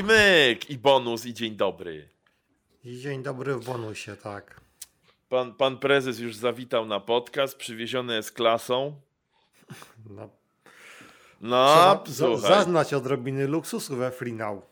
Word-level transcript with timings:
i 0.00 0.02
myk, 0.02 0.70
i 0.70 0.78
bonus, 0.78 1.26
i 1.26 1.34
dzień 1.34 1.56
dobry. 1.56 2.08
I 2.84 2.98
dzień 2.98 3.22
dobry 3.22 3.54
w 3.54 3.64
bonusie, 3.64 4.16
tak. 4.16 4.60
Pan, 5.28 5.54
pan 5.54 5.78
prezes 5.78 6.18
już 6.18 6.36
zawitał 6.36 6.86
na 6.86 7.00
podcast, 7.00 7.56
przywieziony 7.56 8.14
jest 8.14 8.32
klasą. 8.32 9.00
No, 10.10 10.28
No, 11.40 12.02
Trzeba 12.04 12.36
zaznać 12.36 12.94
odrobiny 12.94 13.46
luksusu 13.46 13.96
we 13.96 14.10
Free 14.10 14.32
Now. 14.32 14.62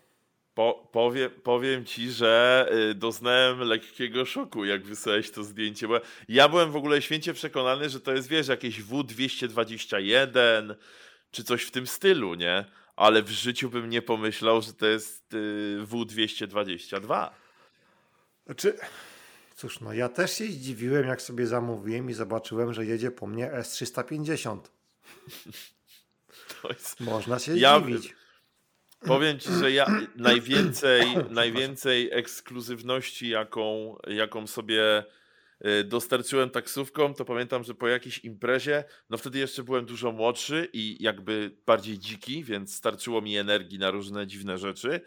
po, 0.54 0.88
powie, 0.92 1.30
powiem 1.30 1.84
ci, 1.84 2.10
że 2.10 2.66
y, 2.90 2.94
doznałem 2.94 3.60
lekkiego 3.60 4.24
szoku, 4.24 4.64
jak 4.64 4.82
wysłałeś 4.86 5.30
to 5.30 5.44
zdjęcie, 5.44 5.88
bo 5.88 6.00
ja 6.28 6.48
byłem 6.48 6.70
w 6.72 6.76
ogóle 6.76 7.02
święcie 7.02 7.34
przekonany, 7.34 7.88
że 7.88 8.00
to 8.00 8.12
jest, 8.12 8.28
wiesz, 8.28 8.48
jakieś 8.48 8.82
W221, 8.82 10.74
czy 11.30 11.44
coś 11.44 11.62
w 11.62 11.70
tym 11.70 11.86
stylu, 11.86 12.34
nie? 12.34 12.64
Ale 12.98 13.22
w 13.22 13.30
życiu 13.30 13.70
bym 13.70 13.90
nie 13.90 14.02
pomyślał, 14.02 14.62
że 14.62 14.72
to 14.72 14.86
jest 14.86 15.34
y, 15.34 15.78
W222. 15.90 17.30
Znaczy, 18.46 18.78
cóż, 19.56 19.80
no 19.80 19.92
ja 19.92 20.08
też 20.08 20.32
się 20.38 20.44
zdziwiłem, 20.44 21.06
jak 21.06 21.22
sobie 21.22 21.46
zamówiłem 21.46 22.10
i 22.10 22.14
zobaczyłem, 22.14 22.72
że 22.74 22.84
jedzie 22.86 23.10
po 23.10 23.26
mnie 23.26 23.50
S350. 23.50 24.60
To 26.62 26.68
jest... 26.68 27.00
Można 27.00 27.38
się 27.38 27.56
Ja- 27.56 27.80
zdziwić. 27.80 28.14
Powiem 29.00 29.38
ci, 29.38 29.48
że 29.52 29.72
ja 29.72 29.86
najwięcej, 30.16 31.16
najwięcej 31.30 32.10
ekskluzywności, 32.12 33.28
jaką, 33.28 33.96
jaką 34.06 34.46
sobie 34.46 35.04
dostarczyłem 35.84 36.50
taksówką, 36.50 37.14
to 37.14 37.24
pamiętam, 37.24 37.64
że 37.64 37.74
po 37.74 37.88
jakiejś 37.88 38.18
imprezie, 38.18 38.84
no 39.10 39.18
wtedy 39.18 39.38
jeszcze 39.38 39.62
byłem 39.62 39.86
dużo 39.86 40.12
młodszy 40.12 40.68
i 40.72 40.96
jakby 41.00 41.56
bardziej 41.66 41.98
dziki, 41.98 42.44
więc 42.44 42.74
starczyło 42.74 43.20
mi 43.20 43.36
energii 43.36 43.78
na 43.78 43.90
różne 43.90 44.26
dziwne 44.26 44.58
rzeczy. 44.58 45.00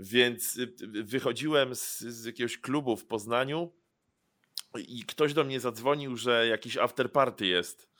Więc 0.00 0.56
y, 0.56 0.62
y, 0.62 1.04
wychodziłem 1.04 1.74
z, 1.74 1.98
z 2.00 2.24
jakiegoś 2.24 2.58
klubu 2.58 2.96
w 2.96 3.06
Poznaniu 3.06 3.72
i 4.88 5.04
ktoś 5.04 5.34
do 5.34 5.44
mnie 5.44 5.60
zadzwonił, 5.60 6.16
że 6.16 6.46
jakiś 6.46 6.76
afterparty 6.76 7.46
jest. 7.46 7.90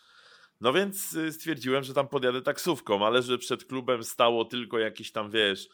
No 0.60 0.72
więc 0.72 1.12
y, 1.12 1.32
stwierdziłem, 1.32 1.84
że 1.84 1.94
tam 1.94 2.08
podjadę 2.08 2.42
taksówką, 2.42 3.06
ale 3.06 3.22
że 3.22 3.38
przed 3.38 3.64
klubem 3.64 4.04
stało 4.04 4.44
tylko 4.44 4.78
jakieś 4.78 5.12
tam, 5.12 5.30
wiesz, 5.30 5.68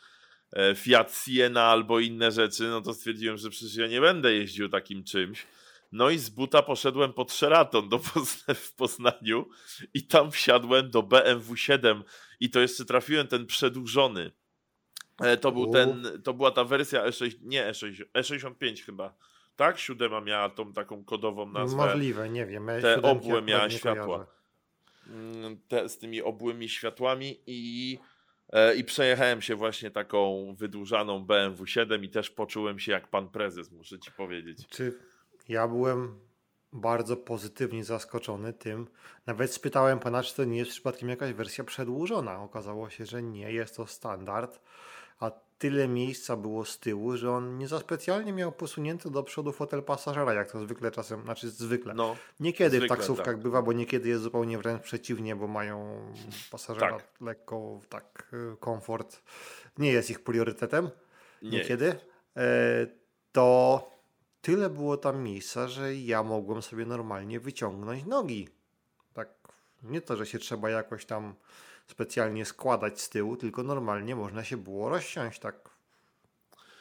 e, 0.52 0.74
Fiat 0.74 1.22
Siena 1.24 1.64
albo 1.64 2.00
inne 2.00 2.32
rzeczy, 2.32 2.62
no 2.62 2.80
to 2.80 2.94
stwierdziłem, 2.94 3.36
że 3.36 3.50
przecież 3.50 3.76
ja 3.76 3.86
nie 3.86 4.00
będę 4.00 4.34
jeździł 4.34 4.68
takim 4.68 5.04
czymś. 5.04 5.46
No 5.92 6.10
i 6.10 6.18
z 6.18 6.30
buta 6.30 6.62
poszedłem 6.62 7.12
pod 7.12 7.32
Sheraton 7.32 7.88
do 7.88 7.98
Pozna- 7.98 8.54
w 8.54 8.72
Poznaniu 8.74 9.48
i 9.94 10.06
tam 10.06 10.30
wsiadłem 10.30 10.90
do 10.90 11.02
BMW 11.02 11.56
7 11.56 12.04
i 12.40 12.50
to 12.50 12.60
jeszcze 12.60 12.84
trafiłem 12.84 13.26
ten 13.26 13.46
przedłużony. 13.46 14.32
E, 15.20 15.36
To 15.36 15.52
był 15.52 15.72
ten, 15.72 16.02
to 16.24 16.34
była 16.34 16.50
ta 16.50 16.64
wersja 16.64 17.04
E6, 17.06 17.34
nie 17.42 17.70
E6, 17.70 18.04
E65 18.14 18.84
chyba. 18.84 19.14
Tak? 19.56 19.78
Siódema 19.78 20.20
miała 20.20 20.48
tą 20.48 20.72
taką 20.72 21.04
kodową 21.04 21.46
nazwę. 21.52 21.76
Możliwe, 21.76 22.28
nie 22.28 22.46
wiem. 22.46 22.66
ja 22.68 22.80
te 22.80 22.94
siódemki 22.94 23.26
obłe 23.26 23.42
miała 23.42 23.70
światła. 23.70 24.26
Mm, 25.06 25.60
te, 25.68 25.88
z 25.88 25.98
tymi 25.98 26.22
obłymi 26.22 26.68
światłami 26.68 27.40
i, 27.46 27.98
e, 28.52 28.74
i 28.76 28.84
przejechałem 28.84 29.42
się 29.42 29.54
właśnie 29.54 29.90
taką 29.90 30.54
wydłużaną 30.58 31.24
BMW 31.24 31.66
7 31.66 32.04
i 32.04 32.08
też 32.08 32.30
poczułem 32.30 32.78
się 32.78 32.92
jak 32.92 33.08
pan 33.08 33.28
prezes, 33.28 33.70
muszę 33.72 33.98
ci 33.98 34.10
powiedzieć. 34.12 34.58
Czy 34.70 34.98
ja 35.48 35.68
byłem 35.68 36.18
bardzo 36.72 37.16
pozytywnie 37.16 37.84
zaskoczony 37.84 38.52
tym. 38.52 38.88
Nawet 39.26 39.52
spytałem 39.52 39.98
pana, 39.98 40.22
czy 40.22 40.36
to 40.36 40.44
nie 40.44 40.58
jest 40.58 40.70
przypadkiem 40.70 41.08
jakaś 41.08 41.32
wersja 41.32 41.64
przedłużona. 41.64 42.42
Okazało 42.42 42.90
się, 42.90 43.06
że 43.06 43.22
nie, 43.22 43.52
jest 43.52 43.76
to 43.76 43.86
standard. 43.86 44.60
A 45.20 45.30
tyle 45.58 45.88
miejsca 45.88 46.36
było 46.36 46.64
z 46.64 46.78
tyłu, 46.78 47.16
że 47.16 47.30
on 47.30 47.58
nie 47.58 47.68
za 47.68 47.78
specjalnie 47.78 48.32
miał 48.32 48.52
posunięty 48.52 49.10
do 49.10 49.22
przodu 49.22 49.52
fotel 49.52 49.82
pasażera, 49.82 50.34
jak 50.34 50.52
to 50.52 50.60
zwykle 50.60 50.90
czasem, 50.90 51.22
znaczy 51.22 51.50
zwykle. 51.50 51.94
No, 51.94 52.16
Niekiedy 52.40 52.76
zwykle 52.76 52.96
w 52.96 52.98
taksówkach 52.98 53.26
tak. 53.26 53.38
bywa, 53.38 53.62
bo 53.62 53.72
niekiedy 53.72 54.08
jest 54.08 54.22
zupełnie 54.22 54.58
wręcz 54.58 54.82
przeciwnie, 54.82 55.36
bo 55.36 55.46
mają 55.46 56.00
pasażera 56.50 56.90
Tak. 56.98 57.06
lekko 57.20 57.80
tak 57.88 58.28
y, 58.54 58.56
komfort. 58.56 59.22
Nie 59.78 59.92
jest 59.92 60.10
ich 60.10 60.24
priorytetem 60.24 60.90
nie. 61.42 61.50
niekiedy, 61.50 61.96
e, 62.36 62.86
to 63.32 63.95
tyle 64.46 64.70
było 64.70 64.96
tam 64.96 65.22
miejsca, 65.22 65.68
że 65.68 65.94
ja 65.94 66.22
mogłem 66.22 66.62
sobie 66.62 66.86
normalnie 66.86 67.40
wyciągnąć 67.40 68.04
nogi. 68.04 68.48
Tak, 69.14 69.28
nie 69.82 70.00
to, 70.00 70.16
że 70.16 70.26
się 70.26 70.38
trzeba 70.38 70.70
jakoś 70.70 71.04
tam 71.04 71.34
specjalnie 71.86 72.44
składać 72.44 73.00
z 73.00 73.08
tyłu, 73.08 73.36
tylko 73.36 73.62
normalnie 73.62 74.16
można 74.16 74.44
się 74.44 74.56
było 74.56 74.88
rozsiąść 74.88 75.38
tak 75.38 75.70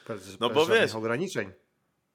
bez, 0.08 0.40
No 0.40 0.48
bez 0.48 0.56
bo 0.56 0.66
wiesz, 0.66 0.94
ograniczeń. 0.94 1.52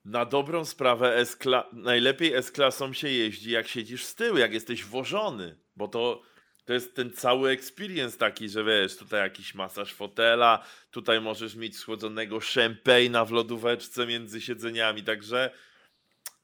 Na 0.06 0.26
dobrą 0.26 0.66
sprawę 0.66 1.26
najlepiej 1.74 2.34
S-klasą 2.34 2.94
się 2.94 3.10
jeździ 3.10 3.52
jak 3.52 3.68
siedzisz 3.68 4.06
z 4.06 4.16
tyłu, 4.16 4.38
jak 4.38 4.54
jesteś 4.54 4.86
włożony, 4.86 5.58
bo 5.76 5.88
to, 5.88 6.22
to 6.72 6.76
jest 6.76 6.96
ten 6.96 7.12
cały 7.12 7.50
experience 7.50 8.18
taki, 8.18 8.50
że 8.50 8.64
wiesz, 8.64 8.98
tutaj 8.98 9.20
jakiś 9.20 9.56
masaż 9.56 9.94
fotela, 9.94 10.64
tutaj 10.92 11.22
możesz 11.22 11.56
mieć 11.56 11.78
schłodzonego 11.78 12.38
champagne'a 12.38 13.28
w 13.28 13.32
lodóweczce 13.32 14.08
między 14.08 14.42
siedzeniami, 14.42 15.04
także 15.04 15.52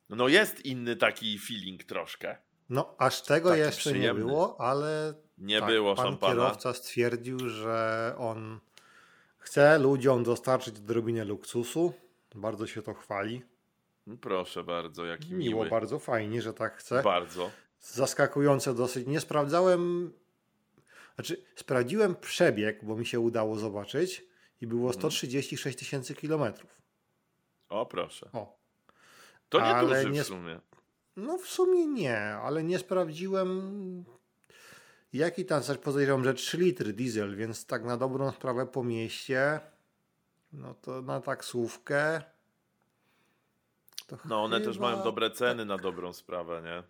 no 0.09 0.27
jest 0.27 0.65
inny 0.65 0.95
taki 0.95 1.39
feeling 1.39 1.83
troszkę. 1.83 2.37
No, 2.69 2.95
aż 2.97 3.21
tego 3.21 3.49
Taki 3.49 3.59
jeszcze 3.61 3.79
przyjemny. 3.79 4.23
nie 4.23 4.27
było, 4.29 4.61
ale 4.61 5.13
Nie 5.37 5.59
tak, 5.59 5.69
było 5.69 5.95
pan 5.95 6.05
szampana. 6.05 6.33
kierowca 6.33 6.73
stwierdził, 6.73 7.49
że 7.49 8.13
on 8.17 8.59
chce 9.37 9.79
ludziom 9.79 10.23
dostarczyć 10.23 10.75
odrobinę 10.77 11.25
luksusu. 11.25 11.93
Bardzo 12.35 12.67
się 12.67 12.81
to 12.81 12.93
chwali. 12.93 13.41
Proszę 14.21 14.63
bardzo, 14.63 15.05
jaki 15.05 15.33
Miło, 15.33 15.59
miły. 15.59 15.69
bardzo 15.69 15.99
fajnie, 15.99 16.41
że 16.41 16.53
tak 16.53 16.77
chce. 16.77 17.03
Bardzo. 17.03 17.51
Zaskakujące 17.81 18.73
dosyć. 18.73 19.07
Nie 19.07 19.19
sprawdzałem. 19.19 20.13
Znaczy, 21.15 21.43
sprawdziłem 21.55 22.15
przebieg, 22.15 22.85
bo 22.85 22.95
mi 22.95 23.05
się 23.05 23.19
udało 23.19 23.55
zobaczyć 23.57 24.25
i 24.61 24.67
było 24.67 24.87
Mhm. 24.89 24.99
136 24.99 25.77
tysięcy 25.79 26.15
kilometrów. 26.15 26.69
O 27.69 27.85
proszę. 27.85 28.29
O. 28.33 28.57
To 29.49 29.59
nie 29.59 29.65
Ale 29.65 29.87
duży 30.03 30.09
nie 30.11 30.23
w 30.23 30.27
sumie. 30.27 30.59
No 31.15 31.37
w 31.37 31.47
sumie 31.47 31.87
nie, 31.87 32.19
ale 32.21 32.63
nie 32.63 32.79
sprawdziłem 32.79 34.05
jaki 35.13 35.45
tam 35.45 35.63
coś 35.63 35.77
podejrzewam, 35.77 36.23
że 36.23 36.33
3 36.33 36.57
litry 36.57 36.93
diesel, 36.93 37.35
więc 37.35 37.65
tak 37.65 37.83
na 37.83 37.97
dobrą 37.97 38.31
sprawę 38.31 38.65
po 38.65 38.83
mieście 38.83 39.59
no 40.53 40.73
to 40.73 41.01
na 41.01 41.21
taksówkę 41.21 42.21
No 44.25 44.43
one 44.43 44.61
też 44.61 44.75
chyba- 44.75 44.91
mają 44.91 45.03
dobre 45.03 45.31
ceny 45.31 45.65
na 45.65 45.77
dobrą 45.77 46.13
sprawę, 46.13 46.61
nie? 46.65 46.83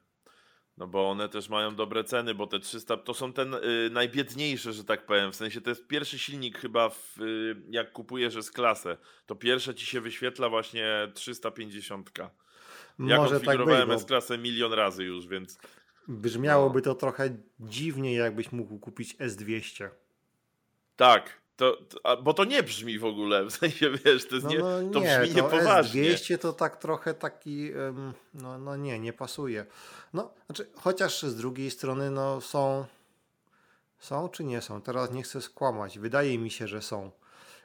No 0.77 0.87
bo 0.87 1.09
one 1.09 1.29
też 1.29 1.49
mają 1.49 1.75
dobre 1.75 2.03
ceny, 2.03 2.35
bo 2.35 2.47
te 2.47 2.59
300 2.59 2.97
to 2.97 3.13
są 3.13 3.33
ten 3.33 3.53
y, 3.53 3.59
najbiedniejsze, 3.91 4.73
że 4.73 4.83
tak 4.83 5.05
powiem. 5.05 5.31
W 5.31 5.35
sensie 5.35 5.61
to 5.61 5.69
jest 5.69 5.87
pierwszy 5.87 6.19
silnik 6.19 6.57
chyba, 6.57 6.89
w, 6.89 7.21
y, 7.21 7.55
jak 7.69 7.91
kupujesz 7.91 8.43
z 8.43 8.51
klasę, 8.51 8.97
to 9.25 9.35
pierwsze 9.35 9.75
ci 9.75 9.85
się 9.85 10.01
wyświetla 10.01 10.49
właśnie 10.49 11.11
350. 11.13 12.11
Ja 12.19 13.17
Może 13.17 13.35
tak 13.35 13.45
konfigurowałem 13.45 13.87
bo 13.87 13.93
S-klasę 13.93 14.37
milion 14.37 14.73
razy 14.73 15.03
już, 15.03 15.27
więc 15.27 15.59
brzmiałoby 16.07 16.79
No. 16.79 16.83
to 16.83 16.95
trochę 16.95 17.37
dziwnie, 17.59 18.13
jakbyś 18.13 18.51
mógł 18.51 18.79
kupić 18.79 19.15
S200. 19.15 19.89
tak. 20.95 21.46
To, 21.57 21.77
to, 21.89 22.17
bo 22.21 22.33
to 22.33 22.45
nie 22.45 22.63
brzmi 22.63 22.99
w 22.99 23.05
ogóle, 23.05 23.45
w 23.45 23.51
sensie 23.51 23.89
wiesz, 24.05 24.27
to, 24.27 24.35
jest 24.35 24.45
No, 24.47 24.51
nie, 24.51 24.59
no 24.59 24.89
to 24.91 24.99
nie, 24.99 25.19
brzmi 25.19 25.35
to 25.35 25.41
niepoważnie. 25.41 26.01
S200 26.03 26.37
to 26.37 26.53
tak 26.53 26.77
trochę 26.77 27.13
taki, 27.13 27.71
no, 28.33 28.57
no 28.57 28.75
nie, 28.75 28.99
nie 28.99 29.13
pasuje. 29.13 29.65
No, 30.13 30.33
znaczy, 30.45 30.69
chociaż 30.75 31.23
z 31.23 31.35
drugiej 31.35 31.71
strony, 31.71 32.11
no 32.11 32.41
są, 32.41 32.85
są 33.99 34.29
czy 34.29 34.43
nie 34.43 34.61
są? 34.61 34.81
Teraz 34.81 35.11
nie 35.11 35.23
chcę 35.23 35.41
skłamać. 35.41 35.99
Wydaje 35.99 36.37
mi 36.39 36.51
się, 36.51 36.67
że 36.67 36.81
są. 36.81 37.11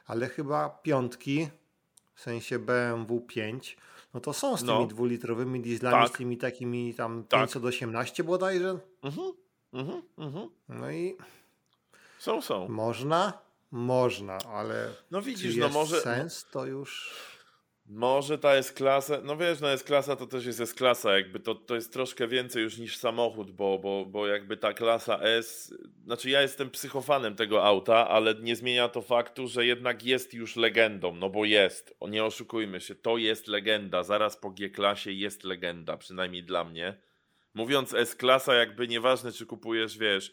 Ale 0.06 0.28
chyba 0.28 0.68
piątki, 0.70 1.48
w 2.14 2.20
sensie 2.20 2.58
BMW 2.58 3.20
5, 3.20 3.76
no 4.14 4.20
to 4.20 4.32
są 4.32 4.56
z 4.56 4.60
tymi 4.60 4.72
No. 4.72 4.86
dwulitrowymi 4.86 5.60
dieslami, 5.60 5.96
Tak. 6.06 6.14
z 6.14 6.18
tymi 6.18 6.36
takimi 6.38 6.94
tam 6.94 7.24
Tak. 7.28 7.40
518 7.40 8.24
bodajże. 8.24 8.78
Mhm, 9.02 9.32
mhm, 9.72 10.02
mhm. 10.18 10.48
No 10.68 10.90
i 10.90 11.16
Są, 12.18 12.42
są. 12.42 12.68
można, 12.68 13.32
można, 13.72 14.38
ale 14.38 14.88
No 15.10 15.20
czy 15.20 15.26
widzisz, 15.26 15.56
no 15.56 15.64
jest 15.64 15.74
może, 15.74 16.00
sens, 16.00 16.46
to 16.52 16.66
już... 16.66 17.14
Może 17.86 18.38
ta 18.38 18.52
S-klasa, 18.54 19.20
no 19.24 19.36
wiesz, 19.36 19.60
no 19.60 19.72
S-klasa 19.72 20.16
to 20.16 20.26
też 20.26 20.46
jest 20.46 20.60
S-klasa, 20.60 21.12
jakby 21.12 21.40
to, 21.40 21.54
to 21.54 21.74
jest 21.74 21.92
troszkę 21.92 22.28
więcej 22.28 22.62
już 22.62 22.78
niż 22.78 22.96
samochód, 22.96 23.50
bo, 23.50 23.78
bo, 23.78 24.06
bo 24.06 24.26
jakby 24.26 24.56
ta 24.56 24.72
klasa 24.72 25.18
S, 25.18 25.74
znaczy 26.04 26.30
ja 26.30 26.42
jestem 26.42 26.70
psychofanem 26.70 27.36
tego 27.36 27.64
auta, 27.64 28.08
ale 28.08 28.34
nie 28.34 28.56
zmienia 28.56 28.88
to 28.88 29.02
faktu, 29.02 29.48
że 29.48 29.66
jednak 29.66 30.04
jest 30.04 30.34
już 30.34 30.56
legendą, 30.56 31.14
no 31.14 31.30
bo 31.30 31.44
jest, 31.44 31.96
nie 32.08 32.24
oszukujmy 32.24 32.80
się, 32.80 32.94
to 32.94 33.16
jest 33.16 33.46
legenda, 33.46 34.02
zaraz 34.02 34.36
po 34.36 34.50
G-klasie 34.50 35.12
jest 35.12 35.44
legenda, 35.44 35.96
przynajmniej 35.96 36.44
dla 36.44 36.64
mnie. 36.64 37.00
Mówiąc 37.54 37.94
S-klasa, 37.94 38.54
jakby 38.54 38.88
nieważne 38.88 39.32
czy 39.32 39.46
kupujesz, 39.46 39.98
wiesz, 39.98 40.32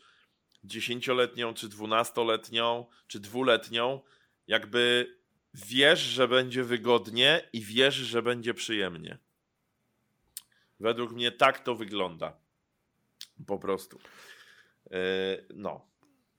dziesięcioletnią, 0.63 1.53
czy 1.53 1.69
dwunastoletnią, 1.69 2.85
czy 3.07 3.19
dwuletnią, 3.19 4.01
jakby 4.47 5.15
wiesz, 5.53 5.99
że 5.99 6.27
będzie 6.27 6.63
wygodnie 6.63 7.49
i 7.53 7.61
wiesz, 7.61 7.95
że 7.95 8.21
będzie 8.21 8.53
przyjemnie. 8.53 9.17
Według 10.79 11.11
mnie 11.11 11.31
tak 11.31 11.59
to 11.59 11.75
wygląda. 11.75 12.37
Po 13.47 13.59
prostu. 13.59 13.99
Yy, 14.91 14.99
no, 15.55 15.89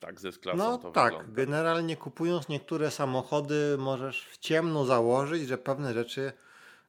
tak 0.01 0.21
ze 0.21 0.33
sklasą 0.33 0.59
no 0.59 0.79
to 0.79 0.91
tak, 0.91 1.13
wygląda. 1.13 1.33
generalnie 1.33 1.97
kupując 1.97 2.49
niektóre 2.49 2.91
samochody 2.91 3.77
możesz 3.79 4.25
w 4.25 4.39
ciemno 4.39 4.85
założyć, 4.85 5.49
że 5.49 5.59
pewne 5.59 5.95
rzeczy 5.95 6.33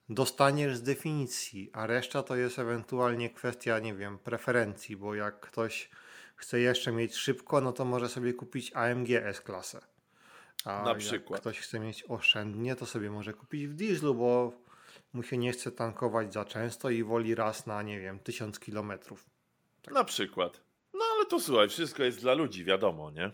dostaniesz 0.09 0.77
z 0.77 0.83
definicji, 0.83 1.69
a 1.73 1.87
reszta 1.87 2.23
to 2.23 2.35
jest 2.35 2.59
ewentualnie 2.59 3.29
kwestia, 3.29 3.79
nie 3.79 3.95
wiem, 3.95 4.19
preferencji, 4.19 4.97
bo 4.97 5.15
jak 5.15 5.39
ktoś 5.39 5.89
chce 6.41 6.59
jeszcze 6.59 6.91
mieć 6.91 7.15
szybko, 7.15 7.61
no 7.61 7.73
to 7.73 7.85
może 7.85 8.09
sobie 8.09 8.33
kupić 8.33 8.71
AMG 8.73 9.09
S-klasę. 9.11 9.81
A 10.65 10.83
Na 10.83 10.95
przykład. 10.95 11.41
ktoś 11.41 11.59
chce 11.59 11.79
mieć 11.79 12.03
oszczędnie, 12.07 12.75
to 12.75 12.85
sobie 12.85 13.11
może 13.11 13.33
kupić 13.33 13.67
w 13.67 13.73
dieslu, 13.73 14.15
bo 14.15 14.53
mu 15.13 15.23
się 15.23 15.37
nie 15.37 15.51
chce 15.51 15.71
tankować 15.71 16.33
za 16.33 16.45
często 16.45 16.89
i 16.89 17.03
woli 17.03 17.35
raz 17.35 17.65
na, 17.67 17.81
nie 17.81 17.99
wiem, 17.99 18.19
tysiąc 18.19 18.59
kilometrów. 18.59 19.25
Na 19.91 20.03
przykład. 20.03 20.61
No 20.93 20.99
ale 21.15 21.25
to 21.25 21.39
słuchaj, 21.39 21.69
wszystko 21.69 22.03
jest 22.03 22.19
dla 22.21 22.33
ludzi, 22.33 22.65
wiadomo, 22.65 23.11
nie? 23.11 23.31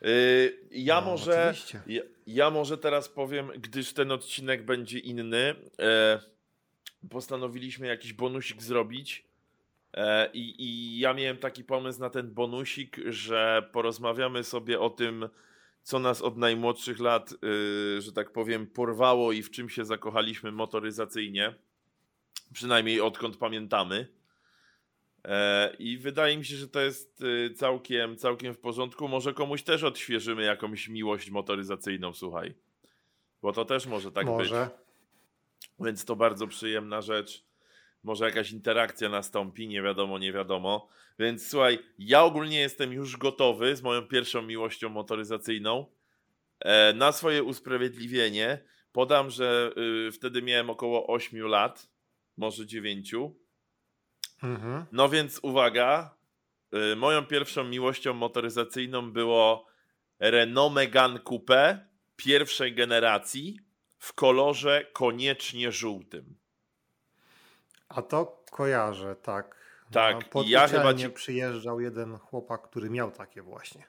Yy, 0.00 0.58
ja 0.70 1.00
No, 1.00 1.06
może. 1.06 1.54
Ja, 1.86 2.02
ja 2.26 2.50
może 2.50 2.78
teraz 2.78 3.08
powiem, 3.08 3.50
gdyż 3.58 3.92
ten 3.92 4.12
odcinek 4.12 4.64
będzie 4.64 4.98
inny. 4.98 5.54
E, 5.78 6.20
postanowiliśmy 7.10 7.86
jakiś 7.86 8.12
bonusik 8.12 8.62
zrobić. 8.62 9.23
E, 9.94 10.30
i, 10.32 10.62
I 10.62 10.98
ja 10.98 11.14
miałem 11.14 11.36
taki 11.36 11.64
pomysł 11.64 12.00
na 12.00 12.10
ten 12.10 12.34
bonusik, 12.34 12.96
że 13.06 13.68
porozmawiamy 13.72 14.44
sobie 14.44 14.80
o 14.80 14.90
tym, 14.90 15.28
co 15.82 15.98
nas 15.98 16.22
od 16.22 16.36
najmłodszych 16.36 17.00
lat, 17.00 17.32
y, 17.32 18.00
że 18.00 18.12
tak 18.12 18.32
powiem, 18.32 18.66
porwało 18.66 19.32
i 19.32 19.42
w 19.42 19.50
czym 19.50 19.68
się 19.68 19.84
zakochaliśmy 19.84 20.52
motoryzacyjnie. 20.52 21.54
Przynajmniej 22.52 23.00
odkąd 23.00 23.36
pamiętamy. 23.36 24.08
E, 25.24 25.74
I 25.78 25.98
wydaje 25.98 26.38
mi 26.38 26.44
się, 26.44 26.56
że 26.56 26.68
to 26.68 26.80
jest 26.80 27.22
y, 27.22 27.54
całkiem, 27.54 28.16
całkiem 28.16 28.54
w 28.54 28.58
porządku. 28.58 29.08
Może 29.08 29.34
komuś 29.34 29.62
też 29.62 29.82
odświeżymy 29.82 30.42
jakąś 30.42 30.88
miłość 30.88 31.30
motoryzacyjną, 31.30 32.12
słuchaj. 32.12 32.54
Bo 33.42 33.52
to 33.52 33.64
też 33.64 33.86
może 33.86 34.12
tak 34.12 34.26
może. 34.26 34.64
być. 34.64 34.74
Więc 35.86 36.04
to 36.04 36.16
bardzo 36.16 36.46
przyjemna 36.46 37.00
rzecz. 37.00 37.44
Może 38.04 38.24
jakaś 38.24 38.50
interakcja 38.50 39.08
nastąpi, 39.08 39.68
nie 39.68 39.82
wiadomo, 39.82 40.18
nie 40.18 40.32
wiadomo. 40.32 40.88
Więc 41.18 41.50
słuchaj, 41.50 41.78
ja 41.98 42.24
ogólnie 42.24 42.60
jestem 42.60 42.92
już 42.92 43.16
gotowy 43.16 43.76
z 43.76 43.82
moją 43.82 44.02
pierwszą 44.02 44.42
miłością 44.42 44.88
motoryzacyjną. 44.88 45.86
E, 46.60 46.92
na 46.92 47.12
swoje 47.12 47.42
usprawiedliwienie 47.42 48.58
podam, 48.92 49.30
że 49.30 49.72
y, 50.08 50.12
wtedy 50.12 50.42
miałem 50.42 50.70
około 50.70 51.06
8 51.06 51.46
lat, 51.46 51.90
może 52.36 52.66
9. 52.66 53.14
Mhm. 54.42 54.84
No 54.92 55.08
więc 55.08 55.40
uwaga, 55.42 56.16
y, 56.92 56.96
moją 56.96 57.26
pierwszą 57.26 57.64
miłością 57.64 58.14
motoryzacyjną 58.14 59.12
było 59.12 59.66
Renault 60.18 60.74
Megane 60.74 61.20
Coupe 61.20 61.88
pierwszej 62.16 62.74
generacji 62.74 63.60
w 63.98 64.12
kolorze 64.12 64.86
koniecznie 64.92 65.72
żółtym. 65.72 66.43
A 67.88 68.02
to 68.02 68.44
kojarzę, 68.50 69.16
tak. 69.16 69.64
Tak, 69.92 70.16
No, 70.16 70.22
pod 70.30 70.48
ja 70.48 70.68
chyba 70.68 70.94
ci- 70.94 71.10
przyjeżdżał 71.10 71.80
jeden 71.80 72.18
chłopak, 72.18 72.62
który 72.62 72.90
miał 72.90 73.10
takie 73.10 73.42
właśnie. 73.42 73.86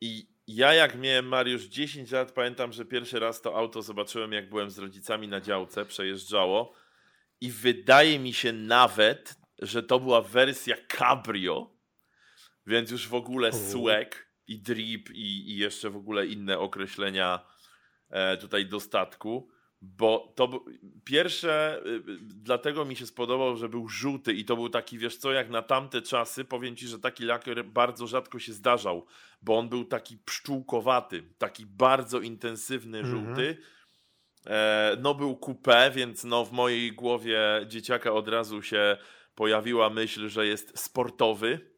I 0.00 0.28
ja 0.46 0.74
jak 0.74 0.98
miałem 0.98 1.28
Mariusz 1.28 1.62
10 1.64 2.10
lat, 2.10 2.32
pamiętam, 2.32 2.72
że 2.72 2.84
pierwszy 2.84 3.18
raz 3.20 3.40
to 3.40 3.56
auto 3.56 3.82
zobaczyłem 3.82 4.32
jak 4.32 4.48
byłem 4.48 4.70
z 4.70 4.78
rodzicami 4.78 5.28
na 5.28 5.40
działce, 5.40 5.84
przejeżdżało 5.84 6.72
i 7.40 7.50
wydaje 7.50 8.18
mi 8.18 8.32
się 8.32 8.52
nawet, 8.52 9.34
że 9.58 9.82
to 9.82 10.00
była 10.00 10.22
wersja 10.22 10.76
cabrio, 10.88 11.70
więc 12.66 12.90
już 12.90 13.08
w 13.08 13.14
ogóle 13.14 13.52
swag 13.52 14.26
i 14.46 14.58
drip 14.58 15.10
i, 15.10 15.50
i 15.50 15.56
jeszcze 15.56 15.90
w 15.90 15.96
ogóle 15.96 16.26
inne 16.26 16.58
określenia 16.58 17.46
e, 18.10 18.36
tutaj 18.36 18.66
dostatku, 18.66 19.48
bo 19.98 20.32
to 20.34 20.64
pierwsze, 21.04 21.80
y, 21.86 21.90
y, 21.90 22.02
dlatego 22.20 22.84
mi 22.84 22.96
się 22.96 23.06
spodobał, 23.06 23.56
że 23.56 23.68
był 23.68 23.88
żółty 23.88 24.32
i 24.32 24.44
to 24.44 24.56
był 24.56 24.68
taki, 24.68 24.98
wiesz 24.98 25.16
co, 25.16 25.32
jak 25.32 25.50
na 25.50 25.62
tamte 25.62 26.02
czasy, 26.02 26.44
powiem 26.44 26.76
ci, 26.76 26.86
że 26.88 26.98
taki 26.98 27.24
lakier 27.24 27.64
bardzo 27.64 28.06
rzadko 28.06 28.38
się 28.38 28.52
zdarzał, 28.52 29.06
bo 29.42 29.58
on 29.58 29.68
był 29.68 29.84
taki 29.84 30.18
pszczółkowaty, 30.18 31.22
taki 31.38 31.66
bardzo 31.66 32.20
intensywny 32.20 32.98
Mhm. 32.98 33.16
żółty. 33.24 33.56
E, 34.46 34.96
no 35.00 35.14
był 35.14 35.34
coupé, 35.34 35.92
więc 35.92 36.24
no 36.24 36.44
w 36.44 36.52
mojej 36.52 36.92
głowie 36.92 37.40
dzieciaka 37.66 38.12
od 38.12 38.28
razu 38.28 38.62
się 38.62 38.96
pojawiła 39.34 39.90
myśl, 39.90 40.28
że 40.28 40.46
jest 40.46 40.78
sportowy, 40.78 41.70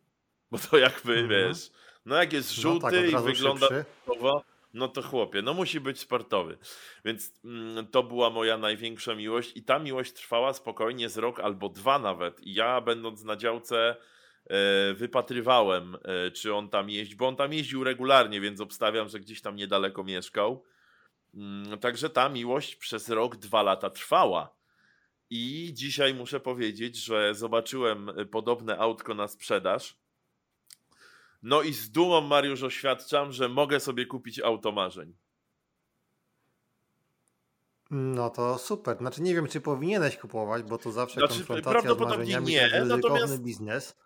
bo 0.51 0.59
to 0.59 0.79
jakby, 0.79 1.19
Mhm. 1.19 1.29
wiesz, 1.29 1.71
no 2.07 2.17
jak 2.17 2.33
jest 2.33 2.57
No 2.57 2.63
żółty 2.63 2.81
tak, 2.81 3.15
od 3.15 3.23
i 3.23 3.25
wygląda 3.25 3.67
sportowo, 3.67 4.45
no 4.77 4.89
to 4.89 5.03
chłopie, 5.03 5.43
no 5.43 5.55
musi 5.55 5.81
być 5.81 6.01
sportowy. 6.01 6.59
Więc 7.05 7.33
mm, 7.45 7.87
to 7.87 8.03
była 8.03 8.31
moja 8.31 8.59
największa 8.59 9.15
miłość 9.15 9.53
i 9.57 9.63
ta 9.63 9.79
miłość 9.79 10.13
trwała 10.13 10.53
spokojnie 10.53 11.09
z 11.09 11.19
rok 11.19 11.41
albo 11.41 11.69
dwa 11.69 11.99
nawet. 11.99 12.41
I 12.41 12.55
ja 12.55 12.81
będąc 12.81 13.25
na 13.25 13.37
działce 13.37 13.97
e, 14.47 14.95
wypatrywałem, 14.95 15.97
e, 16.05 16.31
czy 16.31 16.55
on 16.55 16.69
tam 16.69 16.91
jeździ, 16.91 17.17
bo 17.17 17.29
on 17.29 17.37
tam 17.37 17.53
jeździł 17.53 17.85
regularnie, 17.85 18.41
więc 18.41 18.61
obstawiam, 18.61 19.09
że 19.09 19.21
gdzieś 19.21 19.41
tam 19.41 19.57
niedaleko 19.57 20.05
mieszkał. 20.05 20.65
Mm, 21.35 21.79
Także 21.79 22.11
ta 22.11 22.29
miłość 22.29 22.77
przez 22.77 23.09
rok, 23.09 23.37
dwa 23.37 23.63
lata 23.63 23.91
trwała. 23.91 24.57
I 25.31 25.71
dzisiaj 25.73 26.15
muszę 26.15 26.41
powiedzieć, 26.41 26.97
że 26.97 27.35
zobaczyłem 27.35 28.09
e, 28.09 28.25
podobne 28.25 28.79
autko 28.79 29.15
na 29.15 29.29
sprzedaż. 29.29 29.97
No 31.47 31.63
i 31.63 31.73
z 31.73 31.91
dumą, 31.91 32.21
Mariusz, 32.21 32.63
oświadczam, 32.63 33.33
że 33.33 33.49
mogę 33.49 33.81
sobie 33.81 34.07
kupić 34.07 34.41
auto 34.41 34.73
marzeń. 34.73 35.15
No 37.91 38.31
to 38.31 38.59
super. 38.59 38.99
Znaczy 38.99 39.23
nie 39.23 39.35
wiem, 39.35 39.49
czy 39.49 39.61
powinieneś 39.61 40.17
kupować, 40.17 40.63
bo 40.63 40.79
to 40.79 40.93
zawsze 40.93 41.21
Znaczy, 41.21 41.35
konfrontacja 41.35 41.95
z 41.95 41.99
marzeniami 41.99 42.47
nie, 42.47 42.71
to 42.71 42.85
natomiast- 42.85 43.43
biznes. 43.43 43.97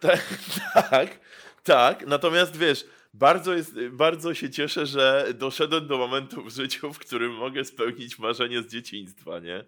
Tak, 0.00 0.28
tak, 0.90 1.20
tak. 1.62 2.06
Natomiast 2.06 2.56
wiesz, 2.56 2.86
bardzo, 3.14 3.54
jest, 3.54 3.72
bardzo 3.90 4.34
się 4.34 4.50
cieszę, 4.50 4.86
że 4.86 5.28
doszedłem 5.34 5.86
do 5.86 5.98
momentu 5.98 6.44
w 6.44 6.50
życiu, 6.50 6.92
w 6.92 6.98
którym 6.98 7.34
mogę 7.34 7.64
spełnić 7.64 8.18
marzenie 8.18 8.62
z 8.62 8.66
dzieciństwa, 8.66 9.38
nie? 9.38 9.64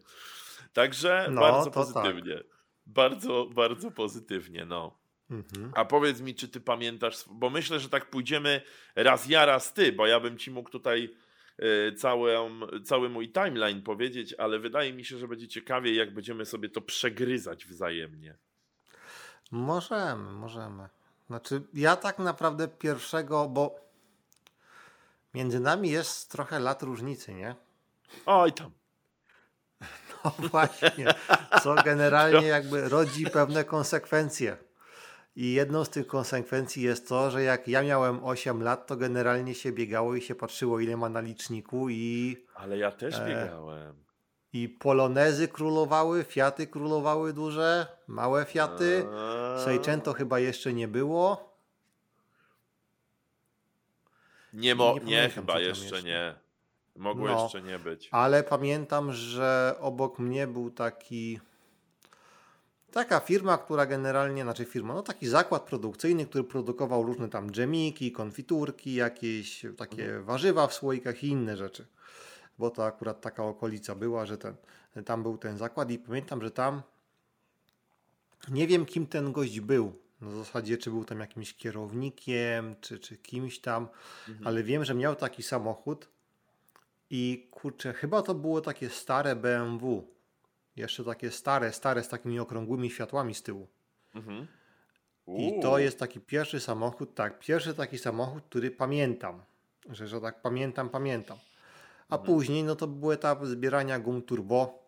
Także 0.72 1.28
No, 1.30 1.40
bardzo 1.40 1.64
tak. 1.64 1.74
pozytywnie. 1.74 2.42
Bardzo, 2.86 3.46
bardzo 3.54 3.90
pozytywnie, 3.90 4.64
no. 4.64 4.99
Mhm. 5.30 5.72
A 5.74 5.84
powiedz 5.84 6.20
mi, 6.20 6.34
czy 6.34 6.48
ty 6.48 6.60
pamiętasz, 6.60 7.24
bo 7.30 7.50
myślę, 7.50 7.80
że 7.80 7.88
tak 7.88 8.10
pójdziemy 8.10 8.62
raz 8.96 9.28
ja, 9.28 9.46
raz 9.46 9.72
ty, 9.72 9.92
bo 9.92 10.06
ja 10.06 10.20
bym 10.20 10.38
ci 10.38 10.50
mógł 10.50 10.70
tutaj 10.70 11.16
y, 11.88 11.94
całą, 11.94 12.60
cały 12.84 13.08
mój 13.08 13.32
timeline 13.32 13.82
powiedzieć, 13.82 14.34
ale 14.34 14.58
wydaje 14.58 14.92
mi 14.92 15.04
się, 15.04 15.18
że 15.18 15.28
będzie 15.28 15.48
ciekawie, 15.48 15.94
jak 15.94 16.14
będziemy 16.14 16.46
sobie 16.46 16.68
to 16.68 16.80
przegryzać 16.80 17.66
wzajemnie. 17.66 18.36
Możemy, 19.50 20.32
możemy. 20.32 20.88
Znaczy, 21.26 21.62
ja 21.74 21.96
tak 21.96 22.18
naprawdę 22.18 22.68
pierwszego, 22.68 23.48
bo 23.48 23.80
między 25.34 25.60
nami 25.60 25.90
jest 25.90 26.30
trochę 26.30 26.60
lat 26.60 26.82
różnicy, 26.82 27.34
nie? 27.34 27.54
Oj 28.26 28.52
tam. 28.52 28.70
No 30.24 30.30
właśnie, 30.38 31.14
co 31.62 31.74
generalnie 31.74 32.46
jakby 32.46 32.88
rodzi 32.88 33.26
pewne 33.26 33.64
konsekwencje. 33.64 34.56
I 35.36 35.52
jedną 35.52 35.84
z 35.84 35.90
tych 35.90 36.06
konsekwencji 36.06 36.82
jest 36.82 37.08
to, 37.08 37.30
że 37.30 37.42
jak 37.42 37.68
ja 37.68 37.82
miałem 37.82 38.24
8 38.24 38.62
lat, 38.62 38.86
to 38.86 38.96
generalnie 38.96 39.54
się 39.54 39.72
biegało 39.72 40.14
i 40.14 40.22
się 40.22 40.34
patrzyło, 40.34 40.80
ile 40.80 40.96
ma 40.96 41.08
na 41.08 41.20
liczniku 41.20 41.88
i, 41.90 42.36
Ale 42.54 42.78
ja 42.78 42.90
też 42.92 43.14
E, 43.14 43.26
biegałem. 43.28 43.94
i 44.52 44.68
polonezy 44.68 45.48
królowały, 45.48 46.24
fiaty 46.24 46.66
królowały 46.66 47.32
duże, 47.32 47.86
małe 48.06 48.44
fiaty. 48.44 49.06
Seicento 49.64 50.12
chyba 50.12 50.38
jeszcze 50.38 50.72
nie 50.72 50.88
było. 50.88 51.50
Nie, 54.52 54.74
mo- 54.74 54.94
nie 54.94 55.00
nie, 55.04 55.28
chyba 55.28 55.60
jeszcze 55.60 55.84
jeszcze. 55.84 56.02
nie. 56.02 56.34
Mogło 56.96 57.28
No. 57.28 57.42
jeszcze 57.42 57.62
nie 57.62 57.78
być. 57.78 58.08
Ale 58.12 58.42
pamiętam, 58.42 59.12
że 59.12 59.76
obok 59.80 60.18
mnie 60.18 60.46
był 60.46 60.70
taki. 60.70 61.40
Taka 62.92 63.20
firma, 63.20 63.58
która 63.58 63.86
generalnie, 63.86 64.42
znaczy 64.42 64.64
firma, 64.64 64.94
no 64.94 65.02
taki 65.02 65.28
zakład 65.28 65.62
produkcyjny, 65.62 66.26
który 66.26 66.44
produkował 66.44 67.02
różne 67.02 67.28
tam 67.28 67.50
dżemiki, 67.50 68.12
konfiturki, 68.12 68.94
jakieś 68.94 69.66
takie 69.76 70.20
warzywa 70.20 70.66
w 70.66 70.74
słoikach 70.74 71.24
i 71.24 71.28
inne 71.28 71.56
rzeczy. 71.56 71.86
Bo 72.58 72.70
to 72.70 72.84
akurat 72.86 73.20
taka 73.20 73.44
okolica 73.44 73.94
była, 73.94 74.26
że 74.26 74.38
ten, 74.38 74.54
tam 75.04 75.22
był 75.22 75.38
ten 75.38 75.58
zakład 75.58 75.90
i 75.90 75.98
pamiętam, 75.98 76.42
że 76.42 76.50
tam 76.50 76.82
nie 78.48 78.66
wiem 78.66 78.86
kim 78.86 79.06
ten 79.06 79.32
gość 79.32 79.60
był. 79.60 79.92
Na 80.20 80.30
zasadzie, 80.30 80.78
czy 80.78 80.90
był 80.90 81.04
tam 81.04 81.20
jakimś 81.20 81.54
kierownikiem, 81.54 82.74
czy, 82.80 82.98
czy 82.98 83.16
kimś 83.16 83.58
tam, 83.58 83.88
ale 84.44 84.62
wiem, 84.62 84.84
że 84.84 84.94
miał 84.94 85.16
taki 85.16 85.42
samochód, 85.42 86.08
I 87.10 87.48
kurczę, 87.50 87.92
chyba 87.92 88.22
to 88.22 88.34
było 88.34 88.60
takie 88.60 88.90
stare 88.90 89.36
BMW. 89.36 90.06
Jeszcze 90.80 91.04
takie 91.04 91.30
stare, 91.30 91.72
stare 91.72 92.02
z 92.02 92.08
takimi 92.08 92.40
okrągłymi 92.40 92.90
światłami 92.90 93.34
z 93.34 93.42
tyłu. 93.42 93.68
Mhm. 94.14 94.46
I 95.38 95.60
to 95.62 95.78
jest 95.78 95.98
taki 95.98 96.20
pierwszy 96.20 96.60
samochód, 96.60 97.14
tak, 97.14 97.38
pierwszy 97.38 97.74
taki 97.74 97.98
samochód, 97.98 98.42
który 98.48 98.70
pamiętam, 98.70 99.42
że, 99.90 100.08
że 100.08 100.20
tak 100.20 100.42
pamiętam, 100.42 100.88
pamiętam. 100.88 101.38
A 102.08 102.16
Mhm. 102.16 102.26
później 102.26 102.64
no 102.64 102.76
to 102.76 102.86
był 102.86 103.12
etap 103.12 103.44
zbierania 103.44 103.98
gum 103.98 104.22
turbo 104.22 104.78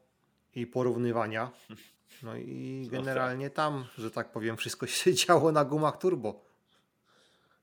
i 0.54 0.66
porównywania. 0.66 1.50
No 2.22 2.36
i 2.36 2.88
generalnie 2.90 3.50
tam, 3.50 3.84
że 3.98 4.10
tak 4.10 4.32
powiem, 4.32 4.56
wszystko 4.56 4.86
się 4.86 5.14
działo 5.24 5.52
na 5.52 5.64
gumach 5.64 5.98
turbo. 5.98 6.44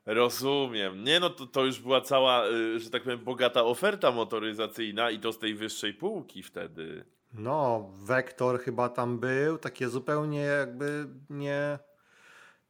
Rozumiem. 0.05 1.03
Nie 1.03 1.19
no, 1.19 1.29
to, 1.29 1.47
to 1.47 1.65
już 1.65 1.79
była 1.79 2.01
cała, 2.01 2.47
y, 2.47 2.79
że 2.79 2.89
tak 2.89 3.03
powiem, 3.03 3.19
bogata 3.19 3.63
oferta 3.63 4.11
motoryzacyjna 4.11 5.11
i 5.11 5.19
to 5.19 5.33
z 5.33 5.39
tej 5.39 5.55
wyższej 5.55 5.93
półki 5.93 6.43
wtedy. 6.43 7.05
No, 7.33 7.89
Vector 7.95 8.59
chyba 8.59 8.89
tam 8.89 9.19
był, 9.19 9.57
takie 9.57 9.89
zupełnie 9.89 10.41
jakby 10.41 11.07
nie. 11.29 11.79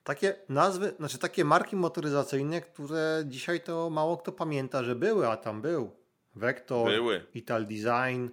Takie 0.04 0.36
nazwy, 0.50 0.94
znaczy 1.00 1.18
takie 1.18 1.46
marki 1.46 1.76
motoryzacyjne, 1.76 2.62
które 2.62 3.24
dzisiaj 3.26 3.62
to 3.62 3.90
mało 3.90 4.18
kto 4.18 4.32
pamięta, 4.32 4.84
że 4.84 4.96
były, 4.96 5.28
a 5.28 5.38
tam 5.38 5.62
był. 5.62 6.00
Vector, 6.36 6.88
Były. 6.88 7.26
Ital 7.34 7.66
Design, 7.66 8.28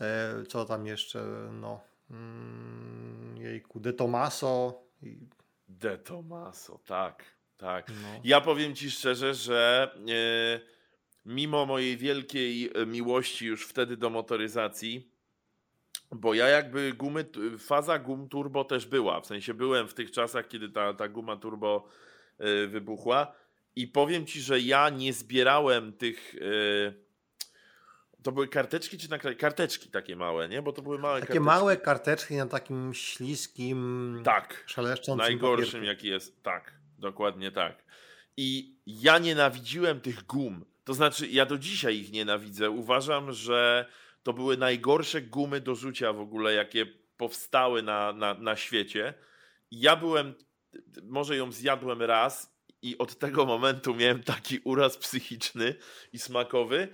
e, 0.00 0.42
co 0.48 0.64
tam 0.64 0.86
jeszcze, 0.86 1.22
no, 1.52 1.80
mm, 2.10 3.36
jejku, 3.36 3.80
De 3.80 3.92
Tomaso. 3.92 4.82
De 5.68 5.98
Tomaso, 5.98 6.80
tak, 6.86 7.24
tak. 7.56 7.88
no. 7.88 8.20
Ja 8.24 8.40
powiem 8.40 8.74
ci 8.74 8.90
szczerze, 8.90 9.34
że 9.34 9.90
e, 10.08 10.60
mimo 11.26 11.66
mojej 11.66 11.96
wielkiej 11.96 12.70
e, 12.74 12.86
miłości 12.86 13.46
już 13.46 13.66
wtedy 13.66 13.96
do 13.96 14.10
motoryzacji, 14.10 15.10
bo 16.12 16.34
ja 16.34 16.48
jakby 16.48 16.92
gumy, 16.92 17.24
faza 17.58 17.98
gum 17.98 18.28
turbo 18.28 18.64
też 18.64 18.86
była, 18.86 19.20
w 19.20 19.26
sensie 19.26 19.54
byłem 19.54 19.88
w 19.88 19.94
tych 19.94 20.10
czasach, 20.10 20.48
kiedy 20.48 20.68
ta, 20.68 20.94
ta 20.94 21.08
guma 21.08 21.36
turbo 21.36 21.88
e, 22.38 22.66
wybuchła 22.66 23.32
i 23.76 23.88
powiem 23.88 24.26
ci, 24.26 24.40
że 24.40 24.60
ja 24.60 24.88
nie 24.90 25.12
zbierałem 25.12 25.92
tych... 25.92 26.34
e, 26.34 27.06
to 28.22 28.32
były 28.32 28.48
karteczki 28.48 28.98
czy 28.98 29.10
naklejki? 29.10 29.40
Karteczki 29.40 29.88
takie 29.90 30.16
małe, 30.16 30.48
nie? 30.48 30.62
Bo 30.62 30.72
to 30.72 30.82
były 30.82 30.98
małe 30.98 31.14
Takie 31.20 31.26
karteczki. 31.26 31.46
małe 31.46 31.76
karteczki 31.76 32.34
na 32.36 32.46
takim 32.46 32.94
śliskim, 32.94 34.20
Tak. 34.24 34.64
szeleszczącym 34.66 35.26
Najgorszym 35.26 35.66
papierku. 35.66 35.86
jaki 35.86 36.08
jest. 36.08 36.42
Tak, 36.42 36.72
dokładnie 36.98 37.52
tak. 37.52 37.84
I 38.36 38.76
ja 38.86 39.18
nienawidziłem 39.18 40.00
tych 40.00 40.26
gum. 40.26 40.64
To 40.84 40.94
znaczy, 40.94 41.26
ja 41.28 41.46
do 41.46 41.58
dzisiaj 41.58 41.96
ich 41.96 42.12
nienawidzę. 42.12 42.70
Uważam, 42.70 43.32
że 43.32 43.86
to 44.26 44.32
były 44.32 44.56
najgorsze 44.56 45.22
gumy 45.22 45.60
do 45.60 45.74
rzucia 45.74 46.12
w 46.12 46.20
ogóle, 46.20 46.54
jakie 46.54 46.86
powstały 47.16 47.82
na, 47.82 48.12
na, 48.12 48.34
na 48.34 48.56
świecie. 48.56 49.14
Ja 49.70 49.96
byłem, 49.96 50.34
może 51.02 51.36
ją 51.36 51.52
zjadłem 51.52 52.02
raz 52.02 52.56
i 52.82 52.98
od 52.98 53.18
tego 53.18 53.46
momentu 53.46 53.94
miałem 53.94 54.22
taki 54.22 54.58
uraz 54.64 54.96
psychiczny 54.96 55.74
i 56.12 56.18
smakowy, 56.18 56.88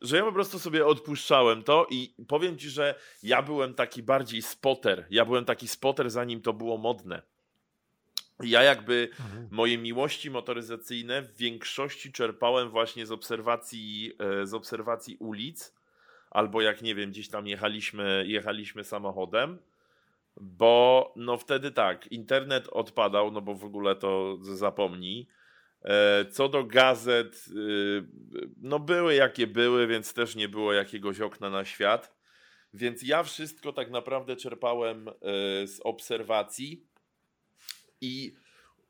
że 0.00 0.16
ja 0.16 0.22
po 0.22 0.32
prostu 0.32 0.58
sobie 0.58 0.86
odpuszczałem 0.86 1.62
to 1.62 1.86
i 1.90 2.14
powiem 2.28 2.58
ci, 2.58 2.70
że 2.70 2.94
ja 3.22 3.42
byłem 3.42 3.74
taki 3.74 4.02
bardziej 4.02 4.42
spotter. 4.42 5.06
Ja 5.10 5.24
byłem 5.24 5.44
taki 5.44 5.68
spotter, 5.68 6.10
zanim 6.10 6.42
to 6.42 6.52
było 6.52 6.76
modne. 6.78 7.22
Ja 8.42 8.62
jakby 8.62 9.08
Mhm. 9.20 9.48
moje 9.50 9.78
miłości 9.78 10.30
motoryzacyjne 10.30 11.22
w 11.22 11.36
większości 11.36 12.12
czerpałem 12.12 12.70
właśnie 12.70 13.06
z 13.06 13.12
obserwacji, 13.12 14.12
e, 14.18 14.46
z 14.46 14.54
obserwacji 14.54 15.16
ulic, 15.16 15.77
albo 16.38 16.60
jak 16.60 16.82
nie 16.82 16.94
wiem, 16.94 17.10
gdzieś 17.10 17.28
tam 17.28 17.46
jechaliśmy, 17.46 18.24
jechaliśmy 18.26 18.84
samochodem, 18.84 19.58
bo 20.40 21.12
no 21.16 21.36
wtedy 21.36 21.70
tak, 21.70 22.12
internet 22.12 22.68
odpadał, 22.68 23.30
no 23.30 23.40
bo 23.40 23.54
w 23.54 23.64
ogóle 23.64 23.96
to 23.96 24.38
zapomnij. 24.40 25.28
E, 25.84 26.24
Co 26.24 26.48
do 26.48 26.64
gazet, 26.64 27.44
y, 27.56 28.04
no 28.56 28.78
były 28.78 29.14
jakie 29.14 29.46
były, 29.46 29.86
więc 29.86 30.14
też 30.14 30.36
nie 30.36 30.48
było 30.48 30.72
jakiegoś 30.72 31.20
okna 31.20 31.50
na 31.50 31.64
świat. 31.64 32.16
Więc 32.74 33.02
ja 33.02 33.22
wszystko 33.22 33.72
tak 33.72 33.90
naprawdę 33.90 34.36
czerpałem 34.36 35.08
e, 35.08 35.12
z 35.66 35.80
obserwacji 35.84 36.86
i 38.00 38.34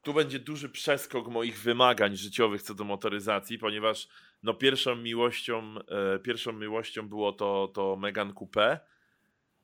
tu 0.02 0.14
będzie 0.14 0.38
duży 0.38 0.68
przeskok 0.68 1.28
moich 1.28 1.60
wymagań 1.60 2.16
życiowych 2.16 2.62
co 2.62 2.74
do 2.74 2.84
motoryzacji, 2.84 3.58
ponieważ 3.58 4.08
no 4.42 4.54
pierwszą 4.54 4.96
miłością, 4.96 5.74
e, 6.14 6.18
pierwszą 6.18 6.52
miłością 6.52 7.08
było 7.08 7.32
to, 7.32 7.70
to 7.74 7.96
Megane 7.96 8.32
Coupe, 8.34 8.80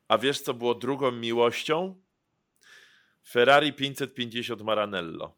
a 0.07 0.17
wiesz 0.17 0.41
co 0.41 0.53
było 0.53 0.75
drugą 0.75 1.11
miłością? 1.11 1.95
Ferrari 3.27 3.73
550 3.73 4.61
Maranello. 4.61 5.35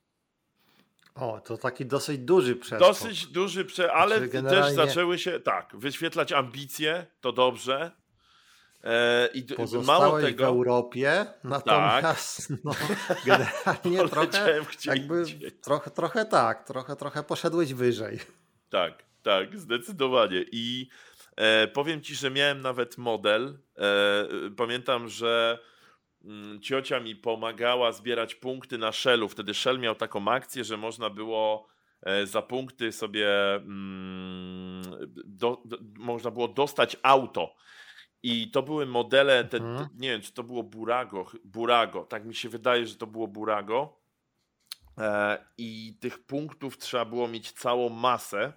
O, 1.15 1.41
to 1.41 1.57
taki 1.57 1.85
dosyć 1.85 2.17
duży 2.19 2.55
przeskok. 2.55 2.87
Dosyć 2.87 3.27
duży, 3.27 3.65
prze... 3.65 3.93
ale 3.93 4.15
Znaczy, 4.15 4.31
też 4.31 4.41
generalnie- 4.41 4.75
zaczęły 4.75 5.19
się, 5.19 5.39
tak, 5.39 5.71
wyświetlać 5.73 6.31
ambicje, 6.31 7.05
to 7.21 7.31
dobrze. 7.31 7.91
E, 8.83 9.29
I 9.33 9.45
mało 9.49 9.57
Pozostałeś 9.57 10.25
w 10.25 10.27
tego, 10.27 10.45
Europie, 10.45 11.25
natomiast 11.43 12.53
no, 12.63 12.71
generalnie 13.25 14.09
trochę, 14.11 14.59
jakby, 14.85 15.23
trochę, 15.61 15.91
trochę 15.91 16.25
tak, 16.25 16.63
trochę, 16.63 16.95
trochę 16.95 17.23
poszedłeś 17.23 17.73
wyżej. 17.73 18.19
Tak, 18.69 19.03
tak, 19.27 19.59
zdecydowanie. 19.59 20.45
I 20.51 20.87
e, 21.35 21.67
powiem 21.67 22.01
ci, 22.01 22.15
że 22.15 22.31
miałem 22.31 22.61
nawet 22.61 22.97
model. 22.97 23.59
E, 23.77 24.27
pamiętam, 24.57 25.07
że 25.09 25.59
mm, 26.25 26.61
ciocia 26.61 26.99
mi 26.99 27.15
pomagała 27.15 27.91
zbierać 27.91 28.35
punkty 28.35 28.77
na 28.77 28.91
Shellu. 28.91 29.29
Wtedy 29.29 29.53
Shell 29.53 29.79
miał 29.79 29.95
taką 29.95 30.27
akcję, 30.27 30.63
że 30.63 30.77
można 30.77 31.09
było 31.09 31.67
e, 32.01 32.27
za 32.27 32.41
punkty 32.41 32.91
sobie 32.91 33.55
mm, 33.55 34.81
do, 35.25 35.61
do, 35.65 35.77
można 35.97 36.31
było 36.31 36.47
dostać 36.47 36.97
auto. 37.03 37.55
I 38.23 38.51
to 38.51 38.63
były 38.63 38.85
modele, 38.85 39.43
te, 39.45 39.57
Mhm. 39.57 39.87
nie 39.97 40.09
wiem, 40.09 40.21
czy 40.21 40.33
to 40.33 40.43
było 40.43 40.63
Burago, 40.63 41.25
Burago, 41.43 42.03
tak 42.03 42.25
mi 42.25 42.35
się 42.35 42.49
wydaje, 42.49 42.87
że 42.87 42.95
to 42.95 43.07
było 43.07 43.27
Burago. 43.27 43.99
E, 44.97 45.45
I 45.57 45.97
tych 45.99 46.25
punktów 46.25 46.77
trzeba 46.77 47.05
było 47.05 47.27
mieć 47.27 47.51
całą 47.51 47.89
masę, 47.89 48.43
e, 48.43 48.53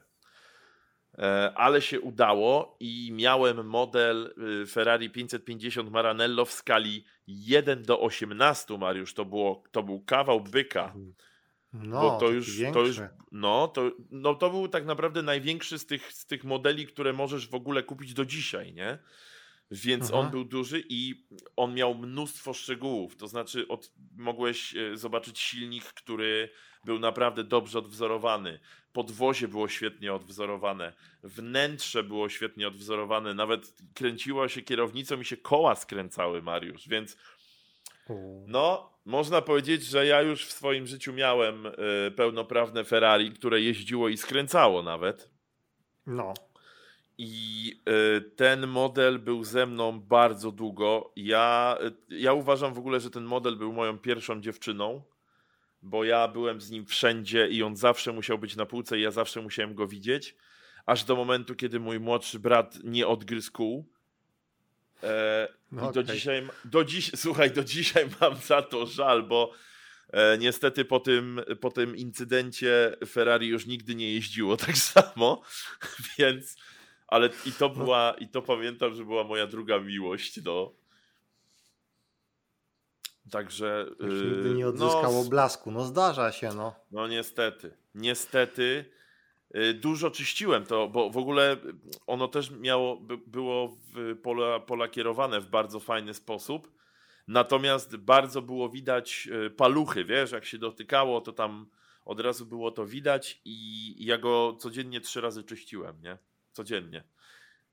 ale 1.54 1.82
się 1.82 2.00
udało 2.00 2.76
i 2.80 3.10
miałem 3.12 3.66
model 3.66 4.34
y, 4.62 4.66
Ferrari 4.66 5.10
550 5.10 5.90
Maranello 5.90 6.44
w 6.44 6.52
skali 6.52 7.04
1 7.26 7.82
do 7.82 8.00
18, 8.00 8.78
Mariusz, 8.78 9.14
to, 9.14 9.24
było, 9.24 9.62
to 9.70 9.82
był 9.82 10.00
kawał 10.00 10.40
byka. 10.40 10.94
No, 11.72 12.00
Bo 12.00 12.18
to 12.20 12.30
już, 12.30 12.60
to 12.72 12.80
już 12.80 13.00
no, 13.32 13.68
to, 13.68 13.90
no 14.10 14.34
to 14.34 14.50
był 14.50 14.68
tak 14.68 14.86
naprawdę 14.86 15.22
największy 15.22 15.78
z 15.78 15.86
tych, 15.86 16.12
z 16.12 16.26
tych 16.26 16.44
modeli, 16.44 16.86
które 16.86 17.12
możesz 17.12 17.48
w 17.48 17.54
ogóle 17.54 17.82
kupić 17.82 18.14
do 18.14 18.24
dzisiaj, 18.24 18.72
nie? 18.72 18.98
Więc 19.70 20.04
Mhm. 20.04 20.24
on 20.24 20.30
był 20.30 20.44
duży 20.44 20.84
i 20.88 21.26
on 21.56 21.74
miał 21.74 21.94
mnóstwo 21.94 22.54
szczegółów. 22.54 23.16
To 23.16 23.28
znaczy, 23.28 23.68
od, 23.68 23.92
mogłeś 24.16 24.76
e, 24.76 24.96
zobaczyć 24.96 25.38
silnik, 25.38 25.84
który 25.84 26.50
był 26.84 26.98
naprawdę 26.98 27.44
dobrze 27.44 27.78
odwzorowany. 27.78 28.60
Podwozie 28.92 29.48
było 29.48 29.68
świetnie 29.68 30.14
odwzorowane. 30.14 30.92
Wnętrze 31.22 32.02
było 32.02 32.28
świetnie 32.28 32.68
odwzorowane. 32.68 33.34
Nawet 33.34 33.74
kręciła 33.94 34.48
się 34.48 34.62
kierownicą 34.62 35.20
i 35.20 35.24
się 35.24 35.36
koła 35.36 35.74
skręcały, 35.74 36.42
Mariusz. 36.42 36.88
Więc 36.88 37.16
no, 38.46 38.90
można 39.04 39.42
powiedzieć, 39.42 39.82
że 39.84 40.06
ja 40.06 40.22
już 40.22 40.46
w 40.46 40.52
swoim 40.52 40.86
życiu 40.86 41.12
miałem 41.12 41.66
y, 41.66 41.72
pełnoprawne 42.16 42.84
Ferrari, 42.84 43.32
które 43.32 43.60
jeździło 43.60 44.08
i 44.08 44.16
skręcało 44.16 44.82
nawet. 44.82 45.30
No, 46.06 46.34
I 47.22 47.80
y, 48.16 48.20
ten 48.20 48.66
model 48.66 49.18
był 49.18 49.44
ze 49.44 49.66
mną 49.66 50.00
bardzo 50.00 50.52
długo. 50.52 51.12
Ja, 51.16 51.78
y, 52.10 52.18
ja 52.18 52.32
uważam 52.32 52.74
w 52.74 52.78
ogóle, 52.78 53.00
że 53.00 53.10
ten 53.10 53.24
model 53.24 53.56
był 53.56 53.72
moją 53.72 53.98
pierwszą 53.98 54.40
dziewczyną, 54.40 55.02
bo 55.82 56.04
ja 56.04 56.28
byłem 56.28 56.60
z 56.60 56.70
nim 56.70 56.86
wszędzie 56.86 57.48
i 57.48 57.62
on 57.62 57.76
zawsze 57.76 58.12
musiał 58.12 58.38
być 58.38 58.56
na 58.56 58.66
półce 58.66 58.98
i 58.98 59.02
ja 59.02 59.10
zawsze 59.10 59.42
musiałem 59.42 59.74
go 59.74 59.86
widzieć. 59.86 60.36
Aż 60.86 61.04
do 61.04 61.16
momentu, 61.16 61.54
kiedy 61.54 61.80
mój 61.80 62.00
młodszy 62.00 62.38
brat 62.38 62.78
nie 62.84 63.06
odgryzł 63.06 63.52
kół. 63.52 63.88
E, 65.02 65.48
No 65.72 65.90
I 65.90 65.94
do 65.94 66.00
okej. 66.00 66.14
dzisiaj, 66.14 66.48
do 66.64 66.84
dziś, 66.84 67.10
słuchaj, 67.16 67.50
do 67.50 67.64
dzisiaj 67.64 68.08
mam 68.20 68.36
za 68.36 68.62
to 68.62 68.86
żal, 68.86 69.22
bo 69.22 69.52
e, 70.12 70.38
niestety 70.38 70.84
po 70.84 71.00
tym, 71.00 71.40
po 71.60 71.70
tym 71.70 71.96
incydencie 71.96 72.96
Ferrari 73.06 73.48
już 73.48 73.66
nigdy 73.66 73.94
nie 73.94 74.12
jeździło 74.12 74.56
tak 74.56 74.78
samo, 74.92 75.42
więc, 76.18 76.56
ale 77.10 77.28
i 77.46 77.52
to 77.52 77.68
była, 77.68 78.14
i 78.18 78.28
to 78.28 78.42
pamiętam, 78.42 78.94
że 78.94 79.04
była 79.04 79.24
moja 79.24 79.46
druga 79.46 79.78
miłość, 79.78 80.44
no. 80.44 80.72
Także. 83.30 83.86
już 84.00 84.22
yy, 84.22 84.30
nigdy 84.30 84.54
nie 84.54 84.64
no, 84.64 84.68
odzyskało 84.70 85.24
blasku. 85.24 85.70
No 85.70 85.84
zdarza 85.84 86.32
się, 86.32 86.54
no. 86.54 86.74
no 86.90 87.08
niestety, 87.08 87.76
niestety. 87.94 88.84
Y, 89.56 89.74
dużo 89.74 90.10
czyściłem 90.10 90.66
to, 90.66 90.88
bo 90.88 91.10
w 91.10 91.16
ogóle 91.16 91.56
ono 92.06 92.28
też 92.28 92.50
miało, 92.50 93.00
było 93.26 93.68
w 93.68 94.16
pola, 94.22 94.60
pola 94.60 94.88
kierowane 94.88 95.40
w 95.40 95.46
bardzo 95.46 95.80
fajny 95.80 96.14
sposób. 96.14 96.72
Natomiast 97.28 97.96
bardzo 97.96 98.42
było 98.42 98.68
widać 98.68 99.28
y, 99.46 99.50
paluchy, 99.50 100.04
wiesz, 100.04 100.32
jak 100.32 100.44
się 100.44 100.58
dotykało, 100.58 101.20
to 101.20 101.32
tam 101.32 101.70
od 102.04 102.20
razu 102.20 102.46
było 102.46 102.70
to 102.70 102.86
widać 102.86 103.40
i 103.44 103.94
ja 104.04 104.18
go 104.18 104.56
codziennie 104.58 105.00
trzy 105.00 105.20
razy 105.20 105.44
czyściłem, 105.44 106.02
nie? 106.02 106.18
Codziennie. 106.60 107.04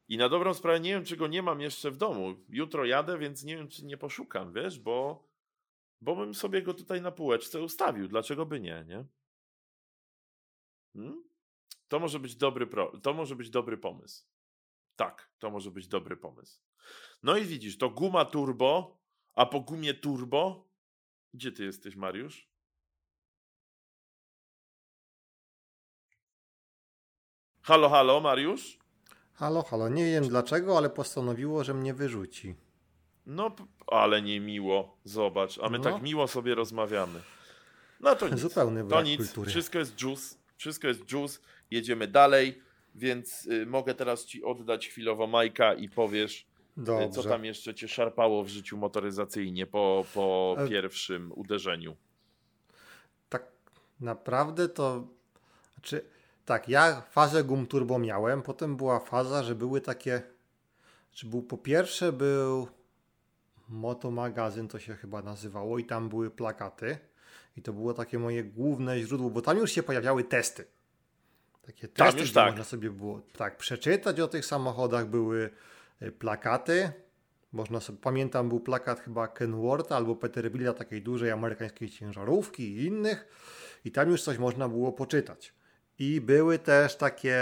I 0.08 0.18
na 0.18 0.30
dobrą 0.30 0.54
sprawę 0.54 0.80
nie 0.80 0.90
wiem, 0.90 1.06
czy 1.06 1.18
go 1.18 1.28
nie 1.28 1.42
mam 1.42 1.62
jeszcze 1.62 1.92
w 1.92 1.98
domu. 1.98 2.36
Jutro 2.50 2.86
jadę, 2.86 3.18
więc 3.18 3.44
nie 3.44 3.58
wiem, 3.58 3.68
czy 3.68 3.86
nie 3.86 3.98
poszukam, 3.98 4.54
wiesz, 4.54 4.80
bo, 4.80 5.28
bo 6.02 6.16
bym 6.16 6.34
sobie 6.34 6.62
go 6.62 6.74
tutaj 6.74 7.02
na 7.02 7.12
półeczce 7.12 7.62
ustawił. 7.62 8.08
Dlaczego 8.08 8.46
by 8.46 8.60
nie, 8.60 8.86
nie? 8.88 9.06
Hmm? 10.94 11.24
To 11.88 12.00
może 12.00 12.20
być 12.20 12.36
dobry 12.36 12.68
pro, 12.68 13.00
to 13.00 13.14
może 13.14 13.36
być 13.36 13.50
dobry 13.50 13.78
pomysł. 13.78 14.26
Tak, 14.96 15.32
to 15.40 15.50
może 15.50 15.72
być 15.72 15.88
dobry 15.88 16.18
pomysł. 16.18 16.62
No 17.24 17.38
i 17.38 17.46
widzisz, 17.46 17.78
to 17.78 17.90
guma 17.90 18.26
turbo, 18.26 19.00
a 19.36 19.46
po 19.46 19.60
gumie 19.60 19.94
turbo. 19.94 20.70
Gdzie 21.34 21.52
ty 21.52 21.64
jesteś, 21.64 21.96
Mariusz? 21.96 22.50
Halo, 27.68 27.90
halo, 27.90 28.22
Mariusz? 28.22 28.78
Halo, 29.34 29.64
halo. 29.64 29.90
Nie 29.90 30.06
wiem 30.06 30.28
dlaczego, 30.28 30.78
ale 30.78 30.90
postanowiło, 30.90 31.64
że 31.64 31.74
mnie 31.74 31.94
wyrzuci. 31.94 32.56
No, 33.26 33.56
ale 33.88 34.22
nie 34.22 34.40
miło. 34.40 34.98
Zobacz, 35.04 35.60
a 35.60 35.70
my 35.70 35.78
no. 35.78 35.84
tak 35.84 36.02
miło 36.02 36.28
sobie 36.28 36.56
rozmawiamy. 36.56 37.20
No 38.00 38.16
to 38.16 38.30
nic. 38.30 38.40
Zupełny 38.40 38.88
to 38.88 39.02
nic. 39.02 39.18
Kultury. 39.18 39.50
Wszystko 39.50 39.80
jest 39.80 40.02
juice. 40.02 40.36
Wszystko 40.58 40.88
jest 40.88 41.12
juice. 41.12 41.40
Jedziemy 41.72 42.08
dalej, 42.08 42.62
więc 42.96 43.46
y, 43.46 43.66
mogę 43.66 43.96
teraz 43.96 44.26
ci 44.26 44.44
oddać 44.44 44.88
chwilowo 44.88 45.28
Majka 45.28 45.74
i 45.74 45.90
powiesz, 45.90 46.48
y, 46.78 46.82
Dobrze. 46.82 47.10
co 47.10 47.24
tam 47.24 47.46
jeszcze 47.46 47.76
cię 47.76 47.88
szarpało 47.88 48.44
w 48.44 48.48
życiu 48.48 48.78
motoryzacyjnie 48.78 49.66
po, 49.66 50.06
po 50.14 50.56
e... 50.60 50.68
pierwszym 50.68 51.32
uderzeniu. 51.36 51.96
Tak 53.30 53.46
naprawdę 54.00 54.70
to. 54.70 55.08
Znaczy 55.74 56.17
tak, 56.48 56.70
ja 56.70 57.02
fazę 57.02 57.44
gum 57.44 57.68
turbo 57.68 58.00
miałem, 58.00 58.42
potem 58.42 58.76
była 58.76 59.00
faza, 59.00 59.44
że 59.44 59.56
były 59.56 59.82
takie, 59.82 60.22
czy 61.12 61.26
był 61.26 61.42
po 61.42 61.58
pierwsze 61.58 62.12
był 62.12 62.68
Moto 63.70 64.12
Magazyn, 64.12 64.68
to 64.68 64.80
się 64.80 64.96
chyba 64.96 65.22
nazywało 65.22 65.80
i 65.80 65.86
tam 65.86 66.10
były 66.10 66.30
plakaty 66.30 66.98
i 67.58 67.62
to 67.62 67.74
było 67.74 67.94
takie 67.94 68.20
moje 68.20 68.44
główne 68.44 69.00
źródło, 69.00 69.30
bo 69.30 69.42
tam 69.42 69.58
już 69.58 69.72
się 69.72 69.84
pojawiały 69.84 70.24
testy. 70.24 70.66
Takie 71.66 71.88
testy, 71.88 72.22
gdzie 72.22 72.34
tak. 72.34 72.50
można 72.50 72.64
sobie 72.64 72.90
było 72.90 73.22
tak 73.38 73.58
przeczytać 73.58 74.20
o 74.20 74.28
tych 74.28 74.46
samochodach, 74.46 75.08
były 75.08 75.50
y, 76.02 76.12
plakaty, 76.12 76.92
można 77.52 77.80
sobie, 77.80 78.00
pamiętam 78.02 78.50
był 78.50 78.60
plakat 78.60 79.00
chyba 79.00 79.28
Kenworth 79.28 79.92
albo 79.92 80.16
Peterbilta, 80.16 80.74
takiej 80.74 81.02
dużej 81.02 81.32
amerykańskiej 81.32 81.90
ciężarówki 81.90 82.64
i 82.64 82.86
innych 82.86 83.28
i 83.86 83.92
tam 83.92 84.10
już 84.10 84.24
coś 84.24 84.38
można 84.38 84.70
było 84.70 84.92
poczytać. 84.92 85.57
I 86.00 86.22
były 86.22 86.60
też 86.60 86.96
takie 86.96 87.38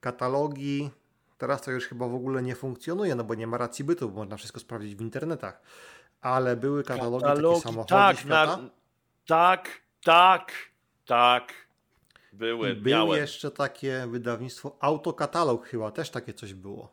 katalogi. 0.00 0.90
Teraz 1.38 1.62
to 1.62 1.70
już 1.70 1.88
chyba 1.88 2.08
w 2.08 2.14
ogóle 2.14 2.42
nie 2.42 2.54
funkcjonuje, 2.54 3.14
no 3.14 3.24
bo 3.24 3.34
nie 3.34 3.46
ma 3.46 3.58
racji 3.58 3.84
bytu, 3.84 4.10
bo 4.10 4.16
można 4.16 4.36
wszystko 4.36 4.60
sprawdzić 4.60 4.94
w 4.94 5.00
internetach. 5.00 5.62
Ale 6.20 6.56
były 6.56 6.84
katalogi, 6.84 7.24
katalogi 7.24 7.54
takie 7.54 7.60
samochody 7.60 7.88
tak, 7.88 8.18
świata. 8.18 8.56
Na, 8.56 8.70
tak, 9.26 9.68
tak, 10.04 10.52
tak. 11.06 11.52
Były, 12.32 12.72
I 12.72 12.76
Było 12.76 13.16
jeszcze 13.16 13.50
takie 13.50 14.06
wydawnictwo 14.10 14.76
Autokatalog 14.80 15.66
chyba, 15.66 15.90
też 15.90 16.10
takie 16.10 16.34
coś 16.34 16.54
było. 16.54 16.92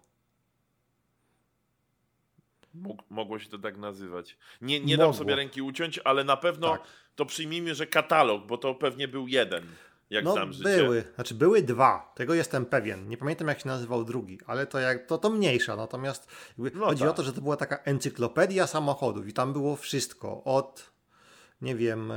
mogło 3.10 3.40
się 3.40 3.50
to 3.50 3.58
tak 3.58 3.78
nazywać. 3.78 4.38
Nie, 4.62 4.80
nie 4.80 4.98
dam 4.98 5.14
sobie 5.14 5.36
ręki 5.36 5.62
uciąć, 5.62 6.00
ale 6.04 6.24
na 6.24 6.38
pewno 6.38 6.72
tak. 6.72 6.82
to 7.16 7.26
przyjmijmy, 7.26 7.76
że 7.76 7.88
katalog, 7.88 8.48
bo 8.48 8.58
to 8.58 8.76
pewnie 8.76 9.08
był 9.08 9.28
jeden 9.28 9.68
jak 10.10 10.26
no, 10.26 10.32
znam 10.32 10.54
życie. 10.54 10.78
Były, 10.78 11.04
znaczy 11.16 11.36
były 11.36 11.62
dwa, 11.62 12.14
tego 12.16 12.34
jestem 12.34 12.66
pewien. 12.66 13.08
Nie 13.08 13.18
pamiętam 13.18 13.48
jak 13.48 13.60
się 13.60 13.68
nazywał 13.68 14.04
drugi, 14.04 14.40
ale 14.46 14.68
to, 14.68 14.80
jak, 14.80 15.06
to, 15.06 15.18
to 15.18 15.30
mniejsza. 15.30 15.76
Natomiast 15.76 16.28
no 16.58 16.86
chodzi 16.86 17.02
tak. 17.02 17.10
o 17.10 17.14
to, 17.14 17.24
że 17.24 17.34
to 17.34 17.42
była 17.42 17.58
taka 17.58 17.78
encyklopedia 17.78 18.68
samochodów 18.68 19.28
i 19.28 19.34
tam 19.34 19.54
było 19.54 19.76
wszystko. 19.76 20.44
Od, 20.44 20.92
nie 21.62 21.76
wiem, 21.76 22.12
e, 22.12 22.16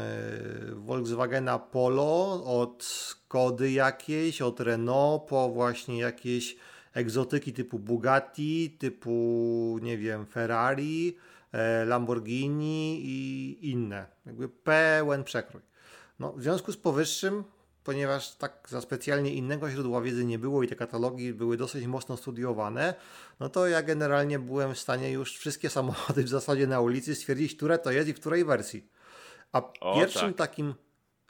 Volkswagena 0.74 1.58
Polo, 1.58 2.44
od 2.44 2.84
Skody 2.84 3.70
jakiejś, 3.70 4.42
od 4.42 4.60
Renault, 4.60 5.22
po 5.28 5.48
właśnie 5.48 5.98
jakieś 5.98 6.56
egzotyki 6.94 7.52
typu 7.52 7.78
Bugatti, 7.78 8.76
typu, 8.80 9.78
nie 9.82 9.98
wiem, 9.98 10.26
Ferrari, 10.26 11.16
e, 11.52 11.84
Lamborghini 11.84 13.00
i 13.04 13.70
inne. 13.70 14.06
Jakby 14.26 14.48
pełen 14.48 15.24
przekrój. 15.24 15.62
No, 16.18 16.32
w 16.32 16.42
związku 16.42 16.72
z 16.72 16.76
powyższym 16.76 17.44
ponieważ 17.84 18.36
tak 18.36 18.66
za 18.68 18.80
specjalnie 18.80 19.34
innego 19.34 19.70
źródła 19.70 20.00
wiedzy 20.00 20.24
nie 20.24 20.38
było 20.38 20.62
i 20.62 20.68
te 20.68 20.76
katalogi 20.76 21.32
były 21.32 21.56
dosyć 21.56 21.86
mocno 21.86 22.16
studiowane, 22.16 22.94
no 23.40 23.48
to 23.48 23.66
ja 23.66 23.82
generalnie 23.82 24.38
byłem 24.38 24.74
w 24.74 24.78
stanie 24.78 25.10
już 25.10 25.38
wszystkie 25.38 25.70
samochody 25.70 26.24
w 26.24 26.28
zasadzie 26.28 26.66
na 26.66 26.80
ulicy 26.80 27.14
stwierdzić, 27.14 27.56
które 27.56 27.78
to 27.78 27.90
jest 27.90 28.08
i 28.08 28.12
w 28.12 28.20
której 28.20 28.44
wersji. 28.44 28.88
A 29.52 29.62
o, 29.80 29.94
pierwszym 29.94 30.34
tak. 30.34 30.48
takim 30.48 30.74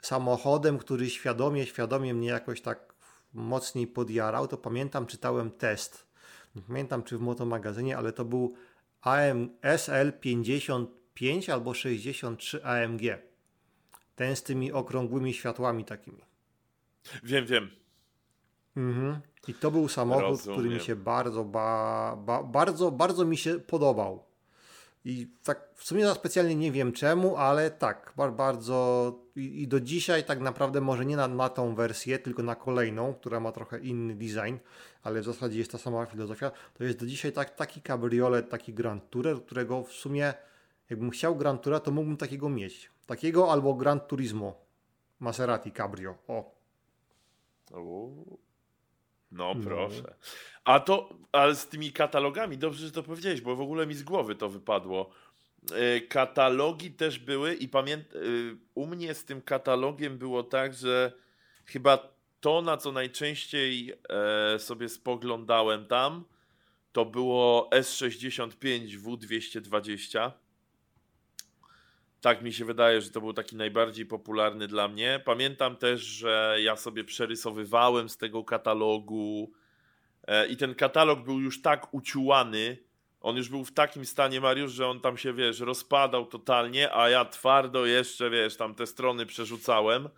samochodem, 0.01 0.77
który 0.77 1.09
świadomie, 1.09 1.65
świadomie 1.65 2.13
mnie 2.13 2.27
jakoś 2.27 2.61
tak 2.61 2.93
mocniej 3.33 3.87
podjarał, 3.87 4.47
to 4.47 4.57
pamiętam, 4.57 5.05
czytałem 5.05 5.51
test. 5.51 6.07
Nie 6.55 6.61
pamiętam, 6.61 7.03
czy 7.03 7.17
w 7.17 7.21
motomagazynie, 7.21 7.97
ale 7.97 8.13
to 8.13 8.25
był 8.25 8.55
AM 9.01 9.49
SL55 9.61 11.51
albo 11.51 11.73
63 11.73 12.63
AMG. 12.65 13.01
Ten 14.15 14.35
z 14.35 14.43
tymi 14.43 14.71
okrągłymi 14.71 15.33
światłami 15.33 15.85
takimi. 15.85 16.32
Wiem, 17.23 17.45
wiem. 17.45 17.69
Mhm. 18.77 19.19
I 19.47 19.53
to 19.53 19.71
był 19.71 19.87
samochód, 19.87 20.23
Rozumiem. 20.23 20.59
który 20.59 20.75
mi 20.75 20.79
się 20.79 20.95
bardzo, 20.95 21.43
ba, 21.43 22.15
ba, 22.25 22.43
bardzo, 22.43 22.91
bardzo 22.91 23.25
mi 23.25 23.37
się 23.37 23.59
podobał. 23.59 24.23
I 25.05 25.27
tak 25.43 25.69
w 25.75 25.83
sumie 25.83 26.05
za 26.05 26.15
specjalnie 26.15 26.55
nie 26.55 26.71
wiem 26.71 26.91
czemu, 26.91 27.37
ale 27.37 27.71
tak, 27.71 28.13
bardzo 28.37 29.19
i, 29.35 29.61
i 29.61 29.67
do 29.67 29.79
dzisiaj 29.79 30.23
tak 30.23 30.39
naprawdę 30.39 30.81
może 30.81 31.05
nie 31.05 31.15
na, 31.15 31.27
na 31.27 31.49
tą 31.49 31.75
wersję, 31.75 32.19
tylko 32.19 32.43
na 32.43 32.55
kolejną, 32.55 33.13
która 33.13 33.39
ma 33.39 33.51
trochę 33.51 33.79
inny 33.79 34.15
design, 34.15 34.55
ale 35.03 35.21
w 35.21 35.25
zasadzie 35.25 35.59
jest 35.59 35.71
ta 35.71 35.77
sama 35.77 36.05
filozofia. 36.05 36.51
To 36.73 36.83
jest 36.83 36.99
do 36.99 37.05
dzisiaj 37.05 37.31
tak, 37.31 37.55
taki 37.55 37.81
kabriolet, 37.81 38.49
taki 38.49 38.73
Grand 38.73 39.09
Tourer, 39.09 39.45
którego 39.45 39.83
w 39.83 39.91
sumie 39.91 40.33
jakbym 40.89 41.09
chciał 41.09 41.35
Grand 41.35 41.61
Toura, 41.61 41.79
to 41.79 41.91
mógłbym 41.91 42.17
takiego 42.17 42.49
mieć. 42.49 42.91
Takiego 43.05 43.51
albo 43.51 43.73
Grand 43.73 44.07
Turismo 44.07 44.55
Maserati 45.19 45.71
Cabrio. 45.71 46.15
O, 46.27 46.55
no 49.31 49.55
proszę. 49.63 50.15
A 50.63 50.79
to, 50.79 51.09
ale 51.31 51.55
z 51.55 51.67
tymi 51.67 51.91
katalogami, 51.91 52.57
dobrze, 52.57 52.85
że 52.85 52.91
to 52.91 53.03
powiedziałeś, 53.03 53.41
bo 53.41 53.55
w 53.55 53.61
ogóle 53.61 53.87
mi 53.87 53.93
z 53.93 54.03
głowy 54.03 54.35
to 54.35 54.49
wypadło. 54.49 55.09
E, 55.71 56.01
katalogi 56.01 56.91
też 56.91 57.19
były 57.19 57.53
i 57.53 57.67
pamiętam, 57.67 58.21
e, 58.21 58.25
u 58.75 58.87
mnie 58.87 59.13
z 59.13 59.25
tym 59.25 59.41
katalogiem 59.41 60.17
było 60.17 60.43
tak, 60.43 60.73
że 60.73 61.11
chyba 61.65 62.13
to, 62.41 62.61
na 62.61 62.77
co 62.77 62.91
najczęściej 62.91 63.93
e, 64.09 64.59
sobie 64.59 64.89
spoglądałem 64.89 65.85
tam, 65.85 66.25
to 66.91 67.05
było 67.05 67.69
S65 67.73 68.99
W220 68.99 70.31
tak 72.23 72.41
mi 72.41 72.53
się 72.53 72.65
wydaje, 72.65 73.01
że 73.01 73.09
to 73.09 73.21
był 73.21 73.33
taki 73.33 73.55
najbardziej 73.55 74.05
popularny 74.05 74.67
dla 74.67 74.87
mnie. 74.87 75.21
Pamiętam 75.25 75.75
też, 75.75 76.01
że 76.01 76.57
ja 76.59 76.75
sobie 76.75 77.03
przerysowywałem 77.03 78.09
z 78.09 78.17
tego 78.17 78.43
katalogu 78.43 79.51
e, 80.27 80.47
i 80.47 80.57
ten 80.57 80.75
katalog 80.75 81.23
był 81.23 81.39
już 81.39 81.61
tak 81.61 81.93
uciułany, 81.93 82.77
on 83.21 83.37
już 83.37 83.49
był 83.49 83.65
w 83.65 83.71
takim 83.71 84.05
stanie, 84.05 84.41
Mariusz, 84.41 84.71
że 84.71 84.87
on 84.87 84.99
tam 84.99 85.17
się, 85.17 85.33
wiesz, 85.33 85.59
rozpadał 85.59 86.25
totalnie, 86.25 86.95
a 86.95 87.09
ja 87.09 87.25
twardo 87.25 87.85
jeszcze, 87.85 88.29
wiesz, 88.29 88.57
tam 88.57 88.75
te 88.75 88.87
strony 88.87 89.25
przerzucałem. 89.25 90.09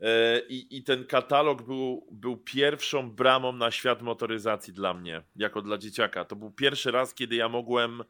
E, 0.00 0.40
I, 0.48 0.76
I 0.76 0.82
ten 0.82 1.04
katalog 1.04 1.62
był, 1.62 2.06
był 2.10 2.36
pierwszą 2.36 3.10
bramą 3.10 3.52
na 3.52 3.70
świat 3.70 4.02
motoryzacji 4.02 4.72
dla 4.72 4.94
mnie, 4.94 5.22
jako 5.36 5.62
dla 5.62 5.78
dzieciaka. 5.78 6.24
To 6.24 6.36
był 6.36 6.50
pierwszy 6.50 6.90
raz, 6.90 7.14
kiedy 7.14 7.36
ja 7.36 7.48
mogłem 7.48 8.04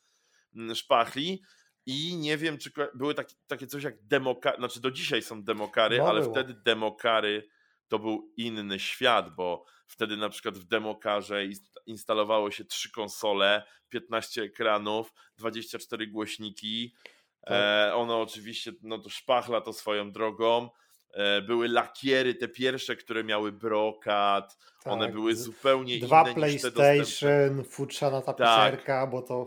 mm, 0.55 0.75
szpachli. 0.75 1.43
I 1.87 2.17
nie 2.17 2.37
wiem, 2.37 2.59
czy 2.59 2.71
były 2.95 3.15
takie, 3.15 3.35
takie 3.47 3.67
coś 3.67 3.83
jak 3.85 4.07
demokary, 4.07 4.57
znaczy 4.57 4.81
do 4.81 4.91
dzisiaj 4.91 5.23
są 5.23 5.43
demokary, 5.45 5.99
no 5.99 6.09
ale 6.09 6.21
było. 6.21 6.33
wtedy 6.33 6.55
demokary 6.55 7.49
to 7.91 7.99
był 7.99 8.33
inny 8.37 8.81
świat, 8.81 9.35
bo 9.35 9.65
wtedy 9.87 10.17
na 10.17 10.29
przykład 10.29 10.59
w 10.59 10.65
demokarze 10.65 11.45
instalowało 11.87 12.51
się 12.51 12.65
trzy 12.65 12.91
konsole, 12.91 13.63
15 13.89 14.43
ekranów, 14.43 15.13
24 15.39 16.07
głośniki. 16.07 16.95
Tak. 17.41 17.53
E, 17.53 17.95
ono 17.95 18.21
oczywiście, 18.21 18.73
no 18.83 18.99
to 18.99 19.09
szpachla 19.09 19.61
to 19.61 19.73
swoją 19.73 20.13
drogą. 20.13 20.71
E, 21.15 21.43
były 21.43 21.69
lakiery, 21.69 22.35
te 22.35 22.49
pierwsze, 22.49 22.97
które 22.97 23.25
miały 23.25 23.53
brokat. 23.53 24.59
Tak. 24.85 24.93
One 24.93 25.09
były 25.09 25.37
zupełnie 25.37 25.99
Dwa 25.99 26.23
inne 26.23 26.35
PlayStation, 26.35 27.65
futrzana 27.65 28.23
tapicerka, 28.23 29.01
tak. 29.01 29.11
bo 29.11 29.23
to 29.23 29.47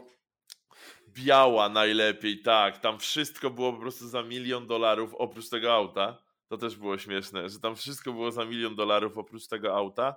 biała 1.08 1.69
najlepiej, 1.69 2.41
tak. 2.41 2.77
Tam 2.77 2.99
wszystko 2.99 3.49
było 3.49 3.73
po 3.73 3.79
prostu 3.79 4.08
za 4.08 4.23
milion 4.23 4.67
dolarów 4.67 5.15
oprócz 5.15 5.49
tego 5.49 5.73
auta. 5.73 6.23
To 6.53 6.57
też 6.57 6.75
było 6.75 6.97
śmieszne, 6.97 7.49
że 7.49 7.59
tam 7.59 7.75
wszystko 7.75 8.13
było 8.13 8.31
za 8.31 8.45
milion 8.45 8.75
dolarów 8.75 9.17
oprócz 9.17 9.47
tego 9.47 9.75
auta. 9.75 10.15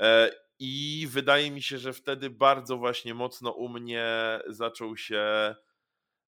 E, 0.00 0.30
I 0.58 1.06
wydaje 1.10 1.50
mi 1.50 1.62
się, 1.62 1.78
że 1.78 1.92
wtedy 1.92 2.30
bardzo 2.30 2.76
właśnie 2.76 3.14
mocno 3.14 3.50
u 3.50 3.68
mnie 3.68 4.06
zaczął 4.46 4.96
się 4.96 5.54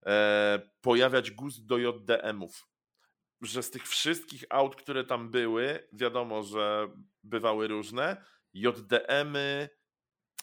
e, 0.07 0.61
pojawiać 0.81 1.31
gust 1.31 1.67
do 1.67 1.79
JDM-ów. 1.79 2.69
Że 3.41 3.63
z 3.63 3.71
tych 3.71 3.89
wszystkich 3.89 4.45
aut, 4.51 4.77
które 4.77 5.05
tam 5.05 5.31
były, 5.31 5.89
wiadomo, 5.93 6.43
że 6.43 6.89
bywały 7.25 7.69
różne, 7.69 8.25
JDM-y 8.55 9.69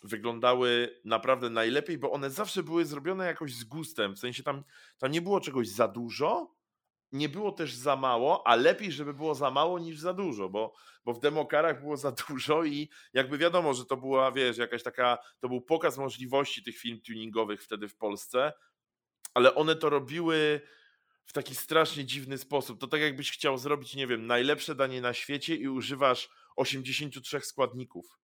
wyglądały 0.03 0.99
naprawdę 1.05 1.49
najlepiej, 1.49 1.97
bo 1.97 2.11
one 2.11 2.29
zawsze 2.29 2.63
były 2.63 2.85
zrobione 2.85 3.25
jakoś 3.25 3.53
z 3.53 3.63
gustem. 3.63 4.15
W 4.15 4.19
sensie 4.19 4.43
tam, 4.43 4.63
tam 4.97 5.11
nie 5.11 5.21
było 5.21 5.41
czegoś 5.41 5.67
za 5.67 5.87
dużo, 5.87 6.54
nie 7.11 7.29
było 7.29 7.51
też 7.51 7.73
za 7.73 7.95
mało, 7.95 8.47
a 8.47 8.55
lepiej, 8.55 8.91
żeby 8.91 9.13
było 9.13 9.35
za 9.35 9.51
mało 9.51 9.79
niż 9.79 9.99
za 9.99 10.13
dużo, 10.13 10.49
bo, 10.49 10.73
bo 11.05 11.13
w 11.13 11.19
demokarach 11.19 11.81
było 11.81 11.97
za 11.97 12.11
dużo 12.29 12.63
i 12.63 12.89
jakby 13.13 13.37
wiadomo, 13.37 13.73
że 13.73 13.85
to 13.85 13.97
była, 13.97 14.31
wiesz, 14.31 14.57
jakaś 14.57 14.83
taka, 14.83 15.17
to 15.39 15.49
był 15.49 15.61
pokaz 15.61 15.97
możliwości 15.97 16.63
tych 16.63 16.77
film 16.77 17.01
tuningowych 17.01 17.63
wtedy 17.63 17.87
w 17.87 17.95
Polsce, 17.95 18.53
ale 19.33 19.55
one 19.55 19.75
to 19.75 19.89
robiły 19.89 20.61
w 21.25 21.33
taki 21.33 21.55
strasznie 21.55 22.05
dziwny 22.05 22.37
sposób. 22.37 22.79
To 22.79 22.87
tak 22.87 23.01
jakbyś 23.01 23.31
chciał 23.31 23.57
zrobić, 23.57 23.95
nie 23.95 24.07
wiem, 24.07 24.27
najlepsze 24.27 24.75
danie 24.75 25.01
na 25.01 25.13
świecie 25.13 25.55
i 25.55 25.67
używasz 25.67 26.29
83 26.55 27.41
składników. 27.41 28.19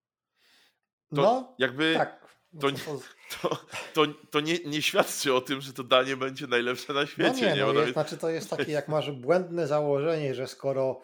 To 1.15 1.21
no, 1.21 1.55
jakby 1.59 1.93
tak. 1.97 2.40
To, 2.59 2.67
to, 3.41 3.65
to, 3.93 4.05
to 4.31 4.39
nie, 4.39 4.57
nie, 4.65 4.81
świadczy 4.81 5.33
o 5.33 5.41
tym, 5.41 5.61
że 5.61 5.73
to 5.73 5.83
danie 5.83 6.17
będzie 6.17 6.47
najlepsze 6.47 6.93
na 6.93 7.05
świecie. 7.05 7.49
No 7.49 7.55
nie, 7.55 7.73
no 7.73 7.81
jest, 7.81 7.93
znaczy 7.93 8.17
to 8.17 8.29
jest 8.29 8.49
takie, 8.49 8.71
jak 8.71 8.87
masz 8.95 9.11
błędne 9.11 9.67
założenie, 9.67 10.35
że 10.35 10.47
skoro 10.47 11.01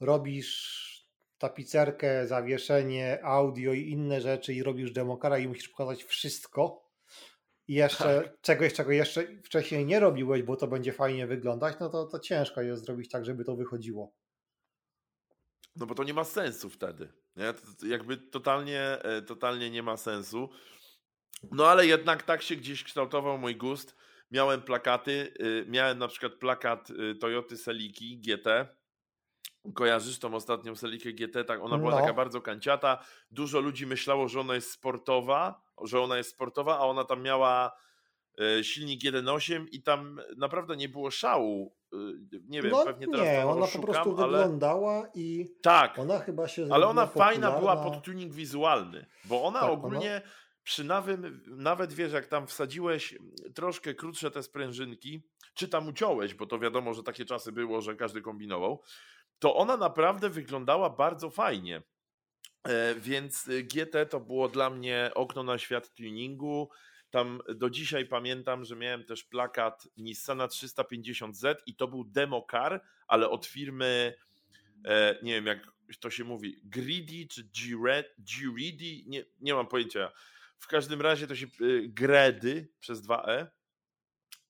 robisz 0.00 0.82
tapicerkę, 1.38 2.26
zawieszenie, 2.26 3.24
audio 3.24 3.72
i 3.72 3.90
inne 3.90 4.20
rzeczy 4.20 4.54
i 4.54 4.62
robisz 4.62 4.92
demokara 4.92 5.38
i 5.38 5.48
musisz 5.48 5.68
pokazać 5.68 6.04
wszystko 6.04 6.82
i 7.68 7.74
jeszcze 7.74 8.22
tak. 8.22 8.40
czegoś, 8.40 8.72
czego 8.72 8.92
jeszcze 8.92 9.26
wcześniej 9.44 9.86
nie 9.86 10.00
robiłeś, 10.00 10.42
bo 10.42 10.56
to 10.56 10.66
będzie 10.66 10.92
fajnie 10.92 11.26
wyglądać, 11.26 11.76
no 11.80 11.88
to, 11.88 12.06
to 12.06 12.18
ciężko 12.18 12.62
jest 12.62 12.84
zrobić 12.84 13.10
tak, 13.10 13.24
żeby 13.24 13.44
to 13.44 13.56
wychodziło. 13.56 14.12
No 15.76 15.86
bo 15.86 15.94
to 15.94 16.04
nie 16.04 16.14
ma 16.14 16.24
sensu 16.24 16.70
wtedy. 16.70 17.08
Nie? 17.36 17.52
To 17.52 17.86
jakby 17.86 18.16
totalnie, 18.16 18.80
e, 18.80 19.22
totalnie 19.22 19.70
nie 19.70 19.82
ma 19.82 19.96
sensu. 19.96 20.48
No 21.50 21.66
ale 21.66 21.86
jednak 21.86 22.22
tak 22.22 22.42
się 22.42 22.56
gdzieś 22.56 22.84
kształtował 22.84 23.38
mój 23.38 23.56
gust. 23.56 23.96
Miałem 24.30 24.62
plakaty, 24.62 25.34
y, 25.40 25.64
miałem 25.68 25.98
na 25.98 26.08
przykład 26.08 26.32
plakat 26.32 26.90
y, 26.90 27.14
Toyoty 27.14 27.56
Seliki 27.56 28.18
GT. 28.18 28.46
Kojarzysz 29.74 30.18
tą 30.18 30.34
ostatnią 30.34 30.76
Selikę 30.76 31.12
GT? 31.12 31.44
Tak, 31.44 31.62
ona 31.62 31.78
była 31.78 31.90
no. 31.90 32.00
taka 32.00 32.14
bardzo 32.14 32.40
kanciata. 32.40 33.04
Dużo 33.30 33.60
ludzi 33.60 33.86
myślało, 33.86 34.28
że 34.28 34.40
ona 34.40 34.54
jest 34.54 34.70
sportowa, 34.70 35.62
że 35.84 36.00
ona 36.00 36.16
jest 36.16 36.30
sportowa, 36.30 36.78
a 36.78 36.80
ona 36.80 37.04
tam 37.04 37.22
miała 37.22 37.72
y, 38.40 38.64
silnik 38.64 39.02
1.8 39.02 39.66
i 39.72 39.82
tam 39.82 40.20
naprawdę 40.36 40.76
nie 40.76 40.88
było 40.88 41.10
szału. 41.10 41.76
Nie 42.48 42.62
wiem, 42.62 42.72
no, 42.72 42.84
pewnie 42.84 43.06
teraz 43.06 43.26
nie, 43.26 43.46
ona 43.46 43.66
po 43.66 43.78
prostu 43.78 44.16
ale... 44.18 44.38
wyglądała 44.38 45.08
i 45.14 45.48
tak, 45.62 45.98
ona 45.98 46.18
chyba 46.18 46.48
się 46.48 46.66
Ale 46.70 46.86
ona 46.86 47.06
fajna 47.06 47.58
była 47.58 47.76
pod 47.76 48.02
tuning 48.02 48.32
wizualny, 48.32 49.06
bo 49.24 49.44
ona 49.44 49.60
tak, 49.60 49.70
ogólnie 49.70 50.22
ona 50.24 50.41
przy 50.64 50.84
nawym, 50.84 51.42
nawet 51.46 51.92
wiesz, 51.92 52.12
jak 52.12 52.26
tam 52.26 52.46
wsadziłeś 52.46 53.14
troszkę 53.54 53.94
krótsze 53.94 54.30
te 54.30 54.42
sprężynki, 54.42 55.22
czy 55.54 55.68
tam 55.68 55.88
uciąłeś, 55.88 56.34
bo 56.34 56.46
to 56.46 56.58
wiadomo, 56.58 56.94
że 56.94 57.02
takie 57.02 57.24
czasy 57.24 57.52
było, 57.52 57.80
że 57.80 57.96
każdy 57.96 58.22
kombinował, 58.22 58.82
to 59.38 59.56
ona 59.56 59.76
naprawdę 59.76 60.30
wyglądała 60.30 60.90
bardzo 60.90 61.30
fajnie. 61.30 61.82
E, 62.64 62.94
więc 62.94 63.48
GT 63.62 64.06
to 64.10 64.20
było 64.20 64.48
dla 64.48 64.70
mnie 64.70 65.10
okno 65.14 65.42
na 65.42 65.58
świat 65.58 65.94
tuningu. 65.94 66.70
Tam 67.10 67.40
do 67.54 67.70
dzisiaj 67.70 68.06
pamiętam, 68.06 68.64
że 68.64 68.76
miałem 68.76 69.04
też 69.04 69.24
plakat 69.24 69.88
Nissana 69.96 70.46
350Z 70.46 71.54
i 71.66 71.76
to 71.76 71.88
był 71.88 72.04
demo 72.04 72.46
car, 72.50 72.84
ale 73.06 73.30
od 73.30 73.46
firmy, 73.46 74.14
e, 74.84 75.18
nie 75.22 75.32
wiem 75.32 75.46
jak 75.46 75.72
to 76.00 76.10
się 76.10 76.24
mówi, 76.24 76.60
Greedy 76.64 77.26
czy 77.30 77.44
G-Ready, 77.44 79.04
nie, 79.06 79.24
nie 79.40 79.54
mam 79.54 79.66
pojęcia 79.66 80.12
w 80.62 80.66
każdym 80.66 81.00
razie 81.00 81.26
to 81.26 81.36
się 81.36 81.46
y, 81.60 81.88
Gredy 81.88 82.68
przez 82.80 83.02
2E 83.02 83.46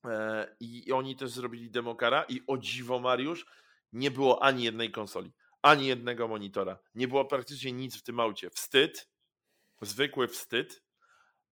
e, 0.05 0.57
i 0.61 0.92
oni 0.92 1.16
też 1.16 1.31
zrobili 1.31 1.70
demokara 1.70 2.25
i 2.29 2.40
o 2.46 2.59
dziwo 2.59 3.01
Mariusz 3.01 3.46
nie 3.92 4.11
było 4.11 4.42
ani 4.42 4.64
jednej 4.64 4.90
konsoli, 4.90 5.33
ani 5.62 5.87
jednego 5.87 6.29
monitora. 6.29 6.79
Nie 6.94 7.09
było 7.09 7.25
praktycznie 7.25 7.72
nic 7.72 7.96
w 7.96 8.03
tym 8.03 8.20
aucie. 8.20 8.51
Wstyd, 8.51 9.09
zwykły 9.81 10.29
wstyd, 10.29 10.83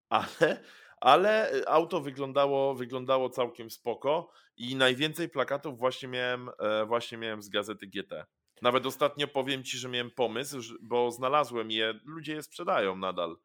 ale, 0.09 0.63
ale 1.01 1.51
auto 1.67 2.01
wyglądało, 2.01 2.75
wyglądało 2.75 3.29
całkiem 3.29 3.71
spoko 3.71 4.31
i 4.57 4.75
najwięcej 4.75 5.29
plakatów 5.29 5.77
właśnie 5.79 6.07
miałem, 6.07 6.49
e, 6.59 6.85
właśnie 6.85 7.17
miałem 7.17 7.41
z 7.41 7.49
gazety 7.49 7.87
GT. 7.87 8.25
Nawet 8.61 8.85
ostatnio 8.85 9.27
powiem 9.27 9.63
ci, 9.63 9.77
że 9.77 9.89
miałem 9.89 10.11
pomysł, 10.11 10.57
bo 10.81 11.11
znalazłem 11.11 11.71
je, 11.71 11.99
ludzie 12.05 12.33
je 12.33 12.43
sprzedają 12.43 12.95
nadal 12.95 13.37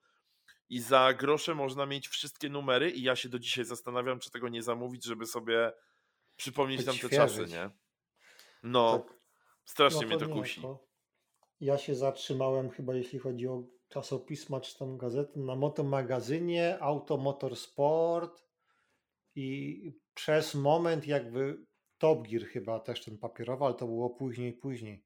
i 0.69 0.81
za 0.81 1.15
grosze 1.15 1.55
można 1.55 1.87
mieć 1.87 2.09
wszystkie 2.09 2.49
numery 2.49 2.91
i 2.91 3.03
ja 3.03 3.17
się 3.17 3.29
do 3.29 3.39
dzisiaj 3.39 3.65
zastanawiam, 3.65 4.19
czy 4.19 4.31
tego 4.31 4.49
nie 4.49 4.63
zamówić, 4.63 5.05
żeby 5.05 5.27
sobie 5.27 5.73
przypomnieć 6.37 6.87
nam 6.87 6.99
te 6.99 7.09
czasy, 7.09 7.47
nie? 7.47 7.71
No, 8.63 8.99
tak. 8.99 9.17
strasznie 9.65 10.01
no 10.01 10.07
mnie 10.07 10.19
to 10.19 10.29
kusi. 10.29 10.63
Ja 11.61 11.79
się 11.79 11.95
zatrzymałem 11.95 12.71
chyba, 12.71 12.95
jeśli 12.95 13.19
chodzi 13.19 13.49
o 13.49 13.63
czasopisma 13.89 14.61
czy 14.61 14.79
tam 14.79 14.99
gazety, 14.99 15.41
na 15.41 15.57
motomagazynie 15.57 16.79
Auto 16.81 17.17
Motorsport 17.17 18.47
i 19.35 19.93
przez 20.15 20.55
moment 20.55 21.07
jakby 21.07 21.67
Top 21.99 22.29
Gear 22.29 22.43
chyba 22.43 22.81
też 22.81 23.05
ten 23.05 23.19
papierowy, 23.19 23.65
ale 23.65 23.75
to 23.75 23.87
było 23.87 24.11
później, 24.11 24.53
później. 24.53 25.05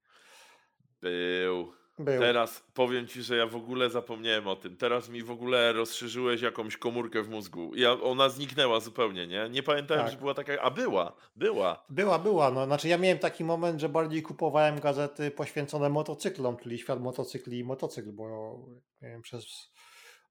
Był. 1.00 1.79
Był. 2.04 2.20
Teraz 2.20 2.62
powiem 2.74 3.06
ci, 3.06 3.22
że 3.22 3.36
ja 3.36 3.46
w 3.46 3.56
ogóle 3.56 3.90
zapomniałem 3.90 4.48
o 4.48 4.56
tym. 4.56 4.76
Teraz 4.76 5.08
mi 5.08 5.22
w 5.22 5.30
ogóle 5.30 5.72
rozszerzyłeś 5.72 6.42
jakąś 6.42 6.76
komórkę 6.76 7.22
w 7.22 7.28
mózgu. 7.28 7.72
Ja, 7.74 7.92
ona 7.92 8.28
zniknęła 8.28 8.80
zupełnie, 8.80 9.26
nie? 9.26 9.48
Nie 9.50 9.62
pamiętałem, 9.62 10.02
Tak. 10.04 10.12
że 10.12 10.18
była 10.18 10.34
taka. 10.34 10.60
A 10.62 10.70
była, 10.70 11.12
była. 11.36 11.84
Była, 11.88 12.18
była. 12.18 12.50
No, 12.50 12.64
znaczy 12.66 12.88
ja 12.88 12.98
miałem 12.98 13.18
taki 13.18 13.44
moment, 13.44 13.80
że 13.80 13.88
bardziej 13.88 14.22
kupowałem 14.22 14.80
gazety 14.80 15.30
poświęcone 15.30 15.88
motocyklom, 15.88 16.56
czyli 16.56 16.78
świat 16.78 17.00
motocykli 17.00 17.58
i 17.58 17.64
motocykl, 17.64 18.12
bo 18.12 18.56
miałem 19.02 19.22
przez 19.22 19.46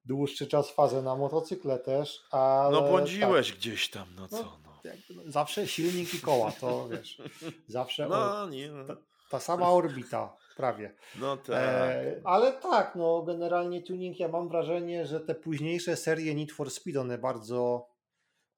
dłuższy 0.06 0.48
czas 0.48 0.72
fazę 0.72 1.02
na 1.02 1.16
motocykle 1.16 1.80
też, 1.80 2.20
ale 2.32 2.72
No 2.72 2.82
błądziłeś 2.82 3.54
gdzieś 3.54 3.90
tam, 3.90 4.08
no 4.16 4.22
No, 4.22 4.28
co 4.28 4.44
no. 4.44 4.80
tak, 4.84 4.96
no, 5.10 5.22
zawsze 5.26 5.68
silnik 5.68 6.14
i 6.14 6.20
koła, 6.20 6.52
to 6.52 6.90
wiesz, 6.90 7.22
zawsze 7.68 8.08
No, 8.08 8.50
nie, 8.50 8.72
no. 8.72 8.96
ta 9.30 9.40
sama 9.40 9.70
orbita, 9.72 10.36
prawie. 10.60 10.94
no 11.20 11.38
tak. 11.38 11.56
E, 11.56 12.22
ale 12.24 12.54
tak, 12.54 12.96
no 12.96 13.22
generalnie 13.22 13.82
tuning, 13.82 14.20
ja 14.20 14.28
mam 14.28 14.50
wrażenie, 14.50 15.06
że 15.06 15.20
te 15.20 15.36
późniejsze 15.36 15.96
serie 15.96 16.36
Need 16.36 16.52
for 16.52 16.72
Speed, 16.72 17.02
one 17.02 17.18
bardzo, 17.18 17.88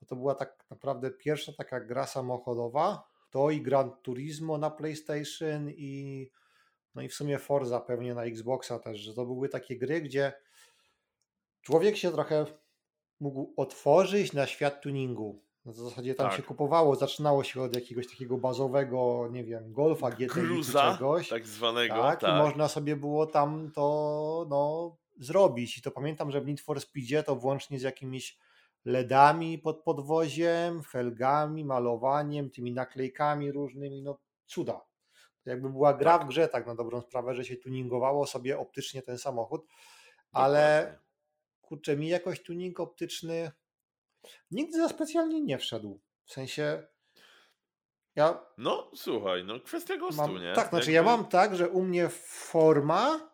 to 0.07 0.15
była 0.15 0.35
tak 0.35 0.65
naprawdę 0.69 1.11
pierwsza 1.11 1.53
taka 1.53 1.79
gra 1.79 2.07
samochodowa, 2.07 3.03
to 3.29 3.49
i 3.49 3.61
Gran 3.61 3.91
Turismo 4.01 4.57
na 4.57 4.69
PlayStation 4.69 5.69
i 5.69 6.29
no 6.95 7.01
i 7.01 7.09
w 7.09 7.13
sumie 7.13 7.39
Forza 7.39 7.79
pewnie 7.79 8.13
na 8.13 8.23
Xboxa 8.23 8.79
też, 8.79 8.99
że 8.99 9.13
to 9.13 9.25
były 9.25 9.49
takie 9.49 9.77
gry, 9.77 10.01
gdzie 10.01 10.33
człowiek 11.61 11.97
się 11.97 12.11
trochę 12.11 12.45
mógł 13.19 13.53
otworzyć 13.57 14.33
na 14.33 14.47
świat 14.47 14.81
tuningu. 14.81 15.43
W 15.65 15.73
zasadzie 15.75 16.15
tam 16.15 16.27
Tak. 16.27 16.37
się 16.37 16.43
kupowało, 16.43 16.95
zaczynało 16.95 17.43
się 17.43 17.61
od 17.61 17.75
jakiegoś 17.75 18.07
takiego 18.07 18.37
bazowego, 18.37 19.27
nie 19.31 19.43
wiem, 19.43 19.73
Golfa, 19.73 20.09
GTI 20.11 20.27
czy 20.27 20.41
Gruza, 20.41 20.91
czegoś. 20.93 21.29
tak 21.29 21.47
zwanego. 21.47 21.95
Tak, 21.95 22.19
Tak, 22.21 22.29
i 22.29 22.43
można 22.43 22.67
sobie 22.67 22.95
było 22.95 23.25
tam 23.25 23.71
to 23.75 24.47
no, 24.49 24.95
zrobić. 25.19 25.77
I 25.77 25.81
to 25.81 25.91
pamiętam, 25.91 26.31
że 26.31 26.41
w 26.41 26.45
Need 26.47 26.61
for 26.61 26.81
Speedzie 26.81 27.23
to 27.23 27.35
włącznie 27.35 27.79
z 27.79 27.81
jakimiś 27.81 28.37
LEDami 28.85 29.57
pod 29.59 29.83
podwoziem, 29.83 30.83
felgami, 30.83 31.65
malowaniem, 31.65 32.49
tymi 32.49 32.71
naklejkami 32.73 33.51
różnymi, 33.51 34.01
no 34.03 34.19
cuda. 34.45 34.81
To 35.43 35.49
jakby 35.49 35.69
była 35.69 35.93
gra 35.93 36.17
w 36.19 36.27
grze, 36.27 36.47
tak 36.47 36.67
na 36.67 36.75
dobrą 36.75 37.01
sprawę, 37.01 37.35
że 37.35 37.45
się 37.45 37.55
tuningowało 37.55 38.27
sobie 38.27 38.59
optycznie 38.59 39.01
ten 39.01 39.17
samochód, 39.17 39.65
ale 40.31 40.79
Dokładnie. 40.81 41.05
kurczę, 41.61 41.97
mi 41.97 42.07
jakoś 42.07 42.43
tuning 42.43 42.79
optyczny 42.79 43.51
nigdy 44.51 44.77
za 44.77 44.89
specjalnie 44.89 45.41
nie 45.41 45.57
wszedł. 45.57 46.01
W 46.25 46.33
sensie 46.33 46.87
ja 48.15 48.45
No 48.57 48.91
słuchaj, 48.95 49.43
no 49.43 49.59
kwestia 49.59 49.97
gustu, 49.97 50.21
Mam, 50.21 50.41
nie? 50.41 50.53
tak, 50.53 50.69
znaczy 50.69 50.91
Jakby- 50.91 51.09
ja 51.11 51.17
mam 51.17 51.25
tak, 51.29 51.55
że 51.55 51.69
u 51.69 51.83
mnie 51.83 52.09
forma 52.09 53.30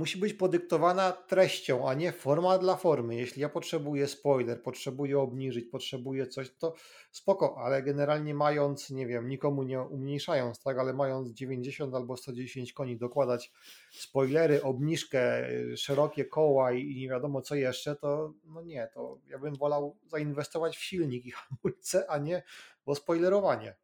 musi 0.00 0.18
być 0.18 0.34
podyktowana 0.34 1.12
treścią, 1.12 1.88
a 1.88 1.94
nie 1.94 2.12
forma 2.12 2.58
dla 2.58 2.76
formy. 2.76 3.16
Jeśli 3.16 3.42
ja 3.42 3.48
potrzebuję 3.48 4.06
spoiler, 4.06 4.62
potrzebuję 4.62 5.18
obniżyć, 5.18 5.64
potrzebuję 5.64 6.26
coś, 6.26 6.50
to 6.58 6.74
spoko, 7.10 7.56
ale 7.58 7.82
generalnie 7.82 8.34
mając, 8.34 8.90
nie 8.90 9.06
wiem, 9.06 9.28
nikomu 9.28 9.62
nie 9.62 9.80
umniejszając, 9.80 10.62
tak, 10.62 10.78
ale 10.78 10.92
mając 10.92 11.30
90 11.30 11.94
albo 11.94 12.16
110 12.16 12.72
koni 12.72 12.96
dokładać 12.96 13.52
spoilery, 13.92 14.62
obniżkę, 14.62 15.50
y, 15.50 15.76
szerokie 15.76 16.24
koła 16.24 16.72
i, 16.72 16.80
i 16.82 17.00
nie 17.00 17.08
wiadomo 17.08 17.42
co 17.42 17.54
jeszcze, 17.54 17.96
to 17.96 18.34
no 18.44 18.62
nie, 18.62 18.88
to 18.94 19.18
ja 19.28 19.38
bym 19.38 19.54
wolał 19.54 19.96
zainwestować 20.06 20.76
w 20.76 20.82
silnik 20.82 21.26
i 21.26 21.30
hamulce, 21.40 22.10
a 22.10 22.18
nie 22.18 22.42
w 22.86 22.94
spoilerowanie. 22.94 23.74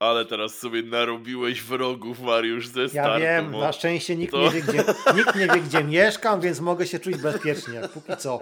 Ale 0.00 0.24
teraz 0.24 0.58
sobie 0.58 0.82
narobiłeś 0.82 1.62
wrogów, 1.62 2.20
Mariusz, 2.20 2.66
ze 2.68 2.82
Ja 2.82 2.88
startu. 2.88 3.20
wiem, 3.20 3.50
bo 3.52 3.60
na 3.60 3.72
szczęście 3.72 4.16
nikt, 4.16 4.32
to- 4.32 4.42
nie 4.42 4.50
wie, 4.50 4.62
gdzie, 4.62 4.84
nikt 5.16 5.34
nie 5.36 5.46
wie, 5.46 5.60
gdzie 5.60 5.84
mieszkam, 5.84 6.40
więc 6.40 6.60
mogę 6.60 6.86
się 6.86 6.98
czuć 6.98 7.16
bezpiecznie. 7.16 7.80
Póki 7.94 8.16
co. 8.16 8.40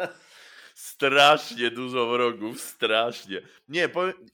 Strasznie 0.75 1.71
dużo 1.71 2.07
wrogów, 2.07 2.61
strasznie. 2.61 3.41
Nie, 3.69 3.89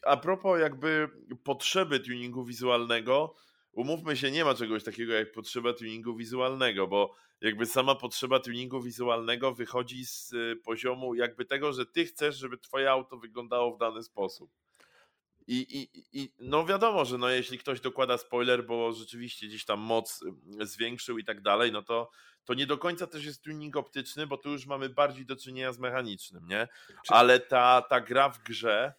a 0.06 0.16
propos 0.16 0.60
jakby 0.60 1.08
potrzeby 1.44 2.00
tuningu 2.00 2.44
wizualnego, 2.44 3.34
umówmy 3.72 4.16
się, 4.16 4.30
nie 4.30 4.44
ma 4.44 4.54
czegoś 4.54 4.84
takiego 4.84 5.12
jak 5.12 5.32
potrzeba 5.32 5.72
tuningu 5.72 6.16
wizualnego, 6.16 6.86
bo 6.86 7.14
jakby 7.40 7.66
sama 7.66 7.94
potrzeba 7.94 8.40
tuningu 8.40 8.82
wizualnego 8.82 9.52
wychodzi 9.54 10.06
z 10.06 10.32
y, 10.32 10.56
poziomu 10.64 11.14
jakby 11.14 11.44
tego, 11.44 11.72
że 11.72 11.86
ty 11.86 12.04
chcesz, 12.04 12.36
żeby 12.36 12.58
twoje 12.58 12.90
auto 12.90 13.16
wyglądało 13.16 13.76
w 13.76 13.78
dany 13.78 14.02
sposób. 14.02 14.50
I, 15.46 15.66
i, 15.94 16.02
I 16.22 16.32
no 16.38 16.66
wiadomo, 16.66 17.04
że 17.04 17.18
no 17.18 17.28
jeśli 17.28 17.58
ktoś 17.58 17.80
dokłada 17.80 18.18
spoiler, 18.18 18.66
bo 18.66 18.92
rzeczywiście 18.92 19.46
gdzieś 19.46 19.64
tam 19.64 19.80
moc 19.80 20.20
zwiększył 20.60 21.18
i 21.18 21.24
tak 21.24 21.40
dalej, 21.40 21.72
no 21.72 21.82
to, 21.82 22.10
to 22.44 22.54
nie 22.54 22.66
do 22.66 22.78
końca 22.78 23.06
też 23.06 23.24
jest 23.24 23.42
tuning 23.42 23.76
optyczny, 23.76 24.26
bo 24.26 24.36
tu 24.38 24.50
już 24.50 24.66
mamy 24.66 24.88
bardziej 24.88 25.26
do 25.26 25.36
czynienia 25.36 25.72
z 25.72 25.78
mechanicznym, 25.78 26.46
nie? 26.48 26.68
Czy- 26.88 27.14
Ale 27.14 27.40
ta, 27.40 27.82
ta 27.82 28.00
gra 28.00 28.28
w 28.28 28.42
grze 28.42 28.94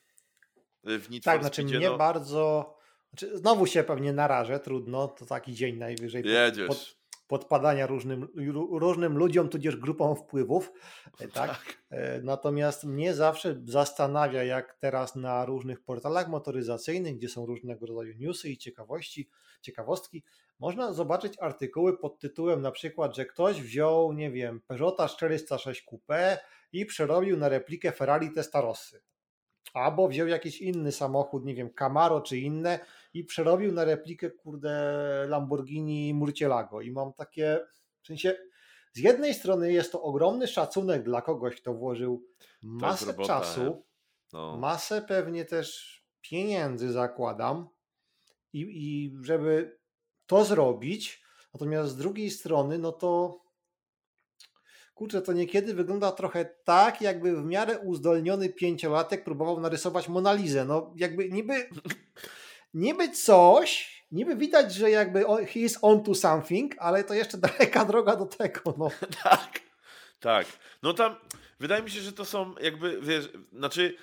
y, 0.90 1.00
w 1.00 1.10
Need 1.10 1.24
Tak, 1.24 1.42
znaczy 1.42 1.62
Speedzie, 1.62 1.78
mnie 1.78 1.90
no, 1.90 1.98
bardzo. 1.98 2.76
Znaczy 3.10 3.38
znowu 3.38 3.68
się 3.68 3.84
pewnie 3.84 4.14
narażę, 4.14 4.60
trudno, 4.60 5.08
to 5.08 5.26
taki 5.26 5.54
dzień 5.54 5.78
najwyżej 5.78 6.24
jedziesz. 6.26 6.68
pod, 6.68 6.98
podpadania 7.28 7.88
różnym, 7.88 8.28
ró- 8.28 8.80
różnym 8.80 9.18
ludziom, 9.18 9.50
tudzież 9.50 9.76
grupom 9.76 10.16
wpływów. 10.16 10.72
Tak? 11.18 11.32
tak. 11.32 11.84
E, 11.90 12.22
Natomiast 12.22 12.84
mnie 12.84 13.14
zawsze 13.14 13.62
zastanawia, 13.66 14.44
jak 14.44 14.74
teraz 14.80 15.16
na 15.16 15.46
różnych 15.46 15.82
portalach 15.84 16.28
motoryzacyjnych, 16.30 17.16
gdzie 17.18 17.30
są 17.30 17.46
różnego 17.46 17.86
rodzaju 17.86 18.14
newsy 18.18 18.50
i 18.50 18.58
ciekawości, 18.58 19.30
ciekawostki, 19.62 20.24
można 20.60 20.94
zobaczyć 20.94 21.34
artykuły 21.40 21.98
pod 21.98 22.20
tytułem 22.20 22.62
na 22.62 22.72
przykład, 22.72 23.16
że 23.16 23.26
ktoś 23.26 23.62
wziął, 23.62 24.14
nie 24.14 24.32
wiem, 24.32 24.62
Peugeota 24.68 25.08
406 25.08 25.86
Coupé 25.92 26.38
i 26.72 26.86
przerobił 26.86 27.38
na 27.38 27.50
replikę 27.50 27.92
Ferrari 27.92 28.32
Testarossy. 28.32 29.02
Albo 29.74 30.08
wziął 30.08 30.28
jakiś 30.28 30.62
inny 30.62 30.92
samochód, 30.92 31.46
nie 31.46 31.56
wiem, 31.56 31.70
Camaro 31.74 32.22
czy 32.22 32.38
inne 32.38 32.80
i 33.16 33.24
przerobił 33.24 33.72
na 33.72 33.86
replikę, 33.86 34.32
kurde, 34.32 34.72
Lamborghini 35.30 36.14
Murcielago. 36.14 36.82
I 36.82 36.92
mam 36.92 37.14
takie, 37.14 37.60
w 38.02 38.08
sensie, 38.08 38.38
z 38.94 39.00
jednej 39.00 39.34
strony 39.34 39.72
jest 39.74 39.92
to 39.92 40.02
ogromny 40.02 40.48
szacunek 40.48 41.04
dla 41.04 41.22
kogoś, 41.22 41.56
kto 41.56 41.74
włożył 41.74 42.26
masę 42.62 43.06
robota, 43.06 43.28
czasu, 43.28 43.84
No. 44.34 44.58
masę 44.58 45.02
pewnie 45.02 45.46
też 45.46 46.00
pieniędzy 46.22 46.92
zakładam 46.92 47.70
i, 48.54 48.60
i 48.60 49.18
żeby 49.22 49.78
to 50.26 50.46
zrobić, 50.46 51.24
natomiast 51.54 51.92
z 51.92 51.98
drugiej 51.98 52.32
strony, 52.32 52.78
no 52.78 52.92
to 52.92 53.42
kurczę, 54.94 55.22
to 55.22 55.34
niekiedy 55.34 55.74
wygląda 55.74 56.12
trochę 56.12 56.46
tak, 56.64 57.02
jakby 57.02 57.42
w 57.42 57.46
miarę 57.46 57.80
uzdolniony 57.80 58.50
pięciolatek 58.50 59.24
próbował 59.24 59.60
narysować 59.60 60.10
Monalizę. 60.10 60.66
No 60.66 60.94
jakby 60.96 61.30
niby, 61.30 61.54
niby 62.76 63.10
coś, 63.12 63.96
niby 64.12 64.36
widać, 64.36 64.74
że 64.74 64.90
jakby 64.90 65.24
he 65.46 65.60
is 65.60 65.78
on 65.82 66.04
to 66.04 66.16
something, 66.16 66.76
ale 66.78 67.04
to 67.04 67.14
jeszcze 67.14 67.38
daleka 67.48 67.86
droga 67.86 68.16
do 68.16 68.26
tego. 68.26 68.76
No. 68.78 68.92
Tak, 69.24 69.60
tak. 70.20 70.48
No 70.84 70.94
tam 70.94 71.16
wydaje 71.60 71.84
mi 71.84 71.92
się, 71.92 72.02
że 72.02 72.12
to 72.14 72.26
są 72.26 72.56
jakby, 72.62 73.02
wiesz, 73.02 73.30
znaczy 73.54 73.98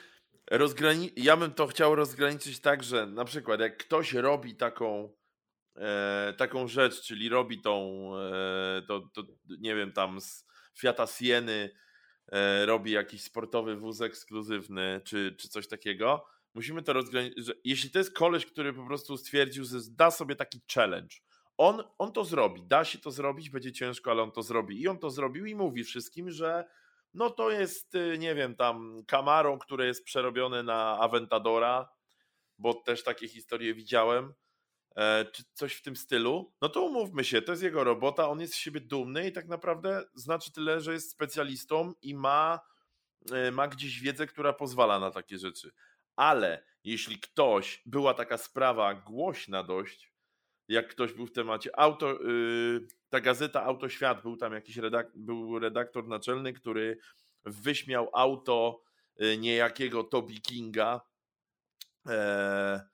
rozgrani- 0.51 1.13
ja 1.17 1.37
bym 1.37 1.53
to 1.53 1.67
chciał 1.67 1.95
rozgraniczyć 1.95 2.61
tak, 2.61 2.83
że 2.83 3.07
na 3.07 3.25
przykład 3.25 3.61
jak 3.61 3.77
ktoś 3.77 4.13
robi 4.13 4.57
taką 4.57 5.13
e, 5.77 6.35
taką 6.37 6.69
rzecz, 6.69 7.03
czyli 7.03 7.29
robi 7.29 7.61
tą 7.61 8.03
e, 8.19 8.83
to, 8.89 9.01
to 9.01 9.23
nie 9.61 9.75
wiem, 9.75 9.93
tam 9.93 10.21
z 10.21 10.47
Fiata 10.79 11.07
Sieny 11.07 11.71
e, 12.33 12.67
robi 12.67 12.91
jakiś 12.91 13.23
sportowy 13.23 13.77
wóz 13.77 14.01
ekskluzywny, 14.01 15.01
czy, 15.05 15.37
czy 15.39 15.49
coś 15.49 15.69
takiego, 15.69 16.27
musimy 16.55 16.83
to 16.83 16.93
rozgraniczyć, 16.93 17.51
jeśli 17.65 17.91
to 17.91 17.99
jest 17.99 18.15
koleś, 18.15 18.47
który 18.47 18.73
po 18.73 18.87
prostu 18.87 19.17
stwierdził, 19.17 19.65
że 19.65 19.79
da 19.91 20.11
sobie 20.11 20.37
taki 20.37 20.61
challenge, 20.75 21.17
on, 21.57 21.83
on 21.99 22.13
to 22.13 22.25
zrobi, 22.25 22.63
da 22.63 22.85
się 22.85 22.99
to 22.99 23.11
zrobić, 23.11 23.51
będzie 23.51 23.73
ciężko, 23.73 24.11
ale 24.11 24.23
on 24.23 24.33
to 24.33 24.43
zrobi. 24.43 24.81
I 24.81 24.89
on 24.89 24.99
to 24.99 25.11
zrobił 25.11 25.47
i 25.47 25.55
mówi 25.55 25.85
wszystkim, 25.85 26.31
że 26.31 26.65
no 27.15 27.31
to 27.31 27.51
jest, 27.51 27.95
y, 27.95 28.19
nie 28.19 28.35
wiem, 28.35 28.55
tam 28.57 29.03
Camaro, 29.07 29.59
które 29.59 29.87
jest 29.87 30.05
przerobione 30.05 30.63
na 30.63 30.99
Aventadora, 30.99 31.89
bo 32.59 32.75
też 32.75 33.03
takie 33.03 33.29
historie 33.29 33.75
widziałem, 33.75 34.35
e, 34.97 35.25
czy 35.25 35.43
coś 35.53 35.75
w 35.75 35.83
tym 35.83 35.97
stylu. 35.97 36.53
No 36.61 36.69
to 36.69 36.83
umówmy 36.83 37.25
się, 37.25 37.43
to 37.43 37.53
jest 37.53 37.63
jego 37.63 37.85
robota, 37.85 38.29
on 38.29 38.41
jest 38.41 38.55
z 38.55 38.57
siebie 38.57 38.81
dumny 38.81 39.29
i 39.29 39.33
tak 39.33 39.49
naprawdę 39.49 40.05
znaczy 40.15 40.53
tyle, 40.53 40.81
że 40.81 40.93
jest 40.93 41.11
specjalistą 41.11 41.93
i 42.03 42.15
ma, 42.15 42.61
e, 43.33 43.51
ma 43.51 43.69
gdzieś 43.69 44.01
wiedzę, 44.01 44.27
która 44.27 44.53
pozwala 44.53 44.99
na 44.99 45.11
takie 45.11 45.39
rzeczy. 45.39 45.73
Ale 46.17 46.65
jeśli 46.85 47.19
ktoś, 47.21 47.83
była 47.87 48.15
taka 48.15 48.39
sprawa 48.39 48.95
głośna 48.95 49.63
dość, 49.63 50.13
jak 50.69 50.89
ktoś 50.89 51.13
był 51.13 51.27
w 51.27 51.33
temacie 51.33 51.79
auto, 51.79 52.23
yy, 52.23 52.87
ta 53.09 53.21
gazeta 53.21 53.63
Autoświat, 53.63 54.23
był 54.23 54.37
tam 54.37 54.53
jakiś 54.53 54.77
redak, 54.77 55.11
był 55.15 55.59
redaktor 55.59 56.09
naczelny, 56.09 56.53
który 56.53 56.99
wyśmiał 57.45 58.11
auto 58.13 58.83
yy, 59.17 59.39
niejakiego 59.39 60.05
Toby 60.05 60.35
Kinga, 60.35 61.01
e, 62.09 62.93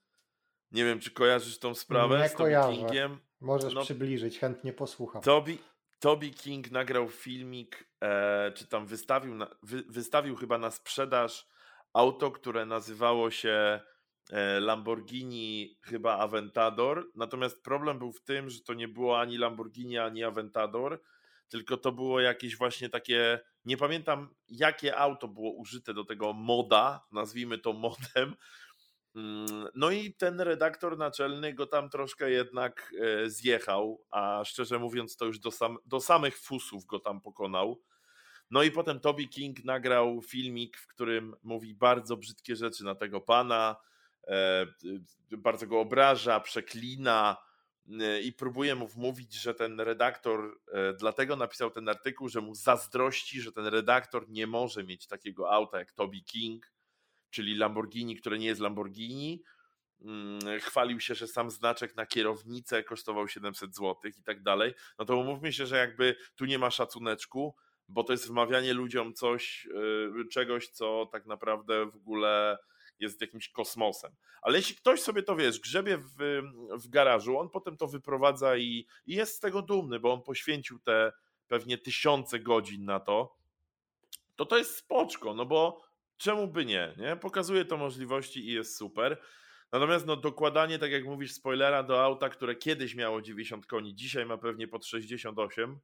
Nie 0.70 0.85
wiem, 0.85 1.00
czy 1.00 1.11
kojarzysz 1.11 1.59
tą 1.59 1.74
sprawę 1.74 2.18
Nie 2.18 2.28
z 2.28 2.33
Toby 2.33 2.44
kojarzę. 2.44 2.76
Kingiem? 2.76 3.18
Możesz 3.40 3.74
No. 3.74 3.83
przybliżyć, 3.83 4.38
chętnie 4.38 4.72
posłucham. 4.72 5.22
Toby, 5.22 5.59
Toby 5.98 6.31
King 6.31 6.70
nagrał 6.70 7.09
filmik, 7.09 7.88
e, 8.02 8.52
czy 8.52 8.66
tam 8.66 8.87
wystawił, 8.87 9.35
na, 9.35 9.57
wy, 9.62 9.83
wystawił 9.88 10.37
chyba 10.37 10.59
na 10.59 10.70
sprzedaż 10.70 11.46
auto, 11.92 12.31
które 12.31 12.66
nazywało 12.66 13.31
się 13.31 13.81
e, 14.31 14.61
Lamborghini 14.61 15.79
chyba 15.83 16.18
Aventador. 16.18 17.11
Natomiast 17.14 17.62
problem 17.62 17.98
był 17.98 18.12
w 18.12 18.22
tym, 18.24 18.51
że 18.51 18.61
to 18.61 18.74
nie 18.74 18.88
było 18.88 19.20
ani 19.20 19.38
Lamborghini, 19.38 19.98
ani 19.98 20.24
Aventador, 20.24 21.03
tylko 21.48 21.77
to 21.77 21.92
było 21.92 22.20
jakieś 22.20 22.57
właśnie 22.57 22.88
takie, 22.88 23.40
nie 23.64 23.77
pamiętam 23.77 24.35
jakie 24.48 24.96
auto 24.96 25.29
było 25.29 25.53
użyte 25.53 25.94
do 25.94 26.05
tego 26.05 26.33
moda, 26.33 27.07
nazwijmy 27.12 27.59
to 27.59 27.72
modem. 27.72 28.35
Mm, 29.16 29.68
No 29.74 29.90
i 29.90 30.14
ten 30.14 30.40
redaktor 30.40 30.98
naczelny 30.98 31.55
go 31.55 31.66
tam 31.66 31.90
troszkę 31.90 32.31
jednak 32.31 32.92
e, 33.01 33.31
zjechał, 33.31 34.05
a 34.11 34.42
szczerze 34.44 34.79
mówiąc 34.79 35.16
to 35.16 35.24
już 35.24 35.38
do, 35.38 35.51
sam, 35.51 35.79
do 35.87 36.01
samych 36.01 36.38
fusów 36.38 36.87
go 36.87 37.01
tam 37.01 37.20
pokonał. 37.20 37.83
No 38.51 38.63
i 38.63 38.71
potem 38.71 39.01
Toby 39.01 39.27
King 39.27 39.65
nagrał 39.65 40.23
filmik, 40.23 40.79
w 40.79 40.87
którym 40.87 41.37
mówi 41.43 41.75
bardzo 41.75 42.17
brzydkie 42.17 42.57
rzeczy 42.57 42.85
na 42.85 42.95
tego 42.95 43.21
pana, 43.21 43.77
e, 44.29 44.67
bardzo 45.31 45.67
go 45.67 45.81
obraża, 45.81 46.41
przeklina 46.41 47.37
e, 48.01 48.21
i 48.21 48.33
próbuje 48.33 48.75
mu 48.75 48.89
wmówić, 48.89 49.35
że 49.35 49.55
ten 49.55 49.81
redaktor 49.81 50.61
e, 50.73 50.93
dlatego 50.93 51.37
napisał 51.37 51.71
ten 51.71 51.89
artykuł, 51.89 52.29
że 52.29 52.41
mu 52.41 52.55
zazdrości, 52.55 53.41
że 53.41 53.53
ten 53.53 53.67
redaktor 53.67 54.29
nie 54.29 54.47
może 54.47 54.85
mieć 54.85 55.07
takiego 55.07 55.51
auta 55.51 55.79
jak 55.79 55.93
Toby 55.93 56.21
King, 56.21 56.73
czyli 57.31 57.55
Lamborghini, 57.55 58.17
które 58.17 58.39
nie 58.39 58.47
jest 58.47 58.61
Lamborghini. 58.61 59.43
Mm, 60.01 60.61
Chwalił 60.61 61.01
się, 61.01 61.15
że 61.15 61.27
sam 61.27 61.51
znaczek 61.51 61.97
na 61.97 62.07
kierownicę 62.07 62.85
kosztował 62.85 63.29
700 63.29 63.77
zł 63.77 63.97
i 64.19 64.23
tak 64.23 64.43
dalej. 64.43 64.75
No 64.99 65.05
to 65.05 65.17
umówmy 65.17 65.53
się, 65.53 65.67
że 65.67 65.77
jakby 65.77 66.17
tu 66.37 66.45
nie 66.45 66.59
ma 66.59 66.71
szacuneczku, 66.71 67.55
bo 67.88 68.05
to 68.05 68.12
jest 68.12 68.29
wmawianie 68.29 68.74
ludziom 68.74 69.14
coś, 69.14 69.68
yy, 70.14 70.29
czegoś, 70.29 70.68
co 70.68 71.09
tak 71.12 71.27
naprawdę 71.27 71.87
w 71.87 71.96
ogóle 71.96 72.59
jest 73.01 73.20
jakimś 73.20 73.48
kosmosem. 73.48 74.12
Ale 74.42 74.59
jeśli 74.59 74.77
ktoś 74.77 75.01
sobie 75.01 75.22
to 75.22 75.37
wiesz, 75.37 75.61
grzebie 75.61 75.98
w, 75.98 76.42
w 76.72 76.88
garażu, 76.88 77.38
on 77.38 77.51
potem 77.51 77.77
to 77.77 77.87
wyprowadza 77.87 78.57
i, 78.57 78.87
i 79.07 79.14
jest 79.14 79.37
z 79.37 79.40
tego 79.40 79.62
dumny, 79.62 80.01
bo 80.01 80.12
on 80.12 80.22
poświęcił 80.22 80.79
te 80.79 81.12
pewnie 81.48 81.79
tysiące 81.79 82.38
godzin 82.38 82.85
na 82.85 83.01
to, 83.01 83.37
to 84.37 84.46
to 84.46 84.59
jest 84.59 84.77
spoczko, 84.77 85.35
no 85.35 85.46
bo 85.46 85.83
czemu 86.16 86.48
by 86.48 86.64
nie, 86.64 86.94
nie? 86.96 87.16
Pokazuje 87.16 87.64
to 87.64 87.77
możliwości 87.77 88.48
i 88.48 88.53
jest 88.53 88.77
super. 88.77 89.22
Natomiast 89.72 90.07
no 90.07 90.16
dokładanie, 90.16 90.79
tak 90.79 90.90
jak 90.90 91.05
mówisz, 91.05 91.33
spoilera 91.33 91.83
do 91.83 92.05
auta, 92.05 92.29
które 92.29 92.55
kiedyś 92.55 92.94
miało 92.94 93.22
90 93.22 93.66
koni, 93.66 93.94
dzisiaj 93.94 94.27
ma 94.27 94.38
pewnie 94.38 94.68
pod 94.68 94.87
68. 94.87 95.79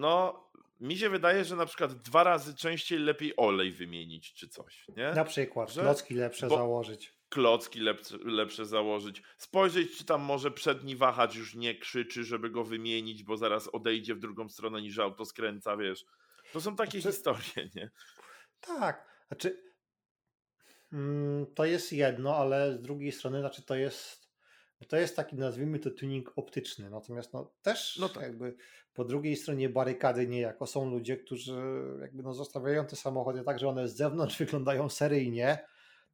No, 0.00 0.44
mi 0.80 0.96
się 0.98 1.10
wydaje, 1.10 1.44
że 1.44 1.56
na 1.56 1.66
przykład 1.66 1.94
dwa 1.94 2.24
razy 2.24 2.54
częściej 2.54 2.98
lepiej 2.98 3.34
olej 3.36 3.70
wymienić 3.72 4.32
czy 4.34 4.48
coś, 4.48 4.86
nie? 4.96 5.12
Na 5.12 5.24
przykład, 5.24 5.72
Że- 5.72 5.80
klocki 5.82 6.14
lepsze 6.14 6.46
bo- 6.48 6.56
założyć. 6.56 7.14
klocki 7.28 7.80
lepsze, 7.80 8.18
lepsze 8.24 8.66
założyć, 8.66 9.22
spojrzeć, 9.36 9.96
czy 9.98 10.04
tam 10.04 10.20
może 10.22 10.50
przedni 10.50 10.96
wahacz 10.96 11.34
już 11.34 11.54
nie 11.54 11.74
krzyczy, 11.78 12.24
żeby 12.24 12.50
go 12.50 12.64
wymienić, 12.64 13.22
bo 13.24 13.36
zaraz 13.36 13.68
odejdzie 13.68 14.14
w 14.14 14.18
drugą 14.18 14.48
stronę 14.48 14.82
niż 14.82 14.98
auto 14.98 15.24
skręca, 15.24 15.76
wiesz. 15.76 16.04
To 16.52 16.60
są 16.60 16.76
takie 16.76 17.00
Znaczy- 17.00 17.12
historie, 17.16 17.68
nie? 17.74 17.90
Tak, 18.60 19.24
znaczy 19.28 19.62
mm, 20.92 21.46
to 21.54 21.64
jest 21.64 21.92
jedno, 21.92 22.36
ale 22.36 22.72
z 22.78 22.82
drugiej 22.82 23.12
strony, 23.12 23.40
znaczy 23.40 23.62
to 23.62 23.74
jest 23.74 24.30
to 24.88 24.96
jest 24.96 25.16
taki, 25.16 25.36
nazwijmy 25.36 25.78
to 25.78 25.90
tuning 25.90 26.32
optyczny, 26.36 26.90
natomiast 26.90 27.32
no 27.32 27.54
też 27.62 27.96
No 27.96 28.08
tak. 28.08 28.22
jakby 28.22 28.56
po 28.94 29.04
drugiej 29.04 29.36
stronie 29.36 29.68
barykady 29.68 30.26
niejako. 30.26 30.66
Są 30.66 30.90
ludzie, 30.90 31.16
którzy 31.16 31.62
jakby 32.00 32.22
no 32.22 32.34
zostawiają 32.34 32.86
te 32.86 32.96
samochody 32.96 33.42
tak, 33.42 33.58
że 33.58 33.68
one 33.68 33.88
z 33.88 33.96
zewnątrz 33.96 34.38
wyglądają 34.44 34.88
seryjnie, 34.88 35.58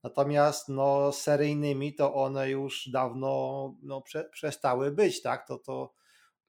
natomiast 0.02 0.68
no 0.68 1.12
seryjnymi 1.12 1.94
to 1.94 2.14
one 2.14 2.50
już 2.50 2.88
dawno 2.88 3.74
no, 3.82 4.00
prze, 4.00 4.24
przestały 4.24 4.90
być, 4.90 5.22
tak, 5.22 5.46
to 5.46 5.58
to 5.58 5.94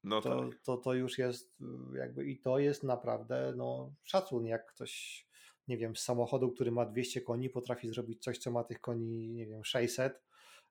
No 0.03 0.21
to, 0.21 0.49
tak. 0.49 0.59
to, 0.63 0.77
to 0.77 0.93
już 0.93 1.17
jest 1.17 1.57
jakby 1.93 2.25
i 2.25 2.39
to 2.39 2.59
jest 2.59 2.83
naprawdę 2.83 3.53
no, 3.55 3.93
szacun, 4.03 4.45
jak 4.45 4.65
ktoś, 4.65 5.25
nie 5.67 5.77
wiem, 5.77 5.95
z 5.95 5.99
samochodu, 5.99 6.51
który 6.51 6.71
ma 6.71 6.85
200 6.85 7.21
koni, 7.21 7.49
potrafi 7.49 7.87
zrobić 7.87 8.23
coś, 8.23 8.37
co 8.37 8.51
ma 8.51 8.63
tych 8.63 8.81
koni, 8.81 9.29
nie 9.29 9.45
wiem, 9.47 9.63
600 9.63 10.26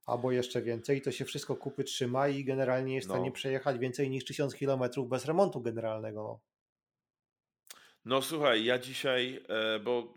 albo 0.07 0.33
jeszcze 0.33 0.63
więcej, 0.63 1.03
to 1.03 1.13
się 1.13 1.25
wszystko 1.25 1.57
kupy 1.57 1.85
trzyma 1.85 2.29
i 2.29 2.45
generalnie 2.45 2.95
jest 2.95 3.07
w 3.07 3.11
No. 3.11 3.15
stanie 3.15 3.33
przejechać 3.33 3.79
więcej 3.79 4.11
niż 4.11 4.25
1000 4.25 4.55
km 4.55 4.83
bez 5.09 5.25
remontu 5.25 5.61
generalnego. 5.61 6.23
No. 6.23 6.41
No 8.05 8.23
słuchaj, 8.23 8.65
ja 8.65 8.79
dzisiaj, 8.79 9.45
e, 9.49 9.79
bo 9.79 10.15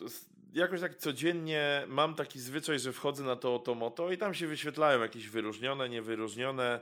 jakoś 0.54 0.82
tak 0.82 0.95
codziennie 0.95 1.84
mam 1.88 2.15
taki 2.15 2.39
zwyczaj, 2.39 2.80
że 2.80 2.93
wchodzę 2.93 3.23
na 3.23 3.36
to 3.36 3.56
Otomoto 3.56 4.12
i 4.12 4.17
tam 4.17 4.34
się 4.34 4.47
wyświetlają 4.47 5.02
jakieś 5.02 5.30
wyróżnione, 5.30 5.89
niewyróżnione. 5.89 6.82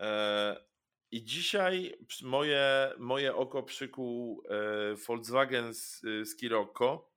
e, 0.00 0.64
I 1.10 1.24
dzisiaj 1.24 1.94
moje, 2.22 2.92
moje 2.98 3.34
oko 3.36 3.62
przykuł 3.62 4.42
e, 4.50 4.94
Volkswagen 4.94 5.74
z, 5.74 6.00
z 6.00 6.36
Kirokko. 6.36 7.11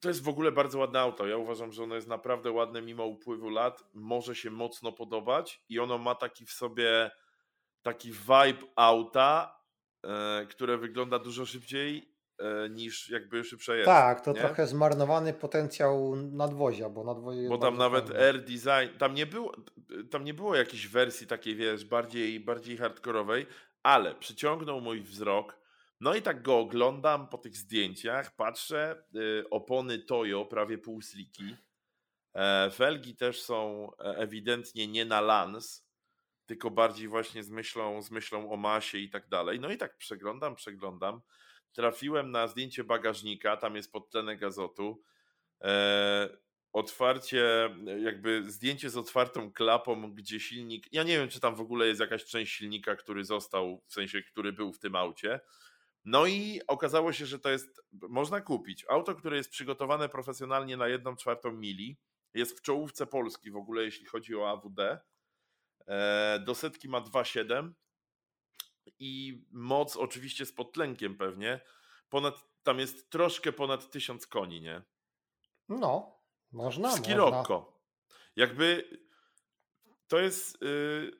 To- 0.00 0.08
jest 0.08 0.22
w 0.22 0.28
ogóle 0.28 0.52
bardzo 0.52 0.78
ładne 0.78 1.00
auto. 1.00 1.26
Ja 1.26 1.36
uważam, 1.36 1.72
że 1.72 1.82
ono 1.82 1.94
jest 1.94 2.08
naprawdę 2.08 2.50
ładne 2.50 2.82
mimo 2.82 3.06
upływu 3.06 3.48
lat. 3.48 3.84
Może 3.94 4.34
się 4.34 4.50
mocno 4.50 4.92
podobać 4.92 5.64
i 5.68 5.78
ono 5.78 5.98
ma 5.98 6.14
taki 6.14 6.46
w 6.46 6.52
sobie 6.52 7.10
taki 7.82 8.12
vibe 8.12 8.66
auta, 8.76 9.60
e, 10.04 10.46
które 10.46 10.78
wygląda 10.78 11.18
dużo 11.18 11.46
szybciej 11.46 12.14
e, 12.38 12.68
niż 12.68 13.10
jakby 13.10 13.44
szybsze 13.44 13.76
jest. 13.76 13.86
tak, 13.86 14.20
to 14.20 14.32
nie? 14.32 14.40
trochę 14.40 14.66
zmarnowany 14.66 15.32
potencjał 15.32 16.16
nadwozia, 16.16 16.88
bo 16.88 17.04
nadwozie 17.04 17.48
Bo 17.48 17.58
tam 17.58 17.76
nawet 17.76 18.08
fajne. 18.08 18.20
Air 18.20 18.40
Design, 18.44 18.98
tam 18.98 19.14
nie 19.14 19.26
było, 19.26 19.52
tam 20.10 20.24
nie 20.24 20.34
było 20.34 20.56
jakiejś 20.56 20.88
wersji 20.88 21.26
takiej, 21.26 21.56
wiesz, 21.56 21.84
bardziej, 21.84 22.40
bardziej 22.40 22.76
hardkorowej, 22.76 23.46
ale 23.82 24.14
przyciągnął 24.14 24.80
mój 24.80 25.00
wzrok. 25.00 25.60
No 26.00 26.14
i 26.14 26.22
tak 26.22 26.42
go 26.42 26.58
oglądam 26.58 27.28
po 27.28 27.38
tych 27.38 27.56
zdjęciach, 27.56 28.36
patrzę, 28.36 29.04
y, 29.14 29.50
opony 29.50 29.98
Toyo, 29.98 30.44
prawie 30.44 30.78
półsliki. 30.78 31.56
E, 32.34 32.70
felgi 32.70 33.16
też 33.16 33.42
są 33.42 33.90
e, 33.98 34.04
ewidentnie 34.16 34.86
nie 34.86 35.04
na 35.04 35.20
lans, 35.20 35.86
tylko 36.46 36.70
bardziej 36.70 37.08
właśnie 37.08 37.44
z 37.44 37.50
myślą, 37.50 38.02
z 38.02 38.10
myślą 38.10 38.52
o 38.52 38.56
masie 38.56 38.98
i 38.98 39.10
tak 39.10 39.28
dalej. 39.28 39.60
No 39.60 39.70
i 39.70 39.76
tak 39.76 39.96
przeglądam, 39.96 40.54
przeglądam. 40.54 41.20
Trafiłem 41.72 42.30
na 42.30 42.48
zdjęcie 42.48 42.84
bagażnika, 42.84 43.56
tam 43.56 43.76
jest 43.76 43.92
podtlenek 43.92 44.42
azotu. 44.42 45.02
E, 45.62 46.28
otwarcie, 46.72 47.44
jakby 48.02 48.50
zdjęcie 48.50 48.90
z 48.90 48.96
otwartą 48.96 49.52
klapą, 49.52 50.14
gdzie 50.14 50.40
silnik. 50.40 50.92
Ja 50.92 51.02
nie 51.02 51.18
wiem, 51.18 51.28
czy 51.28 51.40
tam 51.40 51.54
w 51.54 51.60
ogóle 51.60 51.86
jest 51.86 52.00
jakaś 52.00 52.24
część 52.24 52.56
silnika, 52.56 52.96
który 52.96 53.24
został, 53.24 53.82
w 53.86 53.92
sensie, 53.92 54.22
który 54.22 54.52
był 54.52 54.72
w 54.72 54.78
tym 54.78 54.96
aucie. 54.96 55.40
No 56.04 56.26
i 56.26 56.60
okazało 56.66 57.12
się, 57.12 57.26
że 57.26 57.38
to 57.38 57.50
jest, 57.50 57.82
można 57.92 58.40
kupić 58.40 58.84
auto, 58.88 59.14
które 59.14 59.36
jest 59.36 59.50
przygotowane 59.50 60.08
profesjonalnie 60.08 60.76
na 60.76 60.88
1 60.88 61.16
czwartą 61.16 61.52
mili. 61.52 61.98
Jest 62.34 62.58
w 62.58 62.62
czołówce 62.62 63.06
Polski 63.06 63.50
w 63.50 63.56
ogóle, 63.56 63.82
jeśli 63.82 64.06
chodzi 64.06 64.36
o 64.36 64.50
AWD. 64.50 64.98
E, 65.86 66.42
do 66.46 66.54
setki 66.54 66.88
ma 66.88 67.00
2,7 67.00 67.72
i 68.98 69.44
moc 69.50 69.96
oczywiście 69.96 70.46
z 70.46 70.52
podtlenkiem 70.52 71.16
pewnie. 71.16 71.60
Ponad, 72.08 72.34
tam 72.62 72.78
jest 72.78 73.10
troszkę 73.10 73.52
ponad 73.52 73.90
1000 73.90 74.26
koni, 74.26 74.60
nie? 74.60 74.82
No, 75.68 76.20
można. 76.52 76.96
Skirocco. 76.96 77.80
Jakby 78.36 78.90
to 80.08 80.18
jest. 80.18 80.62
Yy, 80.62 81.10
to 81.10 81.19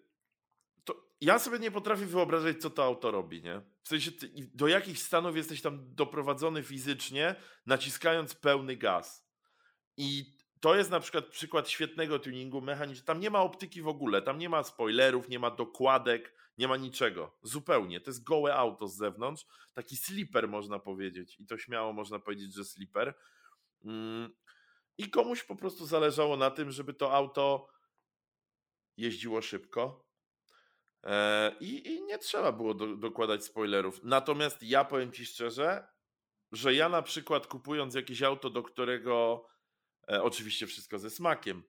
ja 1.21 1.39
sobie 1.39 1.59
nie 1.59 1.71
potrafię 1.71 2.07
wyobrazić, 2.07 2.63
co 2.63 2.71
to 2.71 2.85
auto 2.85 3.11
robi, 3.11 3.43
nie? 3.43 3.63
W 3.83 3.89
sensie, 3.89 4.11
do 4.55 4.69
jakich 4.69 4.99
stanów 4.99 5.37
jesteś 5.37 5.63
tam 5.63 5.95
doprowadzony 5.95 6.63
fizycznie, 6.63 7.35
naciskając 7.67 8.35
pełny 8.35 8.77
gaz. 8.77 9.31
I 9.97 10.41
to 10.61 10.77
jest 10.77 10.91
na 10.91 11.01
przykład 11.01 11.27
przykład 11.27 11.69
świetnego 11.69 12.19
tuningu 12.19 12.61
mechanicznego. 12.61 13.07
Tam 13.07 13.21
nie 13.21 13.31
ma 13.31 13.41
optyki 13.41 13.83
w 13.83 13.89
ogóle, 13.89 14.23
tam 14.23 14.39
nie 14.39 14.49
ma 14.49 14.63
spoilerów, 14.63 15.29
nie 15.29 15.39
ma 15.39 15.51
dokładek, 15.51 16.35
nie 16.59 16.69
ma 16.69 16.77
niczego. 16.77 17.39
Zupełnie. 17.43 18.01
To 18.01 18.11
jest 18.11 18.25
gołe 18.25 18.55
auto 18.55 18.89
z 18.89 18.97
zewnątrz. 18.97 19.47
Taki 19.75 19.97
slipper 19.97 20.49
można 20.49 20.79
powiedzieć. 20.79 21.41
I 21.41 21.47
to 21.47 21.59
śmiało 21.59 21.93
można 21.93 22.19
powiedzieć, 22.19 22.55
że 22.55 22.65
slipper. 22.65 23.15
Mm. 23.85 24.31
I 24.99 25.11
komuś 25.11 25.43
po 25.43 25.57
prostu 25.57 25.87
zależało 25.87 26.37
na 26.37 26.51
tym, 26.51 26.71
żeby 26.71 26.95
to 26.95 27.15
auto 27.15 27.69
jeździło 28.97 29.43
szybko. 29.43 30.10
E, 31.05 31.53
I, 31.61 31.89
i 31.89 32.03
nie 32.03 32.19
trzeba 32.19 32.53
było 32.53 32.75
do, 32.75 32.97
dokładać 32.97 33.45
spoilerów. 33.45 34.01
Natomiast 34.03 34.63
ja 34.63 34.85
powiem 34.85 35.13
Ci 35.13 35.27
szczerze, 35.27 35.87
że 36.53 36.75
ja 36.75 36.89
na 36.89 37.03
przykład 37.03 37.47
kupując 37.47 37.95
jakieś 37.95 38.23
auto, 38.23 38.51
do 38.51 38.63
którego 38.63 39.47
e, 40.11 40.23
oczywiście 40.23 40.67
wszystko 40.67 40.99
ze 40.99 41.11
smakiem, 41.11 41.63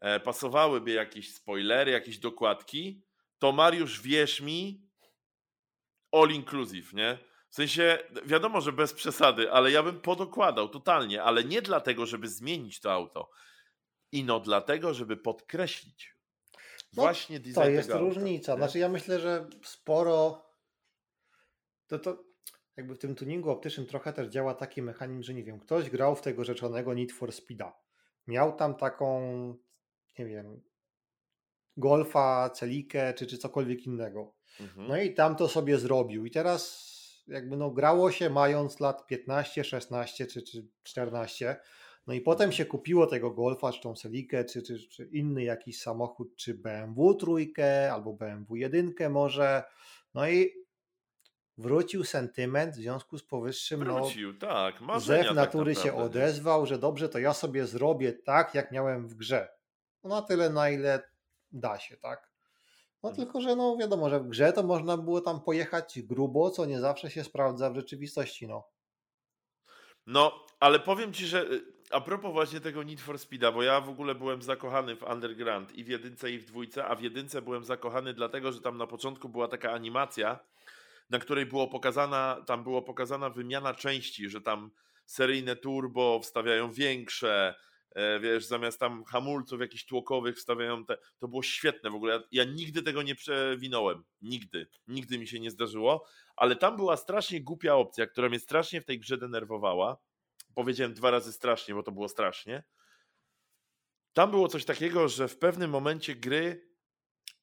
e, 0.00 0.20
pasowałyby 0.20 0.90
jakieś 0.90 1.34
spoilery, 1.34 1.92
jakieś 1.92 2.18
dokładki, 2.18 3.02
to 3.38 3.52
Mariusz, 3.52 4.00
wierz 4.00 4.40
mi, 4.40 4.86
all 6.12 6.30
inclusive, 6.30 6.92
nie? 6.92 7.18
W 7.48 7.54
sensie, 7.54 7.98
wiadomo, 8.24 8.60
że 8.60 8.72
bez 8.72 8.92
przesady, 8.92 9.52
ale 9.52 9.70
ja 9.70 9.82
bym 9.82 10.00
podokładał 10.00 10.68
totalnie, 10.68 11.22
ale 11.22 11.44
nie 11.44 11.62
dlatego, 11.62 12.06
żeby 12.06 12.28
zmienić 12.28 12.80
to 12.80 12.92
auto, 12.92 13.30
ino 14.12 14.40
dlatego, 14.40 14.94
żeby 14.94 15.16
podkreślić 15.16 16.15
no, 16.96 17.02
właśnie 17.02 17.40
design 17.40 17.54
To 17.54 17.70
jest 17.70 17.90
różnica. 17.90 18.52
Auta, 18.52 18.64
znaczy 18.64 18.78
ja 18.78 18.88
myślę, 18.88 19.20
że 19.20 19.48
sporo 19.64 20.46
to, 21.86 21.98
to 21.98 22.24
jakby 22.76 22.94
w 22.94 22.98
tym 22.98 23.14
tuningu 23.14 23.50
optycznym 23.50 23.86
trochę 23.86 24.12
też 24.12 24.28
działa 24.28 24.54
taki 24.54 24.82
mechanizm, 24.82 25.22
że 25.22 25.34
nie 25.34 25.44
wiem, 25.44 25.60
ktoś 25.60 25.90
grał 25.90 26.16
w 26.16 26.22
tego 26.22 26.44
rzeczonego 26.44 26.94
Need 26.94 27.12
for 27.12 27.32
Speeda. 27.32 27.78
Miał 28.26 28.56
tam 28.56 28.74
taką, 28.74 29.20
nie 30.18 30.26
wiem, 30.26 30.62
Golfa, 31.76 32.50
Celikę 32.50 33.14
czy, 33.14 33.26
czy 33.26 33.38
cokolwiek 33.38 33.86
innego. 33.86 34.34
Mhm. 34.60 34.88
No 34.88 35.02
i 35.02 35.14
tam 35.14 35.36
to 35.36 35.48
sobie 35.48 35.78
zrobił. 35.78 36.26
I 36.26 36.30
teraz 36.30 36.96
jakby 37.26 37.56
no 37.56 37.70
grało 37.70 38.10
się 38.10 38.30
mając 38.30 38.80
lat 38.80 39.06
15, 39.06 39.64
16 39.64 40.26
czy, 40.26 40.42
czy 40.42 40.68
14. 40.82 41.56
No 42.06 42.14
i 42.14 42.20
potem 42.20 42.52
się 42.52 42.64
kupiło 42.64 43.06
tego 43.06 43.30
Golfa, 43.30 43.72
czy 43.72 43.80
tą 43.80 43.94
Celikę, 43.94 44.44
czy, 44.44 44.62
czy, 44.62 44.88
czy 44.88 45.04
inny 45.12 45.44
jakiś 45.44 45.80
samochód, 45.80 46.36
czy 46.36 46.54
BMW 46.54 47.14
trójkę, 47.14 47.92
albo 47.92 48.12
BMW 48.12 48.56
jedynkę 48.56 49.08
może. 49.08 49.64
No 50.14 50.28
i 50.28 50.52
wrócił 51.58 52.04
sentyment 52.04 52.72
w 52.74 52.76
związku 52.76 53.18
z 53.18 53.24
powyższym. 53.24 53.84
No, 53.84 53.94
wrócił, 53.94 54.32
no, 54.32 54.38
tak. 54.38 54.80
Marzenia, 54.80 55.18
zew 55.18 55.26
tak 55.26 55.36
natury 55.36 55.74
tak 55.74 55.84
się 55.84 55.94
odezwał, 55.94 56.66
że 56.66 56.78
dobrze, 56.78 57.08
to 57.08 57.18
ja 57.18 57.34
sobie 57.34 57.66
zrobię 57.66 58.12
tak, 58.12 58.54
jak 58.54 58.72
miałem 58.72 59.08
w 59.08 59.14
grze. 59.14 59.48
No 60.04 60.10
na 60.10 60.22
tyle, 60.22 60.50
na 60.50 60.70
ile 60.70 61.02
da 61.52 61.78
się, 61.78 61.96
tak? 61.96 62.30
No 63.02 63.10
mhm. 63.10 63.26
tylko, 63.26 63.40
że 63.40 63.56
no 63.56 63.76
wiadomo, 63.76 64.10
że 64.10 64.20
w 64.20 64.28
grze 64.28 64.52
to 64.52 64.62
można 64.62 64.96
było 64.96 65.20
tam 65.20 65.40
pojechać 65.40 66.02
grubo, 66.02 66.50
co 66.50 66.66
nie 66.66 66.80
zawsze 66.80 67.10
się 67.10 67.24
sprawdza 67.24 67.70
w 67.70 67.74
rzeczywistości, 67.74 68.48
no. 68.48 68.68
No, 70.06 70.46
ale 70.60 70.80
powiem 70.80 71.12
Ci, 71.12 71.26
że 71.26 71.42
y, 71.42 71.75
a 71.90 72.00
propos 72.00 72.32
właśnie 72.32 72.60
tego 72.60 72.82
Need 72.82 73.00
for 73.00 73.18
Speeda, 73.18 73.52
bo 73.52 73.62
ja 73.62 73.80
w 73.80 73.88
ogóle 73.88 74.14
byłem 74.14 74.42
zakochany 74.42 74.96
w 74.96 75.02
Underground 75.02 75.72
i 75.72 75.84
w 75.84 75.88
jedynce 75.88 76.30
i 76.30 76.38
w 76.38 76.44
dwójce, 76.44 76.84
a 76.84 76.94
w 76.94 77.02
jedynce 77.02 77.42
byłem 77.42 77.64
zakochany 77.64 78.14
dlatego, 78.14 78.52
że 78.52 78.60
tam 78.60 78.76
na 78.76 78.86
początku 78.86 79.28
była 79.28 79.48
taka 79.48 79.72
animacja, 79.72 80.38
na 81.10 81.18
której 81.18 81.46
było 81.46 81.68
pokazana, 81.68 82.42
tam 82.46 82.62
było 82.62 82.82
pokazana 82.82 83.30
wymiana 83.30 83.74
części, 83.74 84.28
że 84.28 84.40
tam 84.40 84.70
seryjne 85.06 85.56
turbo 85.56 86.20
wstawiają 86.20 86.72
większe, 86.72 87.54
e, 87.94 88.20
wiesz, 88.20 88.44
zamiast 88.44 88.80
tam 88.80 89.04
hamulców 89.04 89.60
jakichś 89.60 89.84
tłokowych 89.84 90.36
wstawiają 90.36 90.84
te, 90.84 90.96
to 91.18 91.28
było 91.28 91.42
świetne 91.42 91.90
w 91.90 91.94
ogóle, 91.94 92.14
ja, 92.14 92.22
ja 92.32 92.44
nigdy 92.44 92.82
tego 92.82 93.02
nie 93.02 93.14
przewinąłem, 93.14 94.04
nigdy, 94.22 94.66
nigdy 94.88 95.18
mi 95.18 95.28
się 95.28 95.40
nie 95.40 95.50
zdarzyło, 95.50 96.06
ale 96.36 96.56
tam 96.56 96.76
była 96.76 96.96
strasznie 96.96 97.40
głupia 97.40 97.74
opcja, 97.74 98.06
która 98.06 98.28
mnie 98.28 98.40
strasznie 98.40 98.80
w 98.80 98.84
tej 98.84 98.98
grze 98.98 99.18
denerwowała, 99.18 99.96
powiedziałem 100.56 100.94
dwa 100.94 101.10
razy 101.10 101.32
strasznie, 101.32 101.74
bo 101.74 101.82
to 101.82 101.92
było 101.92 102.08
strasznie, 102.08 102.62
tam 104.12 104.30
było 104.30 104.48
coś 104.48 104.64
takiego, 104.64 105.08
że 105.08 105.28
w 105.28 105.38
pewnym 105.38 105.70
momencie 105.70 106.14
gry 106.14 106.70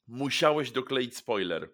musiałeś 0.06 0.70
dokleić 0.70 1.16
spoiler. 1.16 1.70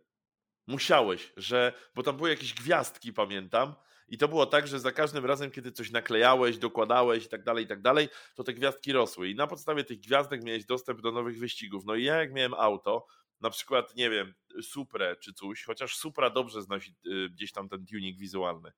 Musiałeś, 0.67 1.33
że, 1.37 1.73
bo 1.95 2.03
tam 2.03 2.17
były 2.17 2.31
jakieś 2.31 2.55
gwiazdki, 2.55 3.13
pamiętam, 3.13 3.75
i 4.09 4.19
to 4.19 4.29
było 4.29 4.47
tak, 4.47 4.69
że 4.69 4.81
za 4.81 4.93
każdym 4.93 5.27
razem, 5.27 5.51
kiedy 5.51 5.73
coś 5.73 5.91
naklejałeś, 5.91 6.59
dokładałeś 6.59 7.25
i 7.25 7.29
tak 7.29 7.45
dalej, 7.45 7.65
i 7.65 7.69
tak 7.69 7.83
dalej, 7.83 8.09
to 8.35 8.45
te 8.45 8.55
gwiazdki 8.55 8.93
rosły. 8.93 9.29
I 9.29 9.35
na 9.35 9.47
podstawie 9.47 9.85
tych 9.85 10.01
gwiazdek 10.01 10.45
miałeś 10.45 10.65
dostęp 10.65 11.01
do 11.01 11.13
nowych 11.13 11.39
wyścigów. 11.39 11.85
No 11.85 11.95
i 11.95 12.05
ja, 12.05 12.17
jak 12.17 12.33
miałem 12.33 12.55
auto, 12.55 13.07
na 13.41 13.51
przykład, 13.51 13.97
nie 13.97 14.11
wiem, 14.11 14.35
Suprę 14.63 15.17
czy 15.17 15.33
coś, 15.33 15.65
chociaż 15.65 15.97
Supra 15.97 16.31
dobrze 16.31 16.63
znosi 16.63 16.95
y, 17.07 17.29
gdzieś 17.31 17.53
tam 17.53 17.69
ten 17.69 17.87
tuning 17.87 18.19
wizualny, 18.19 18.73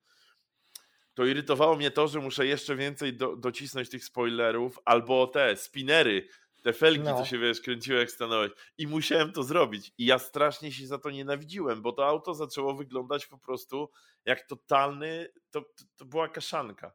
to 1.13 1.25
irytowało 1.25 1.75
mnie 1.75 1.91
to, 1.91 2.07
że 2.07 2.19
muszę 2.19 2.47
jeszcze 2.47 2.75
więcej 2.75 3.13
do, 3.13 3.35
docisnąć 3.35 3.89
tych 3.89 4.05
spoilerów, 4.05 4.79
albo 4.85 5.27
te 5.27 5.55
spinery, 5.55 6.27
te 6.63 6.73
felgi, 6.73 7.03
no. 7.03 7.17
co 7.17 7.25
się 7.25 7.39
wiesz, 7.39 7.61
kręciły 7.61 7.99
jak 7.99 8.11
stanąłeś. 8.11 8.51
I 8.77 8.87
musiałem 8.87 9.31
to 9.31 9.43
zrobić. 9.43 9.91
I 9.97 10.05
ja 10.05 10.19
strasznie 10.19 10.71
się 10.71 10.87
za 10.87 10.97
to 10.97 11.09
nienawidziłem, 11.09 11.81
bo 11.81 11.91
to 11.91 12.07
auto 12.07 12.33
zaczęło 12.33 12.73
wyglądać 12.73 13.27
po 13.27 13.37
prostu 13.37 13.89
jak 14.25 14.47
totalny, 14.47 15.27
to, 15.51 15.61
to, 15.61 15.85
to 15.95 16.05
była 16.05 16.29
kaszanka. 16.29 16.93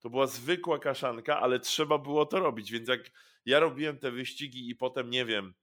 To 0.00 0.10
była 0.10 0.26
zwykła 0.26 0.78
kaszanka, 0.78 1.40
ale 1.40 1.60
trzeba 1.60 1.98
było 1.98 2.26
to 2.26 2.40
robić. 2.40 2.72
Więc 2.72 2.88
jak 2.88 3.00
ja 3.46 3.60
robiłem 3.60 3.98
te 3.98 4.10
wyścigi 4.10 4.68
i 4.68 4.76
potem, 4.76 5.10
nie 5.10 5.24
wiem, 5.24 5.54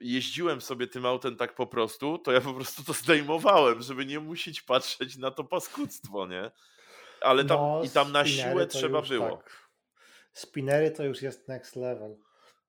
jeździłem 0.00 0.60
sobie 0.60 0.86
tym 0.86 1.06
autem 1.06 1.36
tak 1.36 1.54
po 1.54 1.66
prostu, 1.66 2.18
to 2.18 2.32
ja 2.32 2.40
po 2.40 2.54
prostu 2.54 2.84
to 2.84 2.92
zdejmowałem, 2.92 3.82
żeby 3.82 4.06
nie 4.06 4.20
musieć 4.20 4.62
patrzeć 4.62 5.16
na 5.16 5.30
to 5.30 5.44
paskudztwo, 5.44 6.26
nie? 6.26 6.50
Ale 7.20 7.44
tam 7.44 7.58
no, 7.58 7.82
i 7.84 7.90
tam 7.90 8.12
na 8.12 8.26
siłę 8.26 8.66
trzeba 8.66 9.02
było. 9.02 9.36
Tak 9.36 9.64
Spinery 10.32 10.90
to 10.90 11.04
już 11.04 11.22
jest 11.22 11.48
next 11.48 11.76
level. 11.76 12.16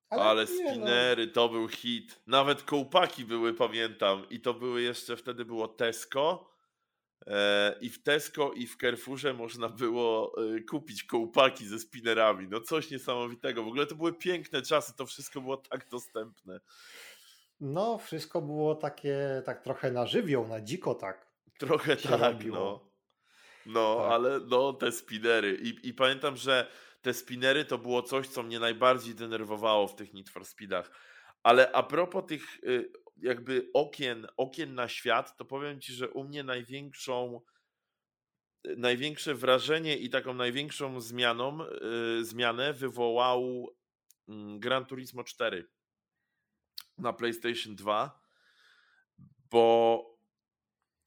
Ale, 0.10 0.24
Ale 0.24 0.42
no. 0.42 0.48
spinery 0.48 1.26
no. 1.26 1.34
to 1.34 1.50
był 1.50 1.68
hit. 1.68 2.22
Nawet 2.28 2.64
kołpaki 2.64 3.26
były, 3.26 3.54
pamiętam. 3.54 4.30
I 4.30 4.42
to 4.42 4.54
były 4.54 4.82
jeszcze 4.82 5.18
wtedy 5.18 5.46
było 5.46 5.68
Tesco. 5.68 6.52
E, 7.28 7.76
I 7.82 7.90
w 7.90 8.04
Tesco 8.04 8.52
i 8.54 8.68
w 8.68 8.78
Carrefourze 8.78 9.34
można 9.34 9.70
było 9.70 10.36
e, 10.56 10.62
kupić 10.62 11.04
kołpaki 11.04 11.68
ze 11.68 11.80
spinerami. 11.80 12.48
No 12.48 12.62
coś 12.62 12.92
niesamowitego. 12.92 13.64
W 13.64 13.68
ogóle 13.68 13.86
to 13.86 13.96
były 13.96 14.14
piękne 14.14 14.62
czasy, 14.62 14.94
to 14.98 15.06
wszystko 15.06 15.42
było 15.42 15.58
tak 15.58 15.90
dostępne. 15.90 16.60
No, 17.60 17.98
wszystko 17.98 18.42
było 18.42 18.76
takie, 18.76 19.42
tak 19.46 19.64
trochę 19.64 19.92
na 19.92 20.06
żywioł, 20.06 20.48
na 20.48 20.62
dziko 20.62 20.96
tak. 20.96 21.32
Trochę 21.60 21.98
tak, 21.98 22.22
robiło. 22.22 22.58
no. 22.58 22.96
No, 23.66 23.96
tak. 23.96 24.12
ale 24.12 24.40
no, 24.40 24.74
te 24.74 24.92
spinery. 24.92 25.58
I, 25.64 25.90
I 25.90 25.94
pamiętam, 25.94 26.38
że 26.38 26.72
te 27.02 27.14
spinery 27.14 27.66
to 27.66 27.78
było 27.78 28.02
coś, 28.02 28.28
co 28.28 28.44
mnie 28.44 28.60
najbardziej 28.60 29.16
denerwowało 29.16 29.88
w 29.88 29.96
tych 29.96 30.14
Need 30.14 30.30
for 30.30 30.46
Speedach. 30.46 30.92
Ale 31.44 31.72
a 31.72 31.84
propos 31.84 32.26
tych 32.28 32.64
y, 32.64 32.92
jakby 33.18 33.70
okien, 33.74 34.28
okien 34.38 34.76
na 34.76 34.88
świat, 34.88 35.38
to 35.38 35.46
powiem 35.46 35.82
Ci, 35.82 35.94
że 35.94 36.10
u 36.10 36.24
mnie 36.24 36.44
największą 36.44 37.42
y, 38.68 38.76
największe 38.78 39.36
wrażenie 39.36 39.98
i 39.98 40.10
taką 40.10 40.34
największą 40.34 41.02
zmianą, 41.02 41.58
yy, 41.60 42.26
zmianę 42.26 42.74
wywołał 42.74 43.68
yy, 44.28 44.60
Gran 44.60 44.86
Turismo 44.86 45.24
4 45.24 45.75
na 46.98 47.14
PlayStation 47.14 47.76
2, 47.76 48.22
bo 49.50 50.06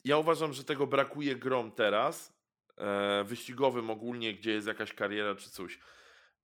ja 0.04 0.18
uważam, 0.18 0.52
że 0.52 0.64
tego 0.64 0.86
brakuje 0.86 1.36
grom 1.36 1.72
teraz, 1.72 2.38
E, 2.78 3.24
wyścigowym 3.24 3.90
ogólnie, 3.90 4.34
gdzie 4.34 4.50
jest 4.50 4.66
jakaś 4.66 4.92
kariera 4.92 5.34
czy 5.34 5.50
coś. 5.50 5.78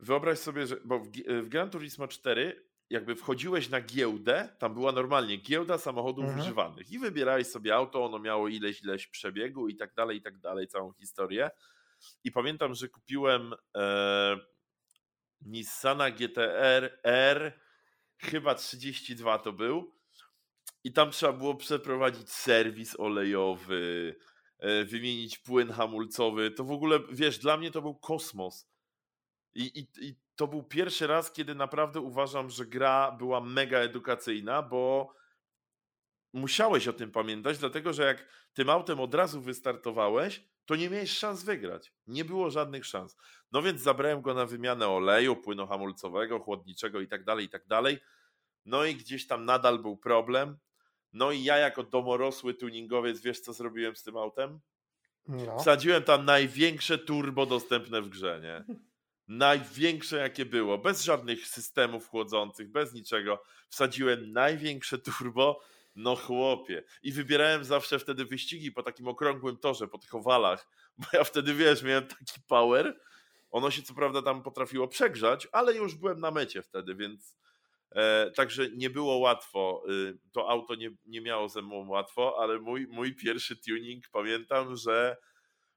Wyobraź 0.01 0.39
sobie, 0.39 0.67
że 0.67 0.77
bo 0.85 0.99
w, 0.99 1.09
w 1.43 1.49
Gran 1.49 1.71
Turismo 1.71 2.09
4 2.09 2.65
jakby 2.91 3.17
wchodziłeś 3.17 3.69
na 3.69 3.81
giełdę, 3.81 4.49
tam 4.59 4.75
była 4.75 4.93
normalnie 4.93 5.37
giełda 5.37 5.79
samochodów 5.79 6.25
mhm. 6.25 6.43
używanych 6.43 6.91
i 6.91 6.99
wybierałeś 6.99 7.47
sobie 7.47 7.75
auto, 7.75 8.05
ono 8.05 8.19
miało 8.19 8.49
ileś, 8.49 8.83
ileś 8.83 9.07
przebiegu 9.07 9.69
i 9.69 9.77
tak 9.77 9.95
dalej, 9.95 10.19
i 10.19 10.23
tak 10.23 10.39
dalej, 10.39 10.69
całą 10.69 10.93
historię. 10.93 11.51
I 12.25 12.33
pamiętam, 12.33 12.75
że 12.75 12.89
kupiłem 12.89 13.55
e, 13.77 14.37
Nissana 15.41 16.11
GTR 16.11 16.99
R, 17.05 17.61
chyba 18.19 18.55
32 18.55 19.39
to 19.39 19.53
był 19.53 19.95
i 20.85 20.93
tam 20.93 21.11
trzeba 21.11 21.33
było 21.33 21.55
przeprowadzić 21.55 22.31
serwis 22.31 23.01
olejowy, 23.01 24.17
E, 24.65 24.85
wymienić 24.85 25.39
płyn 25.39 25.73
hamulcowy. 25.73 26.51
To 26.51 26.65
w 26.65 26.71
ogóle, 26.71 26.99
wiesz, 27.11 27.39
dla 27.39 27.57
mnie 27.57 27.71
to 27.71 27.83
był 27.83 27.95
kosmos. 27.95 28.69
I, 29.55 29.63
i, 29.63 30.09
I 30.09 30.15
to 30.37 30.47
był 30.47 30.63
pierwszy 30.63 31.07
raz, 31.07 31.33
kiedy 31.33 31.55
naprawdę 31.55 32.01
uważam, 32.01 32.51
że 32.51 32.67
gra 32.67 33.13
była 33.13 33.41
mega 33.41 33.79
edukacyjna, 33.79 34.63
bo 34.63 35.15
musiałeś 36.35 36.89
o 36.89 36.93
tym 36.93 37.11
pamiętać, 37.11 37.59
dlatego 37.59 37.93
że 37.93 38.05
jak 38.05 38.29
tym 38.55 38.71
autem 38.71 39.01
od 39.01 39.15
razu 39.15 39.41
wystartowałeś, 39.41 40.45
to 40.65 40.77
nie 40.77 40.91
miałeś 40.91 41.11
szans 41.11 41.45
wygrać. 41.45 41.93
Nie 42.07 42.25
było 42.25 42.51
żadnych 42.51 42.87
szans. 42.87 43.17
No 43.53 43.63
więc 43.63 43.81
zabrałem 43.81 44.23
go 44.23 44.35
na 44.35 44.47
wymianę 44.47 44.89
oleju, 44.89 45.37
płynu 45.37 45.67
hamulcowego, 45.67 46.39
chłodniczego 46.39 47.01
i 47.01 47.09
tak 47.09 47.25
dalej, 47.25 47.47
i 47.47 47.49
tak 47.49 47.67
dalej. 47.67 47.99
No 48.65 48.85
i 48.85 48.95
gdzieś 48.95 49.27
tam 49.27 49.45
nadal 49.45 49.79
był 49.79 49.97
problem. 49.97 50.59
No 51.13 51.33
i 51.33 51.45
ja 51.45 51.57
jako 51.57 51.83
domorosły 51.83 52.55
tuningowiec, 52.55 53.21
wiesz 53.21 53.41
co 53.41 53.53
zrobiłem 53.53 53.97
z 53.97 54.03
tym 54.03 54.17
autem? 54.17 54.61
No. 55.29 55.59
Wsadziłem 55.59 56.03
tam 56.03 56.25
największe 56.25 56.99
turbo 56.99 57.47
dostępne 57.47 58.03
w 58.03 58.09
grze, 58.09 58.41
nie? 58.43 58.77
Największe 59.29 60.17
jakie 60.17 60.45
było, 60.45 60.79
bez 60.79 61.03
żadnych 61.03 61.47
systemów 61.47 62.09
chłodzących, 62.09 62.71
bez 62.71 62.95
niczego. 62.95 63.43
Wsadziłem 63.69 64.33
największe 64.33 64.99
turbo, 64.99 65.61
no 65.95 66.17
chłopie. 66.17 66.83
I 67.03 67.13
wybierałem 67.13 67.65
zawsze 67.65 67.99
wtedy 67.99 68.25
wyścigi 68.25 68.73
po 68.73 68.83
takim 68.83 69.09
okrągłym 69.09 69.57
torze, 69.57 69.89
po 69.89 69.99
tych 69.99 70.15
owalach, 70.15 70.69
bo 70.99 71.07
ja 71.13 71.25
wtedy, 71.25 71.55
wiesz, 71.55 71.83
miałem 71.83 72.07
taki 72.07 72.41
power, 72.49 72.95
Ono 73.55 73.71
się 73.71 73.83
co 73.83 73.95
prawda 73.95 74.23
tam 74.23 74.43
potrafiło 74.43 74.89
przegrzać, 74.89 75.49
ale 75.53 75.75
już 75.75 75.95
byłem 75.95 76.21
na 76.21 76.31
mecie 76.31 76.63
wtedy, 76.63 76.95
więc 76.95 77.39
e, 77.91 78.31
także 78.31 78.71
nie 78.71 78.91
było 78.91 79.17
łatwo. 79.17 79.83
Y, 79.91 80.19
to 80.33 80.51
auto 80.51 80.75
nie, 80.75 80.91
nie 81.07 81.21
miało 81.21 81.49
ze 81.49 81.63
mną 81.63 81.89
łatwo, 81.89 82.37
ale 82.39 82.59
mój, 82.59 82.87
mój 82.87 83.15
pierwszy 83.15 83.57
tuning 83.57 84.05
pamiętam, 84.13 84.77
że 84.77 85.17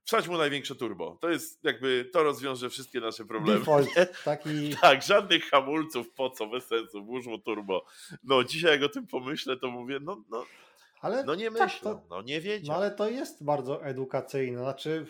wsadź 0.08 0.28
mu 0.28 0.38
największe 0.38 0.76
turbo. 0.76 1.18
To 1.22 1.30
jest 1.30 1.64
jakby, 1.64 2.10
to 2.14 2.24
rozwiąże 2.24 2.70
wszystkie 2.70 3.00
nasze 3.00 3.26
problemy. 3.26 3.60
Default, 3.60 3.90
taki... 4.26 4.76
tak, 4.82 5.04
żadnych 5.04 5.50
hamulców, 5.50 6.10
po 6.10 6.30
co, 6.30 6.48
bez 6.48 6.68
sensu, 6.68 7.06
włóż 7.06 7.26
mu 7.26 7.40
turbo. 7.40 7.86
No 8.24 8.44
dzisiaj 8.44 8.72
jak 8.72 8.84
o 8.84 8.90
tym 8.90 9.08
pomyślę, 9.08 9.58
to 9.58 9.72
mówię, 9.72 10.00
no, 10.02 10.24
no, 10.30 10.46
ale 11.02 11.24
no 11.24 11.36
nie 11.36 11.52
myślę, 11.52 11.68
tak, 11.68 11.82
to... 11.84 12.02
no 12.10 12.22
nie 12.22 12.42
wiedział. 12.42 12.76
No 12.76 12.82
ale 12.82 12.92
to 12.92 13.10
jest 13.10 13.44
bardzo 13.44 13.86
edukacyjne, 13.86 14.60
znaczy 14.60 15.06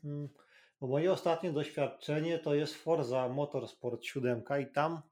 bo 0.80 0.86
moje 0.86 1.12
ostatnie 1.12 1.52
doświadczenie 1.52 2.38
to 2.38 2.54
jest 2.54 2.74
Forza 2.74 3.28
Motorsport 3.28 4.04
7 4.04 4.42
i 4.62 4.66
tam 4.72 5.02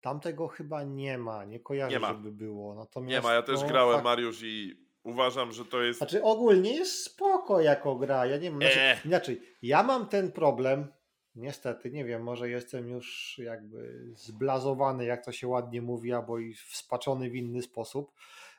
tam 0.00 0.20
tego 0.20 0.48
chyba 0.48 0.82
nie 0.82 1.18
ma, 1.18 1.44
nie 1.44 1.60
kojarzę, 1.60 1.94
nie 1.94 2.00
ma. 2.00 2.08
żeby 2.08 2.32
było. 2.32 2.74
Natomiast, 2.74 3.10
nie 3.10 3.20
ma, 3.20 3.34
ja 3.34 3.42
też 3.42 3.60
no, 3.60 3.68
grałem 3.68 3.94
fakt... 3.94 4.04
Mariusz 4.04 4.42
i 4.42 4.89
uważam, 5.04 5.52
że 5.52 5.64
to 5.64 5.82
jest... 5.82 5.98
Znaczy 5.98 6.22
ogólnie 6.22 6.76
jest 6.76 7.04
spoko 7.04 7.60
jako 7.60 7.96
gra, 7.96 8.26
ja 8.26 8.36
nie 8.36 8.50
wiem, 8.50 8.56
znaczy, 8.56 8.80
eee. 8.80 8.98
inaczej, 9.04 9.42
ja 9.62 9.82
mam 9.82 10.08
ten 10.08 10.32
problem, 10.32 10.92
niestety, 11.34 11.90
nie 11.90 12.04
wiem, 12.04 12.22
może 12.22 12.50
jestem 12.50 12.88
już 12.88 13.38
jakby 13.44 14.06
zblazowany, 14.14 15.04
jak 15.04 15.24
to 15.24 15.32
się 15.32 15.48
ładnie 15.48 15.82
mówi, 15.82 16.12
albo 16.12 16.38
i 16.38 16.54
wspaczony 16.54 17.30
w 17.30 17.34
inny 17.34 17.62
sposób, 17.62 18.12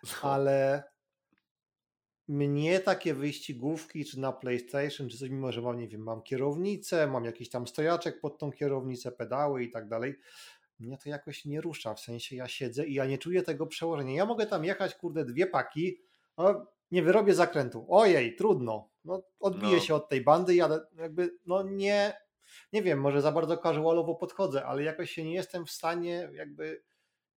ale 0.22 0.84
mnie 2.28 2.80
takie 2.80 3.14
wyścigówki, 3.14 4.06
czy 4.06 4.20
na 4.20 4.32
PlayStation, 4.32 5.10
czy 5.10 5.18
coś, 5.18 5.30
mimo 5.30 5.52
że 5.52 5.62
mam, 5.62 5.80
nie 5.80 5.88
wiem, 5.88 6.02
mam 6.02 6.22
kierownicę, 6.22 7.08
mam 7.08 7.26
jakiś 7.26 7.50
tam 7.50 7.68
stojaczek 7.68 8.20
pod 8.20 8.38
tą 8.38 8.52
kierownicę, 8.52 9.12
pedały 9.12 9.64
i 9.64 9.72
tak 9.72 9.88
dalej, 9.88 10.16
mnie 10.80 10.98
to 10.98 11.10
jakoś 11.10 11.46
nie 11.46 11.62
rusza, 11.62 11.94
w 11.94 12.00
sensie 12.00 12.36
ja 12.36 12.48
siedzę 12.48 12.86
i 12.86 12.94
ja 12.94 13.06
nie 13.06 13.18
czuję 13.18 13.44
tego 13.44 13.68
przełożenia. 13.68 14.14
Ja 14.14 14.26
mogę 14.26 14.46
tam 14.46 14.66
jechać, 14.66 14.96
kurde, 14.96 15.26
dwie 15.26 15.48
paki, 15.48 15.98
no, 16.42 16.66
nie 16.92 17.04
wyrobię 17.04 17.34
zakrętu. 17.34 17.86
Ojej, 17.90 18.36
trudno. 18.36 18.90
No, 19.06 19.24
odbiję 19.40 19.76
no. 19.76 19.80
się 19.80 19.96
od 19.96 20.10
tej 20.10 20.22
bandy, 20.22 20.56
ja 20.56 20.70
jakby, 20.98 21.38
no 21.46 21.64
nie, 21.64 22.14
nie 22.74 22.84
wiem, 22.84 23.00
może 23.02 23.22
za 23.22 23.32
bardzo 23.32 23.58
casualowo 23.58 24.16
podchodzę, 24.16 24.66
ale 24.66 24.84
jakoś 24.84 25.12
się 25.12 25.24
nie 25.24 25.34
jestem 25.34 25.66
w 25.66 25.72
stanie 25.72 26.30
jakby 26.34 26.84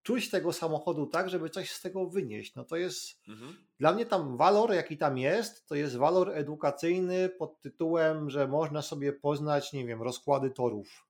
czuć 0.02 0.30
tego 0.30 0.52
samochodu 0.52 1.07
tak, 1.07 1.30
żeby 1.30 1.50
coś 1.50 1.72
z 1.72 1.80
tego 1.80 2.07
wynieść. 2.07 2.55
No 2.55 2.64
to 2.64 2.76
jest 2.76 3.28
mhm. 3.28 3.57
dla 3.78 3.92
mnie 3.92 4.07
tam 4.07 4.36
walor, 4.36 4.72
jaki 4.72 4.98
tam 4.98 5.18
jest, 5.18 5.68
to 5.68 5.74
jest 5.74 5.96
walor 5.96 6.30
edukacyjny 6.30 7.28
pod 7.28 7.61
tytułem, 7.61 8.30
że 8.30 8.48
można 8.48 8.82
sobie 8.82 9.12
poznać, 9.12 9.72
nie 9.72 9.86
wiem, 9.86 10.02
rozkłady 10.02 10.50
torów. 10.50 11.07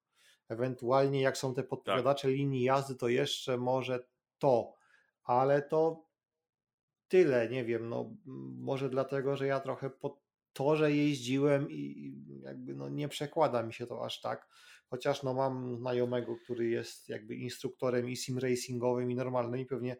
Ewentualnie 0.48 1.20
jak 1.20 1.38
są 1.38 1.54
te 1.54 1.62
podpowiadacze 1.62 2.28
tak. 2.28 2.36
linii 2.36 2.62
jazdy, 2.62 2.94
to 2.94 3.08
jeszcze 3.08 3.58
może 3.58 4.06
to, 4.38 4.74
ale 5.24 5.62
to 5.62 6.03
tyle, 7.08 7.48
nie 7.48 7.64
wiem, 7.64 7.88
no 7.88 8.16
może 8.58 8.90
dlatego, 8.90 9.36
że 9.36 9.46
ja 9.46 9.60
trochę 9.60 9.90
po 9.90 10.24
torze 10.52 10.92
jeździłem 10.92 11.70
i 11.70 12.12
jakby 12.42 12.74
no 12.74 12.88
nie 12.88 13.08
przekłada 13.08 13.62
mi 13.62 13.72
się 13.72 13.86
to 13.86 14.04
aż 14.04 14.20
tak. 14.20 14.48
Chociaż 14.90 15.22
no 15.22 15.34
mam 15.34 15.76
znajomego, 15.76 16.36
który 16.36 16.68
jest 16.68 17.08
jakby 17.08 17.34
instruktorem 17.34 18.10
i 18.10 18.16
sim 18.16 18.38
racingowym 18.38 19.10
i 19.10 19.14
normalnym 19.14 19.60
i 19.60 19.66
pewnie 19.66 19.96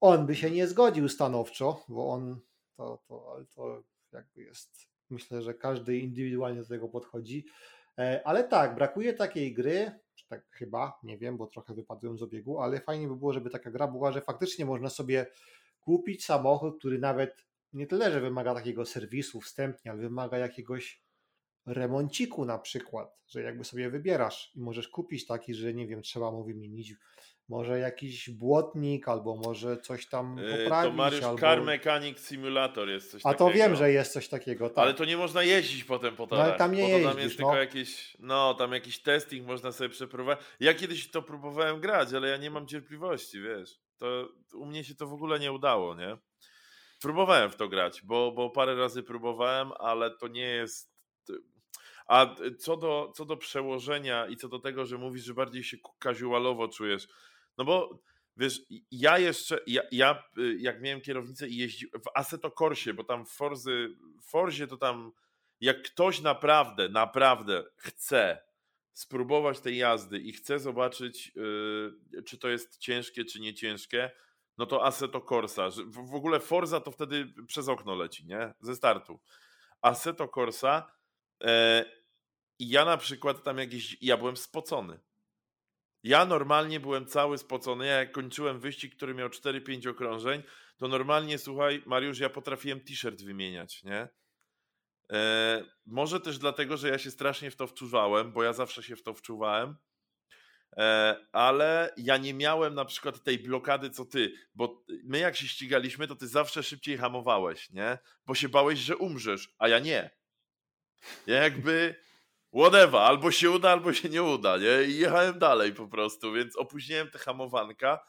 on 0.00 0.26
by 0.26 0.34
się 0.36 0.50
nie 0.50 0.66
zgodził 0.66 1.08
stanowczo, 1.08 1.84
bo 1.88 2.10
on 2.10 2.40
to, 2.76 3.02
to, 3.08 3.32
ale 3.34 3.44
to 3.46 3.82
jakby 4.12 4.42
jest, 4.42 4.88
myślę, 5.10 5.42
że 5.42 5.54
każdy 5.54 5.98
indywidualnie 5.98 6.60
do 6.60 6.68
tego 6.68 6.88
podchodzi, 6.88 7.46
e, 7.98 8.22
ale 8.24 8.44
tak, 8.44 8.74
brakuje 8.74 9.12
takiej 9.12 9.54
gry, 9.54 9.92
tak 10.28 10.46
chyba, 10.50 10.98
nie 11.02 11.18
wiem, 11.18 11.36
bo 11.36 11.46
trochę 11.46 11.74
wypadłem 11.74 12.18
z 12.18 12.22
obiegu, 12.22 12.60
ale 12.60 12.80
fajnie 12.80 13.08
by 13.08 13.16
było, 13.16 13.32
żeby 13.32 13.50
taka 13.50 13.70
gra 13.70 13.88
była, 13.88 14.12
że 14.12 14.20
faktycznie 14.20 14.66
można 14.66 14.90
sobie 14.90 15.26
kupić 15.84 16.24
samochód, 16.24 16.78
który 16.78 16.98
nawet 16.98 17.44
nie 17.72 17.86
tyle, 17.86 18.12
że 18.12 18.20
wymaga 18.20 18.54
takiego 18.54 18.84
serwisu 18.84 19.40
wstępnie, 19.40 19.90
ale 19.90 20.00
wymaga 20.00 20.38
jakiegoś 20.38 21.04
remonciku 21.66 22.44
na 22.44 22.58
przykład, 22.58 23.18
że 23.26 23.42
jakby 23.42 23.64
sobie 23.64 23.90
wybierasz 23.90 24.52
i 24.54 24.60
możesz 24.60 24.88
kupić 24.88 25.26
taki, 25.26 25.54
że 25.54 25.74
nie 25.74 25.86
wiem, 25.86 26.02
trzeba 26.02 26.30
mu 26.30 26.44
wymienić 26.44 26.94
może 27.48 27.78
jakiś 27.78 28.30
błotnik, 28.30 29.08
albo 29.08 29.36
może 29.36 29.76
coś 29.76 30.06
tam 30.06 30.36
yy, 30.38 30.58
poprawić. 30.58 30.90
To 30.90 30.96
Mariusz 30.96 31.24
albo... 31.24 31.38
Car 31.38 31.62
Mechanic 31.62 32.18
Simulator 32.18 32.88
jest 32.88 33.10
coś 33.10 33.20
A 33.20 33.28
takiego. 33.28 33.50
to 33.50 33.56
wiem, 33.56 33.76
że 33.76 33.92
jest 33.92 34.12
coś 34.12 34.28
takiego. 34.28 34.68
Tak. 34.68 34.78
Ale 34.78 34.94
to 34.94 35.04
nie 35.04 35.16
można 35.16 35.42
jeździć 35.42 35.84
potem 35.84 36.16
po 36.16 36.26
torach. 36.26 36.44
No, 36.44 36.50
ale 36.50 36.58
tam 36.58 36.72
nie 36.72 36.82
bo 36.82 36.88
jeździsz, 36.88 37.10
tam 37.10 37.18
jest 37.18 37.38
no. 37.38 37.46
tylko 37.46 37.60
jakiś, 37.60 38.16
no 38.20 38.54
tam 38.54 38.72
jakiś 38.72 39.02
testing 39.02 39.46
można 39.46 39.72
sobie 39.72 39.90
przeprowadzić. 39.90 40.46
Ja 40.60 40.74
kiedyś 40.74 41.10
to 41.10 41.22
próbowałem 41.22 41.80
grać, 41.80 42.12
ale 42.12 42.28
ja 42.28 42.36
nie 42.36 42.50
mam 42.50 42.66
cierpliwości, 42.66 43.40
wiesz. 43.40 43.83
To 43.98 44.28
u 44.52 44.66
mnie 44.66 44.84
się 44.84 44.94
to 44.94 45.06
w 45.06 45.12
ogóle 45.12 45.38
nie 45.40 45.52
udało, 45.52 45.94
nie? 45.94 46.16
Próbowałem 47.00 47.50
w 47.50 47.56
to 47.56 47.68
grać, 47.68 48.02
bo, 48.02 48.32
bo 48.32 48.50
parę 48.50 48.74
razy 48.74 49.02
próbowałem, 49.02 49.72
ale 49.78 50.10
to 50.10 50.28
nie 50.28 50.46
jest 50.46 50.94
a 52.06 52.34
co 52.58 52.76
do, 52.76 53.12
co 53.16 53.24
do 53.24 53.36
przełożenia 53.36 54.26
i 54.26 54.36
co 54.36 54.48
do 54.48 54.58
tego, 54.58 54.86
że 54.86 54.98
mówisz, 54.98 55.24
że 55.24 55.34
bardziej 55.34 55.64
się 55.64 55.76
casualowo 56.02 56.68
czujesz, 56.68 57.08
no 57.58 57.64
bo 57.64 58.02
wiesz, 58.36 58.60
ja 58.90 59.18
jeszcze, 59.18 59.60
ja, 59.66 59.82
ja 59.92 60.24
y, 60.38 60.56
jak 60.58 60.82
miałem 60.82 61.00
kierownicę 61.00 61.48
i 61.48 61.56
jeździłem 61.56 62.02
w 62.02 62.08
Assetto 62.14 62.50
Corsie, 62.50 62.94
bo 62.94 63.04
tam 63.04 63.26
w 63.26 63.30
Forzy, 63.30 63.96
w 64.22 64.30
Forzie 64.30 64.66
to 64.66 64.76
tam 64.76 65.12
jak 65.60 65.82
ktoś 65.82 66.20
naprawdę, 66.20 66.88
naprawdę 66.88 67.64
chce 67.76 68.43
spróbować 68.94 69.60
tej 69.60 69.76
jazdy 69.76 70.18
i 70.18 70.32
chce 70.32 70.58
zobaczyć, 70.58 71.32
yy, 71.36 72.22
czy 72.22 72.38
to 72.38 72.48
jest 72.48 72.78
ciężkie, 72.78 73.24
czy 73.24 73.40
nie 73.40 73.54
ciężkie, 73.54 74.10
no 74.58 74.66
to 74.66 74.84
Assetto 74.84 75.20
Corsa. 75.20 75.70
W, 75.70 76.10
w 76.10 76.14
ogóle 76.14 76.40
Forza 76.40 76.80
to 76.80 76.90
wtedy 76.90 77.34
przez 77.46 77.68
okno 77.68 77.94
leci, 77.94 78.26
nie? 78.26 78.54
Ze 78.60 78.76
startu. 78.76 79.20
Assetto 79.82 80.28
Corsa 80.28 80.92
I 82.58 82.68
ja 82.68 82.84
na 82.84 82.96
przykład 82.96 83.42
tam 83.42 83.58
jakieś, 83.58 83.96
ja 84.00 84.16
byłem 84.16 84.36
spocony. 84.36 85.00
Ja 86.02 86.24
normalnie 86.24 86.80
byłem 86.80 87.06
cały 87.06 87.38
spocony. 87.38 87.86
Ja 87.86 87.94
jak 87.94 88.12
kończyłem 88.12 88.60
wyścig, 88.60 88.96
który 88.96 89.14
miał 89.14 89.28
4-5 89.28 89.88
okrążeń, 89.88 90.42
to 90.76 90.88
normalnie, 90.88 91.38
słuchaj, 91.38 91.82
Mariusz, 91.86 92.18
ja 92.18 92.30
potrafiłem 92.30 92.80
t-shirt 92.80 93.22
wymieniać, 93.22 93.84
nie? 93.84 94.08
E, 95.12 95.64
może 95.86 96.20
też 96.20 96.38
dlatego, 96.38 96.76
że 96.76 96.88
ja 96.88 96.98
się 96.98 97.10
strasznie 97.10 97.50
w 97.50 97.56
to 97.56 97.66
wczuwałem, 97.66 98.32
bo 98.32 98.42
ja 98.42 98.52
zawsze 98.52 98.82
się 98.82 98.96
w 98.96 99.02
to 99.02 99.14
wczuwałem, 99.14 99.76
e, 100.76 101.16
ale 101.32 101.94
ja 101.96 102.16
nie 102.16 102.34
miałem 102.34 102.74
na 102.74 102.84
przykład 102.84 103.22
tej 103.22 103.38
blokady 103.38 103.90
co 103.90 104.04
ty, 104.04 104.32
bo 104.54 104.84
my 105.04 105.18
jak 105.18 105.36
się 105.36 105.48
ścigaliśmy, 105.48 106.06
to 106.06 106.16
ty 106.16 106.28
zawsze 106.28 106.62
szybciej 106.62 106.98
hamowałeś, 106.98 107.70
nie? 107.70 107.98
Bo 108.26 108.34
się 108.34 108.48
bałeś, 108.48 108.78
że 108.78 108.96
umrzesz, 108.96 109.54
a 109.58 109.68
ja 109.68 109.78
nie. 109.78 110.10
Ja 111.26 111.42
jakby 111.42 111.94
whatever, 112.54 113.00
albo 113.00 113.30
się 113.30 113.50
uda, 113.50 113.70
albo 113.70 113.92
się 113.92 114.08
nie 114.08 114.22
uda, 114.22 114.56
nie? 114.56 114.82
I 114.88 114.98
jechałem 114.98 115.38
dalej 115.38 115.72
po 115.72 115.88
prostu, 115.88 116.32
więc 116.32 116.56
opóźniłem 116.56 117.10
te 117.10 117.18
hamowanka. 117.18 118.00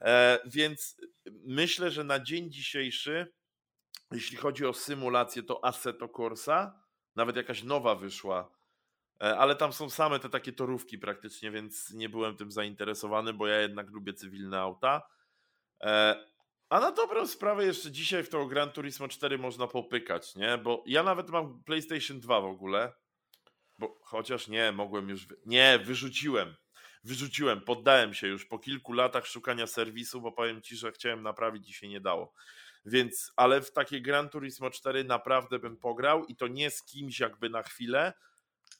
E, 0.00 0.38
więc 0.46 0.96
myślę, 1.44 1.90
że 1.90 2.04
na 2.04 2.20
dzień 2.20 2.52
dzisiejszy, 2.52 3.32
jeśli 4.10 4.36
chodzi 4.36 4.66
o 4.66 4.72
symulację, 4.72 5.42
to 5.42 5.64
Assetto 5.64 6.08
Corsa, 6.08 6.82
nawet 7.16 7.36
jakaś 7.36 7.62
nowa 7.62 7.94
wyszła, 7.94 8.50
e, 9.22 9.38
ale 9.38 9.56
tam 9.56 9.72
są 9.72 9.90
same 9.90 10.18
te 10.18 10.28
takie 10.28 10.52
torówki 10.52 10.98
praktycznie, 10.98 11.50
więc 11.50 11.90
nie 11.90 12.08
byłem 12.08 12.36
tym 12.36 12.50
zainteresowany, 12.50 13.32
bo 13.32 13.46
ja 13.46 13.60
jednak 13.60 13.90
lubię 13.90 14.12
cywilne 14.12 14.60
auta. 14.60 15.02
E, 15.82 16.24
a 16.68 16.80
na 16.80 16.92
dobrą 16.92 17.26
sprawę 17.26 17.64
jeszcze 17.64 17.90
dzisiaj 17.90 18.24
w 18.24 18.28
to 18.28 18.46
Gran 18.46 18.70
Turismo 18.70 19.08
4 19.08 19.38
można 19.38 19.66
popykać, 19.66 20.36
nie? 20.36 20.58
Bo 20.58 20.84
ja 20.86 21.02
nawet 21.02 21.30
mam 21.30 21.62
PlayStation 21.64 22.20
2 22.20 22.40
w 22.40 22.44
ogóle. 22.44 22.92
Bo 23.78 23.98
chociaż 24.02 24.48
nie, 24.48 24.72
mogłem 24.72 25.08
już. 25.08 25.26
Nie, 25.46 25.78
wyrzuciłem. 25.78 26.54
Wyrzuciłem, 27.04 27.60
poddałem 27.60 28.14
się 28.14 28.26
już 28.26 28.44
po 28.44 28.58
kilku 28.58 28.92
latach 28.92 29.26
szukania 29.26 29.66
serwisu, 29.66 30.20
bo 30.20 30.32
powiem 30.32 30.62
ci, 30.62 30.76
że 30.76 30.92
chciałem 30.92 31.22
naprawić 31.22 31.68
i 31.68 31.72
się 31.72 31.88
nie 31.88 32.00
dało. 32.00 32.32
Więc, 32.86 33.32
ale 33.36 33.60
w 33.60 33.72
takie 33.72 34.00
Gran 34.00 34.28
Turismo 34.28 34.70
4 34.70 35.04
naprawdę 35.04 35.58
bym 35.58 35.76
pograł 35.76 36.24
i 36.24 36.36
to 36.36 36.48
nie 36.48 36.70
z 36.70 36.82
kimś 36.82 37.20
jakby 37.20 37.50
na 37.50 37.62
chwilę, 37.62 38.12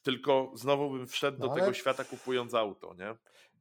tylko 0.03 0.53
znowu 0.55 0.91
bym 0.91 1.07
wszedł 1.07 1.39
no 1.41 1.49
do 1.49 1.55
tego 1.55 1.73
świata 1.73 2.05
kupując 2.05 2.55
auto, 2.55 2.95
nie? 2.95 3.15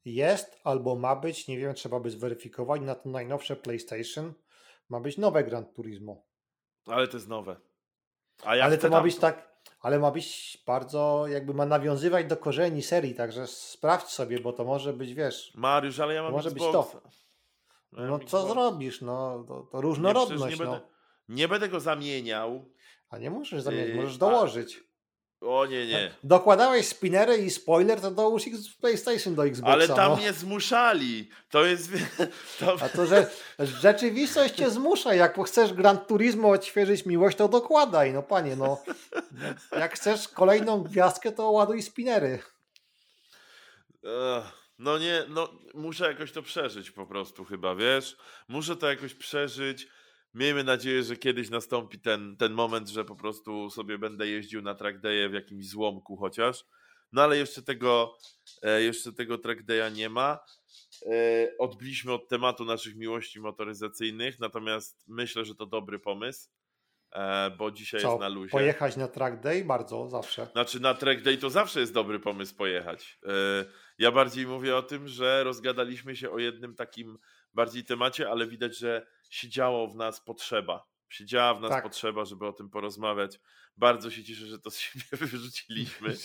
jest 0.06 0.60
albo 0.64 0.96
ma 0.96 1.16
być, 1.16 1.48
nie 1.48 1.58
wiem, 1.58 1.74
trzeba 1.74 2.00
by 2.00 2.10
zweryfikować, 2.10 2.82
na 2.82 2.96
to 2.96 3.10
najnowsze 3.10 3.56
PlayStation 3.56 4.34
ma 4.90 5.00
być 5.00 5.18
nowe 5.18 5.44
Gran 5.44 5.66
Turismo. 5.66 6.24
Ale 6.88 7.08
to 7.08 7.18
jest 7.18 7.28
nowe. 7.28 7.56
ale 8.44 8.78
to 8.78 8.90
ma 8.90 9.02
być 9.02 9.18
tak, 9.18 9.56
ale 9.80 10.00
ma 10.00 10.12
być 10.12 10.58
bardzo, 10.66 11.26
jakby 11.28 11.54
ma 11.54 11.66
nawiązywać 11.66 12.26
do 12.26 12.38
korzeni 12.38 12.82
serii, 12.82 13.16
także 13.16 13.48
sprawdź 13.48 14.08
sobie, 14.08 14.40
bo 14.40 14.54
to 14.54 14.66
może 14.66 14.94
być, 14.94 15.14
wiesz. 15.14 15.54
Mariusz, 15.56 16.00
ale 16.00 16.14
ja 16.14 16.24
mam 16.24 16.32
Może 16.32 16.52
być 16.52 16.64
to. 16.64 17.02
No 17.98 18.20
co 18.20 18.48
zrobisz, 18.48 19.02
no 19.02 19.46
to, 19.48 19.68
to 19.72 19.82
różnorodność. 19.82 20.60
Nie, 20.60 20.60
nie, 20.60 20.66
no. 20.66 20.72
będę, 20.72 20.88
nie 21.30 21.48
będę 21.48 21.70
go 21.70 21.80
zamieniał. 21.80 22.66
A 23.10 23.18
nie 23.18 23.30
możesz 23.30 23.62
zamienić, 23.62 23.88
yy, 23.88 23.96
możesz 23.96 24.18
dołożyć. 24.18 24.84
O 25.42 25.66
nie, 25.66 25.88
nie. 25.88 26.12
Dokładałeś 26.24 26.88
spinery 26.88 27.38
i 27.38 27.50
spoiler, 27.50 28.02
to 28.02 28.12
dołóż 28.12 28.48
X 28.48 28.76
PlayStation 28.82 29.36
do 29.36 29.46
Xboxa. 29.46 29.74
Ale 29.74 29.88
tam 29.88 30.12
no. 30.12 30.18
mnie 30.18 30.34
zmuszali. 30.34 31.30
To 31.50 31.66
jest. 31.66 31.90
To... 32.60 32.78
A 32.82 32.90
to, 32.90 33.06
że 33.06 33.30
rzeczywistość 33.60 34.56
cię 34.56 34.70
zmusza. 34.70 35.14
Jak 35.14 35.38
chcesz 35.46 35.74
Gran 35.74 35.98
Turismo 35.98 36.50
odświeżyć 36.50 37.06
miłość, 37.06 37.38
to 37.38 37.48
dokładaj. 37.48 38.14
No 38.14 38.24
panie, 38.24 38.56
no. 38.56 38.82
Jak 39.80 39.96
chcesz 39.96 40.28
kolejną 40.28 40.84
gwiazdkę, 40.84 41.32
to 41.32 41.52
ładuj 41.52 41.82
spinery. 41.82 42.40
Ech, 44.04 44.65
No 44.80 44.98
nie, 44.98 45.24
no 45.30 45.60
muszę 45.74 46.08
jakoś 46.08 46.32
to 46.32 46.42
przeżyć 46.42 46.92
po 46.92 47.06
prostu 47.08 47.46
chyba, 47.46 47.76
wiesz? 47.76 48.18
Muszę 48.48 48.76
to 48.76 48.90
jakoś 48.90 49.14
przeżyć. 49.14 49.88
Miejmy 50.34 50.64
nadzieję, 50.64 51.04
że 51.04 51.16
kiedyś 51.16 51.50
nastąpi 51.50 52.00
ten, 52.00 52.38
ten 52.38 52.54
moment, 52.54 52.90
że 52.90 53.06
po 53.06 53.16
prostu 53.16 53.70
sobie 53.70 53.98
będę 53.98 54.28
jeździł 54.28 54.62
na 54.62 54.76
track 54.76 55.00
day'e 55.00 55.30
w 55.30 55.34
jakimś 55.34 55.70
złomku 55.70 56.18
chociaż. 56.18 56.66
No 57.12 57.22
ale 57.24 57.38
jeszcze 57.38 57.62
tego, 57.62 58.18
e, 58.62 58.82
jeszcze 58.82 59.14
tego 59.14 59.38
track 59.38 59.62
day'a 59.64 59.92
nie 59.96 60.10
ma. 60.10 60.40
E, 61.06 61.48
Odbiliśmy 61.60 62.14
od 62.14 62.28
tematu 62.28 62.66
naszych 62.66 62.96
miłości 62.96 63.40
motoryzacyjnych, 63.40 64.40
natomiast 64.40 65.04
myślę, 65.08 65.46
że 65.46 65.56
to 65.56 65.66
dobry 65.66 66.00
pomysł, 66.00 66.50
e, 67.12 67.52
bo 67.58 67.72
dzisiaj 67.72 68.02
Co, 68.02 68.08
jest 68.10 68.20
na 68.20 68.28
luzie. 68.30 68.52
pojechać 68.52 68.98
na 68.98 69.08
track 69.08 69.40
day? 69.42 69.66
Bardzo, 69.66 70.10
zawsze. 70.10 70.48
Znaczy 70.52 70.80
na 70.80 70.94
track 70.94 71.22
day 71.22 71.38
to 71.38 71.50
zawsze 71.50 71.80
jest 71.80 71.94
dobry 71.94 72.20
pomysł 72.20 72.56
pojechać. 72.56 73.20
Ja 73.98 74.12
bardziej 74.12 74.48
mówię 74.48 74.78
o 74.78 74.82
tym, 74.84 75.08
że 75.08 75.44
rozgadaliśmy 75.44 76.16
się 76.16 76.32
o 76.32 76.40
jednym 76.40 76.76
takim 76.76 77.18
bardziej 77.54 77.84
temacie, 77.84 78.30
ale 78.30 78.48
widać, 78.48 78.78
że 78.78 79.08
siedziało 79.30 79.88
w 79.88 79.96
nas 79.96 80.22
potrzeba. 80.22 80.86
Siedziała 81.10 81.54
w 81.54 81.62
nas 81.62 81.72
Tak. 81.72 81.84
potrzeba, 81.84 82.26
żeby 82.26 82.48
o 82.48 82.54
tym 82.54 82.70
porozmawiać. 82.70 83.40
Bardzo 83.78 84.12
się 84.12 84.24
cieszę, 84.24 84.46
że 84.46 84.60
to 84.60 84.72
z 84.72 84.78
siebie 84.80 85.06
wyrzuciliśmy. 85.28 86.16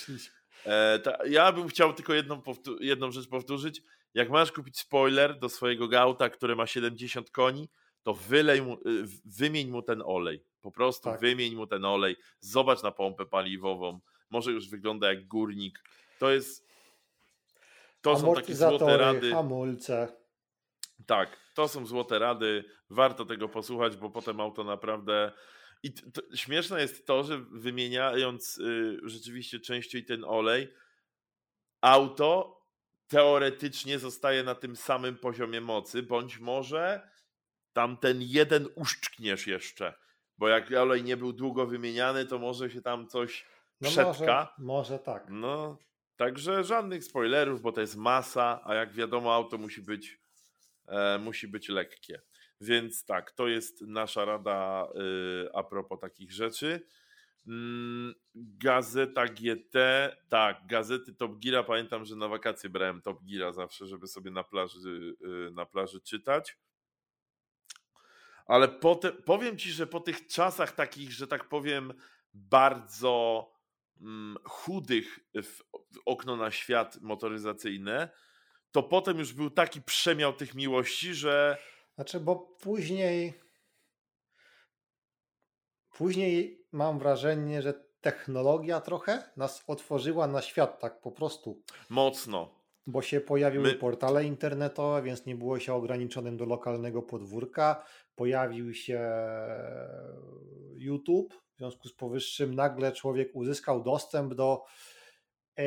E, 0.65 0.99
ta, 0.99 1.17
ja 1.25 1.51
bym 1.51 1.67
chciał 1.67 1.93
tylko 1.93 2.13
jedną, 2.13 2.41
jedną 2.79 3.11
rzecz 3.11 3.27
powtórzyć. 3.29 3.81
Jak 4.13 4.29
masz 4.29 4.51
kupić 4.51 4.79
spoiler 4.79 5.39
do 5.39 5.49
swojego 5.49 5.87
gauta, 5.87 6.29
który 6.29 6.55
ma 6.55 6.67
70 6.67 7.31
koni, 7.31 7.69
to 8.03 8.13
wylej 8.13 8.61
mu, 8.61 8.73
y, 8.73 9.03
wymień 9.25 9.69
mu 9.69 9.81
ten 9.81 10.01
olej. 10.05 10.43
Po 10.61 10.71
prostu 10.71 11.03
Tak. 11.03 11.19
wymień 11.21 11.55
mu 11.55 11.67
ten 11.67 11.85
olej. 11.85 12.15
Zobacz 12.39 12.83
na 12.83 12.91
pompę 12.91 13.25
paliwową. 13.25 13.99
Może 14.29 14.51
już 14.51 14.69
wygląda 14.69 15.07
jak 15.09 15.27
górnik. 15.27 15.79
To 16.19 16.31
jest. 16.31 16.67
To 18.01 18.19
są 18.19 18.33
takie 18.35 18.55
złote 18.55 18.97
rady. 18.97 19.31
hamulce. 19.31 20.07
Tak, 21.05 21.37
to 21.55 21.67
są 21.67 21.85
złote 21.85 22.19
rady. 22.19 22.63
Warto 22.89 23.25
tego 23.25 23.49
posłuchać, 23.49 23.97
bo 23.97 24.09
potem 24.09 24.39
auto 24.39 24.63
naprawdę. 24.63 25.31
I 25.83 25.93
to, 25.93 26.21
śmieszne 26.35 26.81
jest 26.81 27.07
to, 27.07 27.23
że 27.23 27.37
wymieniając 27.51 28.57
y, 28.57 28.97
rzeczywiście 29.03 29.59
częściej 29.59 30.05
ten 30.05 30.23
olej, 30.23 30.73
auto 31.81 32.61
teoretycznie 33.07 33.99
zostaje 33.99 34.43
na 34.43 34.55
tym 34.55 34.75
samym 34.75 35.17
poziomie 35.17 35.61
mocy, 35.61 36.03
bądź 36.03 36.39
może 36.39 37.09
tam 37.73 37.97
ten 37.97 38.21
jeden 38.21 38.67
uszczkniesz 38.75 39.47
jeszcze. 39.47 39.93
Bo 40.37 40.47
jak 40.47 40.71
olej 40.71 41.03
nie 41.03 41.17
był 41.17 41.33
długo 41.33 41.65
wymieniany, 41.67 42.25
to 42.25 42.39
może 42.39 42.69
się 42.69 42.81
tam 42.81 43.07
coś 43.07 43.45
No 43.81 43.89
przetka. 43.89 44.05
może, 44.11 44.47
może 44.57 44.99
tak. 44.99 45.25
No, 45.29 45.77
także 46.17 46.63
żadnych 46.63 47.03
spoilerów, 47.03 47.61
bo 47.61 47.71
to 47.71 47.81
jest 47.81 47.95
masa, 47.95 48.61
a 48.63 48.75
jak 48.75 48.93
wiadomo, 48.93 49.33
auto 49.33 49.57
musi 49.57 49.81
być, 49.81 50.19
e, 50.87 51.17
musi 51.17 51.47
być 51.47 51.69
lekkie. 51.69 52.21
Więc 52.61 53.05
tak, 53.05 53.31
to 53.31 53.47
jest 53.47 53.81
nasza 53.81 54.25
rada 54.25 54.87
y, 55.45 55.53
a 55.53 55.63
propos 55.63 55.99
takich 55.99 56.31
rzeczy. 56.31 56.87
Mm, 57.47 58.13
Gazeta 58.35 59.25
GT, 59.25 59.75
tak, 60.29 60.67
gazety 60.67 61.15
Top 61.15 61.39
Geara. 61.39 61.63
Pamiętam, 61.63 62.05
że 62.05 62.15
na 62.15 62.27
wakacje 62.27 62.69
brałem 62.69 63.01
Top 63.01 63.19
Geara 63.23 63.53
zawsze, 63.53 63.87
żeby 63.87 64.07
sobie 64.07 64.31
na 64.31 64.43
plaży, 64.43 64.79
y, 65.49 65.51
na 65.51 65.65
plaży 65.65 66.01
czytać. 66.01 66.57
Ale 68.45 68.67
potem, 68.67 69.23
powiem 69.25 69.57
ci, 69.57 69.71
że 69.71 69.87
po 69.87 69.99
tych 69.99 70.27
czasach 70.27 70.71
takich, 70.71 71.11
że 71.11 71.27
tak 71.27 71.49
powiem, 71.49 71.93
bardzo 72.33 73.47
chudych 74.43 75.19
w, 75.35 75.57
w 75.95 75.99
okno 76.05 76.35
na 76.35 76.51
świat 76.51 77.01
motoryzacyjne, 77.01 78.09
to 78.71 78.83
potem 78.83 79.19
już 79.19 79.33
był 79.33 79.49
taki 79.49 79.81
przemiał 79.81 80.33
tych 80.33 80.55
miłości, 80.55 81.13
że 81.13 81.57
Znaczy, 81.95 82.19
bo 82.19 82.35
później. 82.35 83.33
Później 85.93 86.65
mam 86.71 86.99
wrażenie, 86.99 87.61
że 87.61 87.73
technologia 88.01 88.81
trochę 88.81 89.31
nas 89.37 89.63
otworzyła 89.67 90.27
na 90.27 90.41
świat, 90.41 90.79
tak 90.79 91.01
po 91.01 91.11
prostu. 91.11 91.61
mocno. 91.89 92.61
Bo 92.87 93.01
się 93.01 93.21
pojawiły 93.21 93.63
My- 93.63 93.75
portale 93.75 94.25
internetowe, 94.25 95.01
więc 95.01 95.25
nie 95.25 95.35
było 95.35 95.59
się 95.59 95.73
ograniczonym 95.73 96.37
do 96.37 96.45
lokalnego 96.45 97.01
podwórka. 97.01 97.85
Pojawił 98.15 98.73
się 98.73 99.09
YouTube. 100.77 101.41
W 101.61 101.63
związku 101.63 101.87
z 101.87 101.93
powyższym 101.93 102.55
nagle 102.55 102.91
człowiek 102.91 103.35
uzyskał 103.35 103.83
dostęp 103.83 104.33
do, 104.33 104.65
e, 105.59 105.63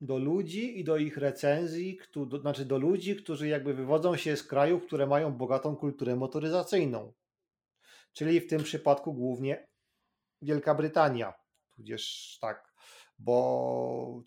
do 0.00 0.18
ludzi 0.18 0.80
i 0.80 0.84
do 0.84 0.96
ich 0.96 1.16
recenzji, 1.16 1.96
któ- 1.96 2.26
do, 2.26 2.38
znaczy 2.40 2.64
do 2.64 2.78
ludzi, 2.78 3.16
którzy 3.16 3.48
jakby 3.48 3.74
wywodzą 3.74 4.16
się 4.16 4.36
z 4.36 4.42
krajów, 4.42 4.86
które 4.86 5.06
mają 5.06 5.32
bogatą 5.32 5.76
kulturę 5.76 6.16
motoryzacyjną. 6.16 7.12
Czyli 8.12 8.40
w 8.40 8.46
tym 8.46 8.62
przypadku 8.62 9.14
głównie 9.14 9.66
Wielka 10.42 10.74
Brytania, 10.74 11.34
tudzież 11.76 12.38
tak, 12.40 12.74
bo, 13.18 14.22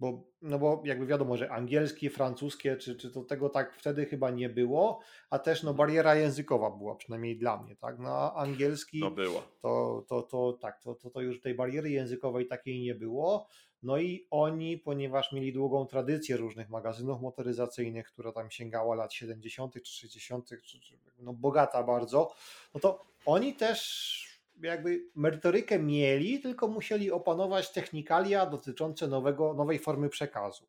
bo, 0.00 0.22
no 0.42 0.58
bo 0.58 0.82
jakby 0.84 1.06
wiadomo, 1.06 1.36
że 1.36 1.50
angielskie, 1.50 2.10
francuskie, 2.10 2.76
czy, 2.76 2.96
czy 2.96 3.10
to 3.10 3.24
tego 3.24 3.48
tak 3.48 3.74
wtedy 3.74 4.06
chyba 4.06 4.30
nie 4.30 4.48
było, 4.48 5.00
a 5.30 5.38
też 5.38 5.62
no 5.62 5.74
bariera 5.74 6.14
językowa 6.14 6.70
była, 6.70 6.94
przynajmniej 6.96 7.36
dla 7.38 7.62
mnie, 7.62 7.76
tak, 7.76 7.98
no 7.98 8.34
angielski 8.34 9.00
No 9.00 9.10
było. 9.10 9.42
to, 9.62 10.04
to, 10.08 10.22
to 10.22 10.52
tak, 10.60 10.80
to, 10.82 10.94
to, 10.94 11.10
to 11.10 11.20
już 11.20 11.40
tej 11.40 11.54
bariery 11.54 11.90
językowej 11.90 12.46
takiej 12.46 12.80
nie 12.80 12.94
było. 12.94 13.48
No 13.82 13.98
i 13.98 14.26
oni, 14.30 14.78
ponieważ 14.78 15.32
mieli 15.32 15.52
długą 15.52 15.86
tradycję 15.86 16.36
różnych 16.36 16.68
magazynów 16.68 17.20
motoryzacyjnych, 17.20 18.06
która 18.06 18.32
tam 18.32 18.50
sięgała 18.50 18.94
lat 18.94 19.12
70. 19.12 19.74
czy 19.74 19.92
60., 19.92 20.48
czy, 20.48 20.80
czy, 20.80 20.98
no 21.18 21.32
bogata 21.32 21.82
bardzo, 21.82 22.34
no 22.74 22.80
to 22.80 23.04
oni 23.26 23.54
też 23.54 24.25
jakby 24.62 25.04
merytorykę 25.14 25.78
mieli, 25.78 26.40
tylko 26.40 26.68
musieli 26.68 27.10
opanować 27.10 27.72
technikalia 27.72 28.46
dotyczące 28.46 29.08
nowego, 29.08 29.54
nowej 29.54 29.78
formy 29.78 30.08
przekazu. 30.08 30.66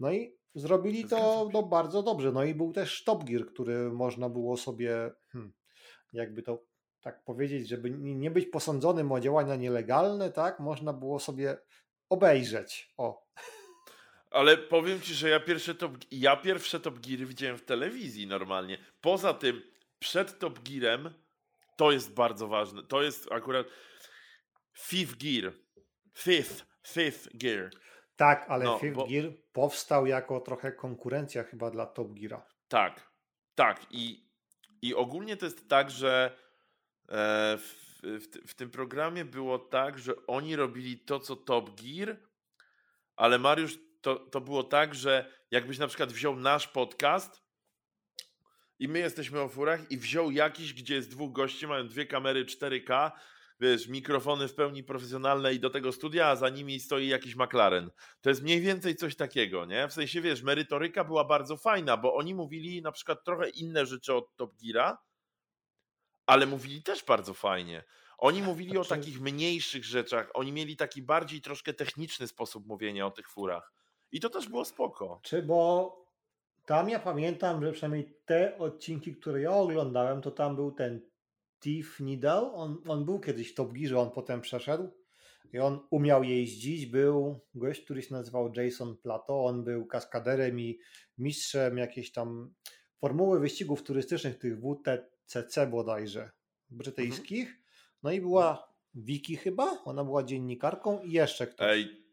No 0.00 0.12
i 0.12 0.36
zrobili 0.54 1.04
to 1.04 1.50
no, 1.52 1.62
bardzo 1.62 2.02
dobrze. 2.02 2.32
No 2.32 2.44
i 2.44 2.54
był 2.54 2.72
też 2.72 3.04
Top 3.04 3.24
Gear, 3.24 3.46
który 3.46 3.90
można 3.90 4.28
było 4.28 4.56
sobie, 4.56 5.10
hmm, 5.32 5.52
jakby 6.12 6.42
to 6.42 6.62
tak 7.00 7.24
powiedzieć, 7.24 7.68
żeby 7.68 7.90
nie 7.90 8.14
nie 8.14 8.30
być 8.30 8.46
posądzonym 8.46 9.12
o 9.12 9.20
działania 9.20 9.56
nielegalne, 9.56 10.30
tak, 10.30 10.60
można 10.60 10.92
było 10.92 11.18
sobie 11.18 11.56
obejrzeć. 12.08 12.94
O, 12.96 13.28
Ale 14.30 14.56
powiem 14.56 15.00
ci, 15.00 15.14
że 15.14 15.28
ja 15.28 15.40
pierwsze 15.40 15.74
top, 15.74 15.92
ja 16.10 16.36
pierwsze 16.36 16.80
Top 16.80 16.98
Geary 16.98 17.26
widziałem 17.26 17.58
w 17.58 17.64
telewizji 17.64 18.26
normalnie. 18.26 18.78
Poza 19.00 19.34
tym, 19.34 19.62
przed 19.98 20.38
Top 20.38 20.58
Gearem, 20.68 21.10
to 21.78 21.92
jest 21.92 22.14
bardzo 22.14 22.48
ważne. 22.48 22.82
To 22.82 23.02
jest 23.02 23.32
akurat 23.32 23.66
Fifth 24.78 25.14
Gear. 25.16 25.52
Fifth, 26.18 26.64
Fifth 26.86 27.28
Gear. 27.34 27.70
tak, 28.16 28.46
ale 28.48 28.64
No, 28.64 28.78
Fifth 28.78 28.96
bo- 28.96 29.06
Gear 29.06 29.24
powstał 29.52 30.06
jako 30.06 30.40
trochę 30.40 30.72
konkurencja 30.72 31.44
chyba 31.44 31.70
dla 31.70 31.86
Top 31.86 32.08
Geara. 32.12 32.46
Tak, 32.68 33.10
tak. 33.54 33.86
I, 33.90 34.28
i 34.82 34.94
ogólnie 34.94 35.36
to 35.36 35.44
jest 35.46 35.68
tak, 35.68 35.90
że 35.90 36.36
e, 37.08 37.58
w, 37.58 37.74
w, 38.02 38.50
w 38.50 38.54
tym 38.54 38.70
programie 38.70 39.24
było 39.24 39.58
tak, 39.58 39.98
że 39.98 40.12
oni 40.26 40.56
robili 40.56 40.98
to, 40.98 41.20
co 41.20 41.36
Top 41.36 41.80
Gear, 41.80 42.16
ale 43.16 43.38
Mariusz, 43.38 43.78
to, 44.00 44.16
to 44.16 44.40
było 44.40 44.62
tak, 44.64 44.94
że 44.94 45.32
jakbyś 45.50 45.78
na 45.78 45.86
przykład 45.86 46.12
wziął 46.12 46.36
nasz 46.36 46.68
podcast 46.68 47.47
i 48.78 48.88
my 48.88 48.98
jesteśmy 48.98 49.40
o 49.40 49.48
furach 49.48 49.90
i 49.90 49.98
wziął 49.98 50.30
jakiś, 50.30 50.74
gdzie 50.74 50.94
jest 50.94 51.10
dwóch 51.10 51.32
gości, 51.32 51.66
mają 51.66 51.88
dwie 51.88 52.06
kamery 52.06 52.44
4K, 52.44 53.10
wiesz, 53.60 53.88
mikrofony 53.88 54.48
w 54.48 54.54
pełni 54.54 54.84
profesjonalne 54.84 55.54
i 55.54 55.60
do 55.60 55.70
tego 55.70 55.92
studia, 55.92 56.26
a 56.28 56.36
za 56.36 56.48
nimi 56.48 56.80
stoi 56.80 57.08
jakiś 57.08 57.36
McLaren. 57.36 57.90
To 58.20 58.28
jest 58.28 58.42
mniej 58.42 58.60
więcej 58.60 58.96
coś 58.96 59.16
takiego, 59.16 59.66
nie? 59.66 59.88
W 59.88 59.92
sensie, 59.92 60.20
wiesz, 60.20 60.42
merytoryka 60.42 61.04
była 61.04 61.24
bardzo 61.24 61.56
fajna, 61.56 61.96
bo 61.96 62.14
oni 62.14 62.34
mówili 62.34 62.82
na 62.82 62.92
przykład 62.92 63.24
trochę 63.24 63.48
inne 63.48 63.86
rzeczy 63.86 64.14
od 64.14 64.36
Top 64.36 64.54
Geara, 64.62 64.98
ale 66.26 66.46
mówili 66.46 66.82
też 66.82 67.04
bardzo 67.04 67.34
fajnie. 67.34 67.84
Oni 68.18 68.42
mówili 68.42 68.78
o 68.78 68.84
Znaczy- 68.84 69.00
takich 69.02 69.20
mniejszych 69.20 69.84
rzeczach, 69.84 70.30
oni 70.34 70.52
mieli 70.52 70.76
taki 70.76 71.02
bardziej 71.02 71.40
troszkę 71.40 71.74
techniczny 71.74 72.28
sposób 72.28 72.66
mówienia 72.66 73.06
o 73.06 73.10
tych 73.10 73.28
furach. 73.30 73.72
I 74.12 74.20
to 74.20 74.30
też 74.30 74.48
było 74.48 74.64
spoko. 74.64 75.20
Czy 75.22 75.42
bo 75.42 76.07
tam 76.68 76.88
ja 76.88 76.98
pamiętam, 76.98 77.64
że 77.64 77.72
przynajmniej 77.72 78.14
te 78.24 78.58
odcinki, 78.58 79.16
które 79.16 79.40
ja 79.40 79.50
oglądałem, 79.50 80.22
to 80.22 80.30
tam 80.30 80.56
był 80.56 80.72
ten 80.72 81.00
Steve 81.58 81.88
Needle, 82.00 82.52
on, 82.52 82.82
on 82.88 83.04
był 83.04 83.20
kiedyś 83.20 83.52
w 83.52 83.54
Top 83.54 83.72
Gearze, 83.72 83.98
on 83.98 84.10
potem 84.10 84.40
przeszedł 84.40 84.88
i 85.52 85.58
on 85.58 85.80
umiał 85.90 86.24
jeździć, 86.24 86.86
był 86.86 87.40
gość, 87.54 87.84
który 87.84 88.02
się 88.02 88.14
nazywał 88.14 88.52
Jason 88.56 88.96
Plato, 88.96 89.44
on 89.44 89.64
był 89.64 89.86
kaskaderem 89.86 90.60
i 90.60 90.78
mistrzem 91.18 91.78
jakiejś 91.78 92.12
tam 92.12 92.54
formuły 93.00 93.40
wyścigów 93.40 93.82
turystycznych, 93.82 94.38
tych 94.38 94.58
WTCC 94.58 95.66
bodajże, 95.66 96.30
brytyjskich. 96.70 97.48
Mhm. 97.48 97.64
No 98.02 98.12
i 98.12 98.20
była 98.20 98.74
Wiki 98.94 99.36
chyba, 99.36 99.82
ona 99.84 100.04
była 100.04 100.22
dziennikarką 100.22 101.02
i 101.02 101.12
jeszcze 101.12 101.46
ktoś. 101.46 101.70
Ej, 101.70 102.07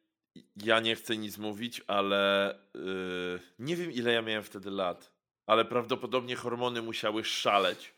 ja 0.55 0.79
nie 0.79 0.95
chcę 0.95 1.17
nic 1.17 1.37
mówić, 1.37 1.81
ale 1.87 2.55
yy, 2.73 3.39
nie 3.59 3.75
wiem 3.75 3.91
ile 3.91 4.13
ja 4.13 4.21
miałem 4.21 4.43
wtedy 4.43 4.71
lat, 4.71 5.11
ale 5.45 5.65
prawdopodobnie 5.65 6.35
hormony 6.35 6.81
musiały 6.81 7.23
szaleć, 7.23 7.93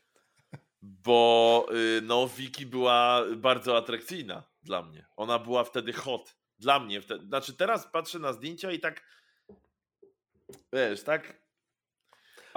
bo 0.81 1.65
yy, 1.71 2.01
no 2.03 2.27
Wiki 2.27 2.65
była 2.65 3.23
bardzo 3.35 3.77
atrakcyjna 3.77 4.43
dla 4.63 4.81
mnie. 4.81 5.05
Ona 5.15 5.39
była 5.39 5.63
wtedy 5.63 5.93
hot. 5.93 6.37
Dla 6.59 6.79
mnie. 6.79 7.01
Wtedy. 7.01 7.25
Znaczy 7.25 7.53
teraz 7.53 7.87
patrzę 7.87 8.19
na 8.19 8.33
zdjęcia 8.33 8.71
i 8.71 8.79
tak 8.79 9.03
wiesz, 10.73 11.03
tak 11.03 11.47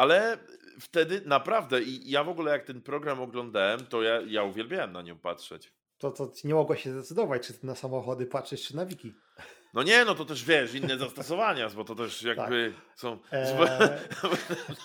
ale 0.01 0.39
wtedy 0.81 1.23
naprawdę 1.27 1.83
i 1.83 2.11
ja 2.11 2.25
w 2.25 2.29
ogóle 2.29 2.53
jak 2.53 2.65
ten 2.65 2.83
program 2.83 3.21
oglądałem, 3.21 3.87
to 3.87 4.03
ja, 4.03 4.21
ja 4.21 4.43
uwielbiałem 4.43 4.93
na 4.93 5.03
nią 5.03 5.19
patrzeć. 5.19 5.73
To, 5.99 6.11
to 6.11 6.33
nie 6.45 6.55
mogło 6.55 6.77
się 6.77 6.93
zdecydować, 6.93 7.47
czy 7.47 7.55
na 7.63 7.75
samochody 7.75 8.27
patrzeć, 8.27 8.67
czy 8.67 8.77
na 8.77 8.87
wiki. 8.87 9.15
No 9.75 9.83
nie, 9.83 10.05
no 10.05 10.15
to 10.15 10.25
też 10.25 10.45
wiesz, 10.45 10.75
inne 10.75 10.99
zastosowania, 10.99 11.69
bo 11.69 11.85
to 11.85 11.95
też 11.95 12.23
jakby 12.23 12.75
tak. 12.77 12.99
są. 12.99 13.19
Eee... 13.33 13.57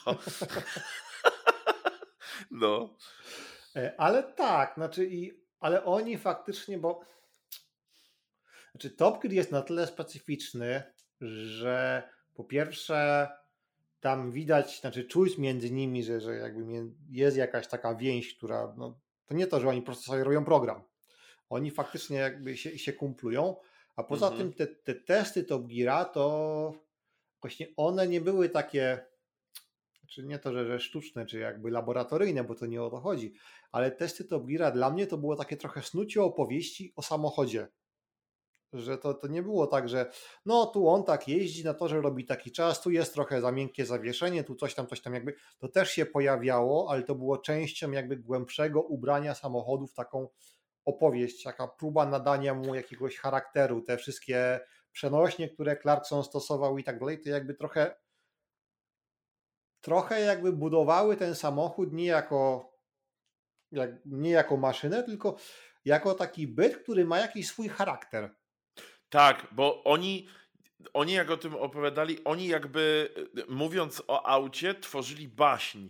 No. 0.05 0.17
no. 2.51 2.95
E, 3.75 3.95
ale 3.97 4.23
tak, 4.23 4.73
znaczy 4.75 5.05
i, 5.05 5.31
ale 5.59 5.85
oni 5.85 6.17
faktycznie, 6.17 6.77
bo 6.77 7.01
znaczy 8.71 8.89
Top 8.89 9.21
Gear 9.21 9.33
jest 9.33 9.51
na 9.51 9.61
tyle 9.61 9.87
specyficzny, 9.87 10.83
że 11.21 12.03
po 12.33 12.43
pierwsze 12.43 13.29
tam 13.99 14.31
widać, 14.31 14.79
znaczy 14.79 15.03
czuć 15.03 15.37
między 15.37 15.71
nimi, 15.71 16.03
że, 16.03 16.21
że 16.21 16.35
jakby 16.35 16.91
jest 17.09 17.37
jakaś 17.37 17.67
taka 17.67 17.95
więź, 17.95 18.37
która, 18.37 18.73
no, 18.77 18.99
to 19.25 19.33
nie 19.33 19.47
to, 19.47 19.59
że 19.59 19.69
oni 19.69 19.81
po 19.81 19.85
prostu 19.85 20.03
sobie 20.03 20.23
robią 20.23 20.45
program. 20.45 20.83
Oni 21.49 21.71
faktycznie 21.71 22.17
jakby 22.17 22.57
się, 22.57 22.79
się 22.79 22.93
kumplują, 22.93 23.55
a 23.95 24.03
poza 24.03 24.27
mhm. 24.27 24.53
tym 24.53 24.53
te, 24.53 24.75
te 24.75 24.95
testy 24.95 25.43
Top 25.43 25.67
Geara 25.67 26.05
to 26.05 26.73
właśnie 27.41 27.67
one 27.77 28.07
nie 28.07 28.21
były 28.21 28.49
takie, 28.49 29.05
czy 30.07 30.23
nie 30.23 30.39
to, 30.39 30.53
że, 30.53 30.65
że 30.65 30.79
sztuczne, 30.79 31.25
czy 31.25 31.39
jakby 31.39 31.71
laboratoryjne, 31.71 32.43
bo 32.43 32.55
to 32.55 32.65
nie 32.65 32.83
o 32.83 32.89
to 32.89 32.99
chodzi, 32.99 33.33
ale 33.71 33.91
testy 33.91 34.25
Top 34.25 34.45
Geara 34.45 34.71
dla 34.71 34.89
mnie 34.89 35.07
to 35.07 35.17
było 35.17 35.35
takie 35.35 35.57
trochę 35.57 35.81
snucie 35.81 36.23
opowieści 36.23 36.93
o 36.95 37.01
samochodzie. 37.01 37.67
Że 38.73 38.97
to, 38.97 39.13
to 39.13 39.27
nie 39.27 39.43
było 39.43 39.67
tak, 39.67 39.89
że 39.89 40.11
no 40.45 40.65
tu 40.65 40.87
on 40.87 41.03
tak 41.03 41.27
jeździ 41.27 41.63
na 41.63 41.73
to, 41.73 41.87
że 41.87 42.01
robi 42.01 42.25
taki 42.25 42.51
czas, 42.51 42.81
tu 42.81 42.91
jest 42.91 43.13
trochę 43.13 43.41
za 43.41 43.51
miękkie 43.51 43.85
zawieszenie, 43.85 44.43
tu 44.43 44.55
coś 44.55 44.75
tam, 44.75 44.87
coś 44.87 45.01
tam 45.01 45.13
jakby. 45.13 45.35
To 45.57 45.67
też 45.67 45.91
się 45.91 46.05
pojawiało, 46.05 46.91
ale 46.91 47.03
to 47.03 47.15
było 47.15 47.37
częścią 47.37 47.91
jakby 47.91 48.17
głębszego 48.17 48.81
ubrania 48.81 49.35
samochodów 49.35 49.93
taką 49.93 50.27
opowieść, 50.85 51.43
taka 51.43 51.67
próba 51.67 52.05
nadania 52.05 52.53
mu 52.53 52.75
jakiegoś 52.75 53.17
charakteru, 53.17 53.81
te 53.81 53.97
wszystkie 53.97 54.59
przenośnie, 54.91 55.49
które 55.49 55.77
Clarkson 55.77 56.23
stosował 56.23 56.77
i 56.77 56.83
tak 56.83 56.99
dalej, 56.99 57.21
to 57.21 57.29
jakby 57.29 57.53
trochę 57.53 57.95
trochę 59.81 60.21
jakby 60.21 60.53
budowały 60.53 61.17
ten 61.17 61.35
samochód 61.35 61.93
nie 61.93 62.05
jako 62.05 62.71
jak, 63.71 63.89
nie 64.05 64.29
jako 64.29 64.57
maszynę, 64.57 65.03
tylko 65.03 65.35
jako 65.85 66.13
taki 66.13 66.47
byt, 66.47 66.77
który 66.77 67.05
ma 67.05 67.19
jakiś 67.19 67.47
swój 67.47 67.69
charakter. 67.69 68.35
Tak, 69.09 69.47
bo 69.51 69.83
oni 69.83 70.27
oni 70.93 71.13
jak 71.13 71.29
o 71.29 71.37
tym 71.37 71.55
opowiadali, 71.55 72.23
oni 72.23 72.47
jakby 72.47 73.13
mówiąc 73.49 74.03
o 74.07 74.25
aucie, 74.27 74.75
tworzyli 74.75 75.27
baśń. 75.27 75.87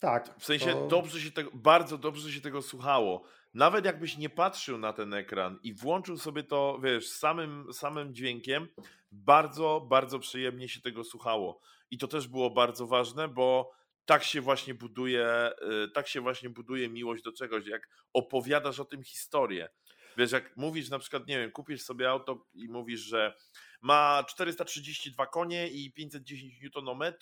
Tak. 0.00 0.34
W 0.38 0.44
sensie 0.44 0.66
to... 0.66 0.86
dobrze 0.86 1.20
się 1.20 1.30
tego, 1.30 1.50
bardzo 1.54 1.98
dobrze 1.98 2.32
się 2.32 2.40
tego 2.40 2.62
słuchało 2.62 3.22
nawet 3.54 3.84
jakbyś 3.84 4.16
nie 4.16 4.30
patrzył 4.30 4.78
na 4.78 4.92
ten 4.92 5.14
ekran 5.14 5.58
i 5.62 5.74
włączył 5.74 6.18
sobie 6.18 6.42
to, 6.42 6.78
wiesz, 6.82 7.08
samym, 7.08 7.72
samym 7.72 8.14
dźwiękiem, 8.14 8.68
bardzo, 9.12 9.86
bardzo 9.90 10.18
przyjemnie 10.18 10.68
się 10.68 10.80
tego 10.80 11.04
słuchało. 11.04 11.60
I 11.90 11.98
to 11.98 12.08
też 12.08 12.28
było 12.28 12.50
bardzo 12.50 12.86
ważne, 12.86 13.28
bo 13.28 13.70
tak 14.04 14.24
się 14.24 14.40
właśnie 14.40 14.74
buduje, 14.74 15.50
y, 15.84 15.90
tak 15.90 16.08
się 16.08 16.20
właśnie 16.20 16.50
buduje 16.50 16.88
miłość 16.88 17.22
do 17.22 17.32
czegoś, 17.32 17.66
jak 17.66 17.88
opowiadasz 18.12 18.80
o 18.80 18.84
tym 18.84 19.02
historię. 19.02 19.68
Wiesz, 20.16 20.32
jak 20.32 20.56
mówisz 20.56 20.90
na 20.90 20.98
przykład, 20.98 21.26
nie 21.26 21.38
wiem, 21.38 21.50
kupisz 21.50 21.82
sobie 21.82 22.10
auto 22.10 22.46
i 22.54 22.68
mówisz, 22.68 23.00
że 23.00 23.36
ma 23.80 24.24
432 24.28 25.26
konie 25.26 25.68
i 25.68 25.92
510 25.92 26.54
Nm, 26.76 27.14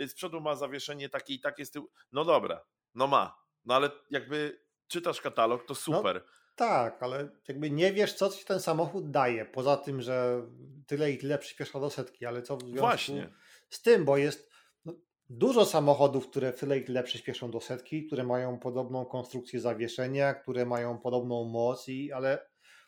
y, 0.00 0.08
z 0.08 0.14
przodu 0.14 0.40
ma 0.40 0.56
zawieszenie 0.56 1.08
takie 1.08 1.34
i 1.34 1.40
takie 1.40 1.66
z 1.66 1.70
tyłu. 1.70 1.90
No 2.12 2.24
dobra, 2.24 2.64
no 2.94 3.06
ma. 3.06 3.42
No 3.64 3.74
ale 3.74 3.90
jakby 4.10 4.62
czytasz 4.92 5.20
katalog, 5.20 5.62
to 5.62 5.72
no 5.72 5.74
super. 5.74 6.16
No, 6.16 6.32
tak, 6.56 7.02
ale 7.02 7.28
jakby 7.48 7.70
nie 7.70 7.92
wiesz, 7.92 8.14
co 8.14 8.28
ci 8.28 8.44
ten 8.44 8.60
samochód 8.60 9.10
daje, 9.10 9.44
poza 9.44 9.76
tym, 9.76 10.02
że 10.02 10.42
tyle 10.86 11.12
i 11.12 11.18
tyle 11.18 11.38
przyspiesza 11.38 11.80
do 11.80 11.90
setki, 11.90 12.26
ale 12.26 12.42
co 12.42 12.56
w 12.56 12.60
związku 12.60 12.80
Właśnie. 12.80 13.32
z 13.70 13.82
tym, 13.82 14.04
bo 14.04 14.16
jest 14.16 14.50
no, 14.84 14.92
dużo 15.28 15.66
samochodów, 15.66 16.28
które 16.30 16.52
tyle 16.52 16.78
i 16.78 16.84
tyle 16.84 17.02
przyspieszą 17.02 17.50
do 17.50 17.60
setki, 17.60 18.06
które 18.06 18.24
mają 18.24 18.58
podobną 18.58 19.04
konstrukcję 19.04 19.60
zawieszenia, 19.60 20.34
które 20.34 20.66
mają 20.66 20.98
podobną 20.98 21.44
moc, 21.44 21.88
i, 21.88 22.12
ale 22.12 22.46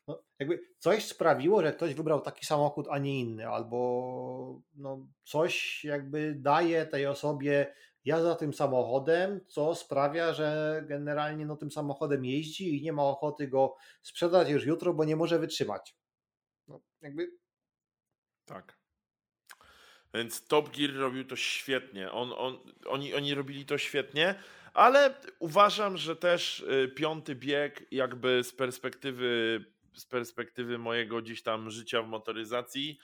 no, 0.08 0.22
jakby 0.38 0.60
coś 0.78 1.04
sprawiło, 1.04 1.62
że 1.62 1.72
ktoś 1.72 1.94
wybrał 1.94 2.20
taki 2.20 2.46
samochód, 2.46 2.86
a 2.90 2.98
nie 2.98 3.20
inny, 3.20 3.48
albo 3.48 4.60
no, 4.74 5.06
coś 5.22 5.84
jakby 5.84 6.34
daje 6.38 6.86
tej 6.86 7.06
osobie 7.06 7.74
jazda 8.04 8.34
tym 8.34 8.54
samochodem, 8.54 9.40
co 9.46 9.74
sprawia, 9.74 10.32
że 10.32 10.80
generalnie 10.88 11.46
no, 11.46 11.56
tym 11.56 11.70
samochodem 11.70 12.24
jeździ 12.24 12.78
i 12.78 12.82
nie 12.82 12.92
ma 12.92 13.02
ochoty 13.02 13.48
go 13.48 13.76
sprzedać 14.02 14.48
już 14.48 14.66
jutro, 14.66 14.94
bo 14.94 15.04
nie 15.04 15.16
może 15.16 15.38
wytrzymać. 15.38 15.96
No, 16.68 16.80
jakby. 17.00 17.32
Tak. 18.44 18.78
Więc 20.14 20.46
Top 20.46 20.76
Gear 20.76 20.94
robił 20.94 21.24
to 21.24 21.36
świetnie. 21.36 22.12
On, 22.12 22.32
on, 22.36 22.58
oni, 22.86 23.14
oni 23.14 23.34
robili 23.34 23.66
to 23.66 23.78
świetnie, 23.78 24.34
ale 24.74 25.14
uważam, 25.38 25.96
że 25.96 26.16
też 26.16 26.60
y, 26.60 26.88
piąty 26.96 27.34
bieg, 27.34 27.86
jakby 27.90 28.44
z 28.44 28.52
perspektywy, 28.52 29.64
z 29.94 30.06
perspektywy 30.06 30.78
mojego 30.78 31.22
gdzieś 31.22 31.42
tam 31.42 31.70
życia 31.70 32.02
w 32.02 32.08
motoryzacji, 32.08 32.98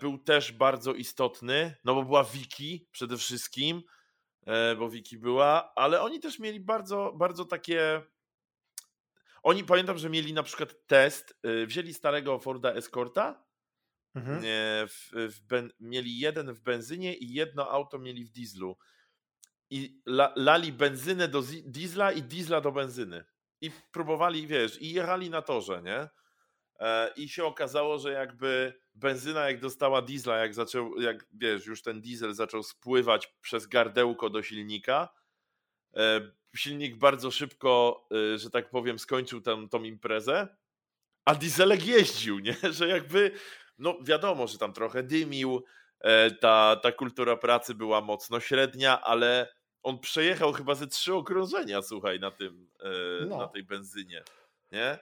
był 0.00 0.18
też 0.18 0.52
bardzo 0.52 0.94
istotny, 0.94 1.76
no 1.84 1.94
bo 1.94 2.02
była 2.02 2.24
Wiki 2.24 2.88
przede 2.92 3.16
wszystkim, 3.16 3.82
e, 4.46 4.76
bo 4.76 4.90
Wiki 4.90 5.18
była, 5.18 5.72
ale 5.74 6.02
oni 6.02 6.20
też 6.20 6.38
mieli 6.38 6.60
bardzo, 6.60 7.12
bardzo 7.16 7.44
takie. 7.44 8.02
Oni 9.42 9.64
pamiętam, 9.64 9.98
że 9.98 10.10
mieli 10.10 10.32
na 10.32 10.42
przykład 10.42 10.74
test, 10.86 11.38
e, 11.42 11.66
wzięli 11.66 11.94
starego 11.94 12.38
Forda 12.38 12.72
Escorta, 12.72 13.44
mhm. 14.14 14.42
w, 14.88 15.10
w 15.12 15.40
ben, 15.40 15.72
mieli 15.80 16.18
jeden 16.18 16.52
w 16.52 16.60
benzynie 16.60 17.14
i 17.14 17.32
jedno 17.32 17.70
auto 17.70 17.98
mieli 17.98 18.24
w 18.24 18.30
dieslu. 18.30 18.76
I 19.70 20.02
la, 20.06 20.32
lali 20.36 20.72
benzynę 20.72 21.28
do 21.28 21.42
diesla 21.64 22.12
i 22.12 22.22
diesla 22.22 22.60
do 22.60 22.72
benzyny. 22.72 23.24
I 23.60 23.70
próbowali, 23.92 24.46
wiesz, 24.46 24.82
i 24.82 24.92
jechali 24.92 25.30
na 25.30 25.42
torze, 25.42 25.82
nie? 25.82 26.08
I 27.16 27.28
się 27.28 27.44
okazało, 27.44 27.98
że 27.98 28.12
jakby 28.12 28.72
benzyna 28.94 29.50
jak 29.50 29.60
dostała 29.60 30.02
diesla, 30.02 30.36
jak 30.36 30.54
zaczął, 30.54 31.00
jak 31.00 31.26
wiesz, 31.32 31.66
już 31.66 31.82
ten 31.82 32.00
diesel 32.00 32.34
zaczął 32.34 32.62
spływać 32.62 33.34
przez 33.40 33.66
gardełko 33.66 34.30
do 34.30 34.42
silnika, 34.42 35.08
e, 35.96 36.20
silnik 36.56 36.96
bardzo 36.96 37.30
szybko, 37.30 38.06
e, 38.34 38.38
że 38.38 38.50
tak 38.50 38.70
powiem, 38.70 38.98
skończył 38.98 39.40
tam 39.40 39.68
tą 39.68 39.82
imprezę, 39.82 40.48
a 41.24 41.34
dieselek 41.34 41.86
jeździł, 41.86 42.38
nie? 42.38 42.56
Że 42.78 42.88
jakby, 42.88 43.30
no 43.78 43.98
wiadomo, 44.02 44.46
że 44.46 44.58
tam 44.58 44.72
trochę 44.72 45.02
dymił, 45.02 45.64
e, 46.00 46.30
ta, 46.30 46.76
ta 46.82 46.92
kultura 46.92 47.36
pracy 47.36 47.74
była 47.74 48.00
mocno 48.00 48.40
średnia, 48.40 49.00
ale 49.00 49.54
on 49.82 49.98
przejechał 49.98 50.52
chyba 50.52 50.74
ze 50.74 50.86
trzy 50.86 51.14
okrążenia, 51.14 51.82
słuchaj, 51.82 52.20
na 52.20 52.30
tym, 52.30 52.70
no. 53.28 53.38
na 53.38 53.48
tej 53.48 53.64
benzynie, 53.64 54.22
nie? 54.72 54.98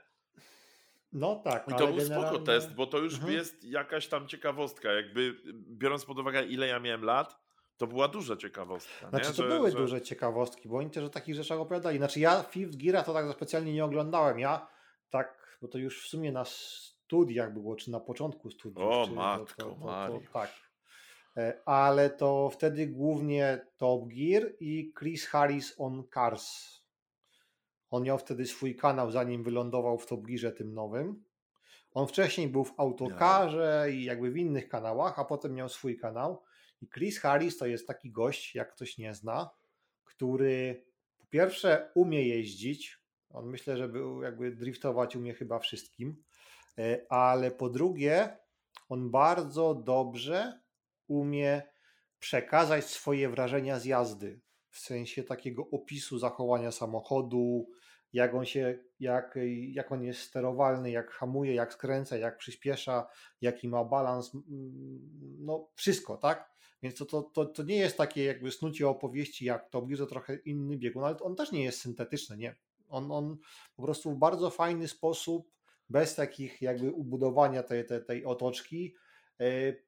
No 1.14 1.36
tak. 1.36 1.68
I 1.68 1.70
to 1.70 1.86
był 1.86 1.96
generalnie... 1.96 2.28
spoko 2.28 2.44
test, 2.44 2.74
bo 2.74 2.86
to 2.86 2.98
już 2.98 3.14
mhm. 3.14 3.32
jest 3.32 3.64
jakaś 3.64 4.08
tam 4.08 4.28
ciekawostka. 4.28 4.92
Jakby 4.92 5.36
biorąc 5.54 6.04
pod 6.04 6.18
uwagę, 6.18 6.44
ile 6.44 6.66
ja 6.66 6.80
miałem 6.80 7.04
lat, 7.04 7.38
to 7.76 7.86
była 7.86 8.08
duża 8.08 8.36
ciekawostka. 8.36 9.08
Znaczy, 9.08 9.28
nie? 9.28 9.34
to 9.34 9.42
że, 9.42 9.48
były 9.48 9.70
że... 9.70 9.76
duże 9.76 10.02
ciekawostki, 10.02 10.68
bo 10.68 10.76
oni 10.76 10.90
też 10.90 11.04
o 11.04 11.08
takich 11.08 11.34
rzeczach 11.34 11.60
opowiadali. 11.60 11.98
Znaczy, 11.98 12.20
ja 12.20 12.42
Fifth 12.42 12.76
Geara 12.76 13.02
to 13.02 13.12
tak 13.12 13.32
specjalnie 13.32 13.72
nie 13.72 13.84
oglądałem. 13.84 14.38
Ja 14.38 14.66
tak, 15.10 15.58
bo 15.62 15.68
to 15.68 15.78
już 15.78 16.04
w 16.04 16.08
sumie 16.08 16.32
na 16.32 16.44
studiach 16.44 17.52
było, 17.52 17.76
czy 17.76 17.90
na 17.90 18.00
początku 18.00 18.50
studiów. 18.50 18.88
O, 18.88 19.06
czy, 19.06 19.12
matko, 19.12 19.54
to, 19.56 19.64
to, 19.64 20.08
to, 20.08 20.20
tak. 20.32 20.52
E, 21.36 21.62
ale 21.64 22.10
to 22.10 22.50
wtedy 22.50 22.86
głównie 22.86 23.66
Top 23.76 24.00
Gear 24.06 24.42
i 24.60 24.92
Chris 24.98 25.26
Harris 25.26 25.74
on 25.78 26.04
Cars 26.14 26.84
On 27.95 28.03
miał 28.03 28.18
wtedy 28.18 28.47
swój 28.47 28.76
kanał, 28.76 29.11
zanim 29.11 29.42
wylądował 29.42 29.99
w 29.99 30.07
Gearze 30.22 30.53
tym 30.53 30.74
nowym. 30.74 31.24
On 31.92 32.07
wcześniej 32.07 32.49
był 32.49 32.64
w 32.64 32.74
Autokarze 32.76 33.88
i 33.92 34.05
jakby 34.05 34.30
w 34.30 34.36
innych 34.36 34.68
kanałach, 34.68 35.18
a 35.18 35.24
potem 35.24 35.55
miał 35.55 35.68
swój 35.68 35.97
kanał. 35.97 36.42
I 36.82 36.88
Chris 36.88 37.18
Harris 37.18 37.59
to 37.59 37.66
jest 37.66 37.86
taki 37.86 38.11
gość, 38.11 38.55
jak 38.55 38.74
ktoś 38.74 38.99
nie 38.99 39.14
zna, 39.14 39.51
który 40.05 40.84
po 41.18 41.26
pierwsze 41.26 41.90
umie 41.95 42.28
jeździć. 42.28 42.99
On 43.30 43.47
myślę, 43.47 43.76
że 43.76 43.88
był 43.88 44.22
jakby 44.22 44.51
driftować 44.51 45.16
umie 45.16 45.34
chyba 45.34 45.59
wszystkim, 45.59 46.24
e, 46.78 47.07
ale 47.09 47.51
po 47.51 47.68
drugie, 47.68 48.36
on 48.88 49.11
bardzo 49.11 49.74
dobrze 49.74 50.61
umie 51.09 51.62
przekazać 52.18 52.84
swoje 52.84 53.28
wrażenia 53.28 53.78
z 53.78 53.84
jazdy, 53.84 54.40
w 54.70 54.78
sensie 54.78 55.22
takiego 55.22 55.70
opisu 55.70 56.18
zachowania 56.18 56.72
samochodu, 56.72 57.66
jak 58.14 58.34
on 58.34 58.44
się, 58.44 58.78
jak, 59.00 59.38
jak 59.72 59.92
on 59.92 60.02
jest 60.02 60.20
sterowalny, 60.20 60.90
jak 60.90 61.10
hamuje, 61.10 61.54
jak 61.54 61.72
skręca, 61.72 62.16
jak 62.16 62.38
przyspiesza, 62.38 63.06
jaki 63.40 63.68
ma 63.68 63.84
balans, 63.84 64.36
no 65.38 65.68
wszystko, 65.74 66.16
tak? 66.16 66.50
Więc 66.82 66.94
to, 66.94 67.06
to, 67.06 67.22
to, 67.22 67.44
to 67.44 67.62
nie 67.62 67.76
jest 67.76 67.96
takie 67.96 68.24
jakby 68.24 68.50
snucie 68.50 68.88
opowieści 68.88 69.44
jak 69.44 69.70
to 69.70 69.86
to 69.98 70.06
trochę 70.06 70.36
inny 70.36 70.76
biegun, 70.76 71.04
ale 71.04 71.18
on 71.20 71.36
też 71.36 71.52
nie 71.52 71.64
jest 71.64 71.80
syntetyczny, 71.80 72.36
nie? 72.36 72.56
On, 72.88 73.12
on 73.12 73.36
po 73.76 73.82
prostu 73.82 74.10
w 74.10 74.16
bardzo 74.16 74.50
fajny 74.50 74.88
sposób, 74.88 75.50
bez 75.88 76.14
takich 76.14 76.62
jakby 76.62 76.92
ubudowania 76.92 77.62
tej, 77.62 77.86
tej, 77.86 78.04
tej 78.04 78.24
otoczki, 78.24 78.94
yy, 79.38 79.82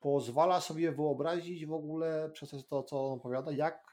pozwala 0.00 0.60
sobie 0.60 0.92
wyobrazić 0.92 1.66
w 1.66 1.72
ogóle 1.72 2.30
przez 2.32 2.66
to, 2.66 2.82
co 2.82 3.06
on 3.06 3.18
opowiada, 3.18 3.52
jak 3.52 3.87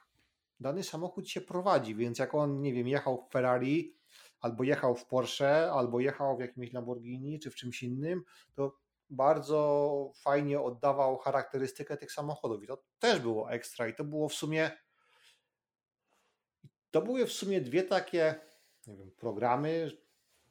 dany 0.59 0.83
samochód 0.83 1.29
się 1.29 1.41
prowadzi, 1.41 1.95
więc 1.95 2.19
jak 2.19 2.35
on, 2.35 2.61
nie 2.61 2.73
wiem, 2.73 2.87
jechał 2.87 3.17
w 3.17 3.31
Ferrari, 3.31 3.95
albo 4.39 4.63
jechał 4.63 4.95
w 4.95 5.05
Porsche, 5.05 5.71
albo 5.71 5.99
jechał 5.99 6.37
w 6.37 6.39
jakimś 6.39 6.73
Lamborghini, 6.73 7.39
czy 7.39 7.51
w 7.51 7.55
czymś 7.55 7.83
innym, 7.83 8.23
to 8.53 8.77
bardzo 9.09 10.11
fajnie 10.15 10.61
oddawał 10.61 11.17
charakterystykę 11.17 11.97
tych 11.97 12.11
samochodów. 12.11 12.63
I 12.63 12.67
to 12.67 12.83
też 12.99 13.19
było 13.19 13.51
ekstra. 13.51 13.87
I 13.87 13.95
to 13.95 14.03
było 14.03 14.29
w 14.29 14.33
sumie 14.33 14.71
to 16.91 17.01
były 17.01 17.25
w 17.25 17.33
sumie 17.33 17.61
dwie 17.61 17.83
takie 17.83 18.35
nie 18.87 18.95
wiem, 18.95 19.11
programy, 19.11 19.91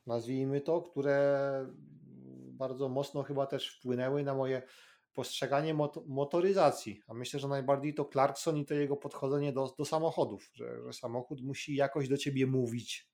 nazwijmy 0.07 0.61
to, 0.61 0.83
które 0.83 1.67
bardzo 2.53 2.89
mocno 2.89 3.23
chyba 3.23 3.47
też 3.47 3.79
wpłynęły 3.79 4.23
na 4.23 4.35
moje 4.35 4.63
postrzeganie 5.15 5.75
motoryzacji, 6.07 7.01
a 7.07 7.15
myślę, 7.15 7.41
że 7.41 7.49
najbardziej 7.49 7.95
to 7.95 8.05
Clarkson 8.05 8.57
i 8.57 8.65
to 8.65 8.75
jego 8.75 8.97
podchodzenie 8.97 9.53
do, 9.53 9.75
do 9.79 9.85
samochodów, 9.85 10.51
że, 10.55 10.83
że 10.87 10.93
samochód 10.93 11.43
musi 11.43 11.75
jakoś 11.75 12.09
do 12.09 12.17
ciebie 12.17 12.47
mówić. 12.47 13.09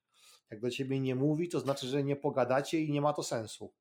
Jak 0.51 0.61
do 0.61 0.69
ciebie 0.69 0.99
nie 0.99 1.15
mówi, 1.15 1.49
to 1.49 1.59
znaczy, 1.59 1.87
że 1.87 2.03
nie 2.03 2.15
pogadacie 2.15 2.81
i 2.81 2.91
nie 2.91 3.01
ma 3.01 3.13
to 3.13 3.23
sensu. 3.23 3.73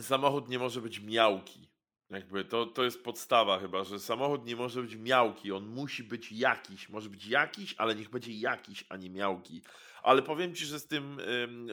Samochód 0.00 0.48
nie 0.48 0.58
może 0.58 0.80
być 0.80 1.00
miałki. 1.00 1.70
Jakby 2.10 2.44
to, 2.44 2.66
to 2.66 2.84
jest 2.84 3.02
podstawa 3.04 3.58
chyba, 3.58 3.84
że 3.84 3.98
samochód 3.98 4.46
nie 4.46 4.56
może 4.56 4.82
być 4.82 4.96
miałki, 4.96 5.52
on 5.52 5.66
musi 5.66 6.04
być 6.04 6.32
jakiś. 6.32 6.88
Może 6.88 7.10
być 7.10 7.26
jakiś, 7.26 7.74
ale 7.78 7.94
niech 7.94 8.10
będzie 8.10 8.32
jakiś, 8.32 8.86
a 8.88 8.96
nie 8.96 9.10
miałki. 9.10 9.62
Ale 10.02 10.22
powiem 10.22 10.54
ci, 10.54 10.66
że 10.66 10.80
z 10.80 10.86
tym, 10.86 11.18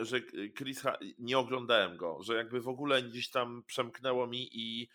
że 0.02 0.22
Chris, 0.58 0.84
nie 1.20 1.38
oglądałem 1.38 1.98
go, 1.98 2.24
że 2.24 2.36
jakby 2.36 2.62
w 2.62 2.68
ogóle 2.68 3.04
gdzieś 3.04 3.30
tam 3.30 3.64
przemknęło 3.68 4.28
mi 4.28 4.50
i 4.52 4.90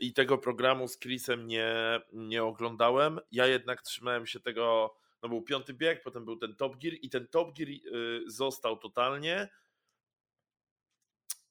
i 0.00 0.12
tego 0.12 0.38
programu 0.38 0.88
z 0.88 0.98
Chrisem 0.98 1.46
nie, 1.46 2.00
nie 2.12 2.44
oglądałem. 2.44 3.20
Ja 3.32 3.46
jednak 3.46 3.82
trzymałem 3.82 4.26
się 4.26 4.40
tego, 4.40 4.96
no 5.22 5.28
był 5.28 5.42
piąty 5.42 5.74
bieg, 5.74 6.02
potem 6.02 6.24
był 6.24 6.36
ten 6.36 6.56
Top 6.56 6.76
Gear 6.76 6.94
i 7.02 7.10
ten 7.10 7.26
Top 7.26 7.56
Gear 7.56 7.70
y, 7.70 7.80
został 8.26 8.76
totalnie. 8.76 9.48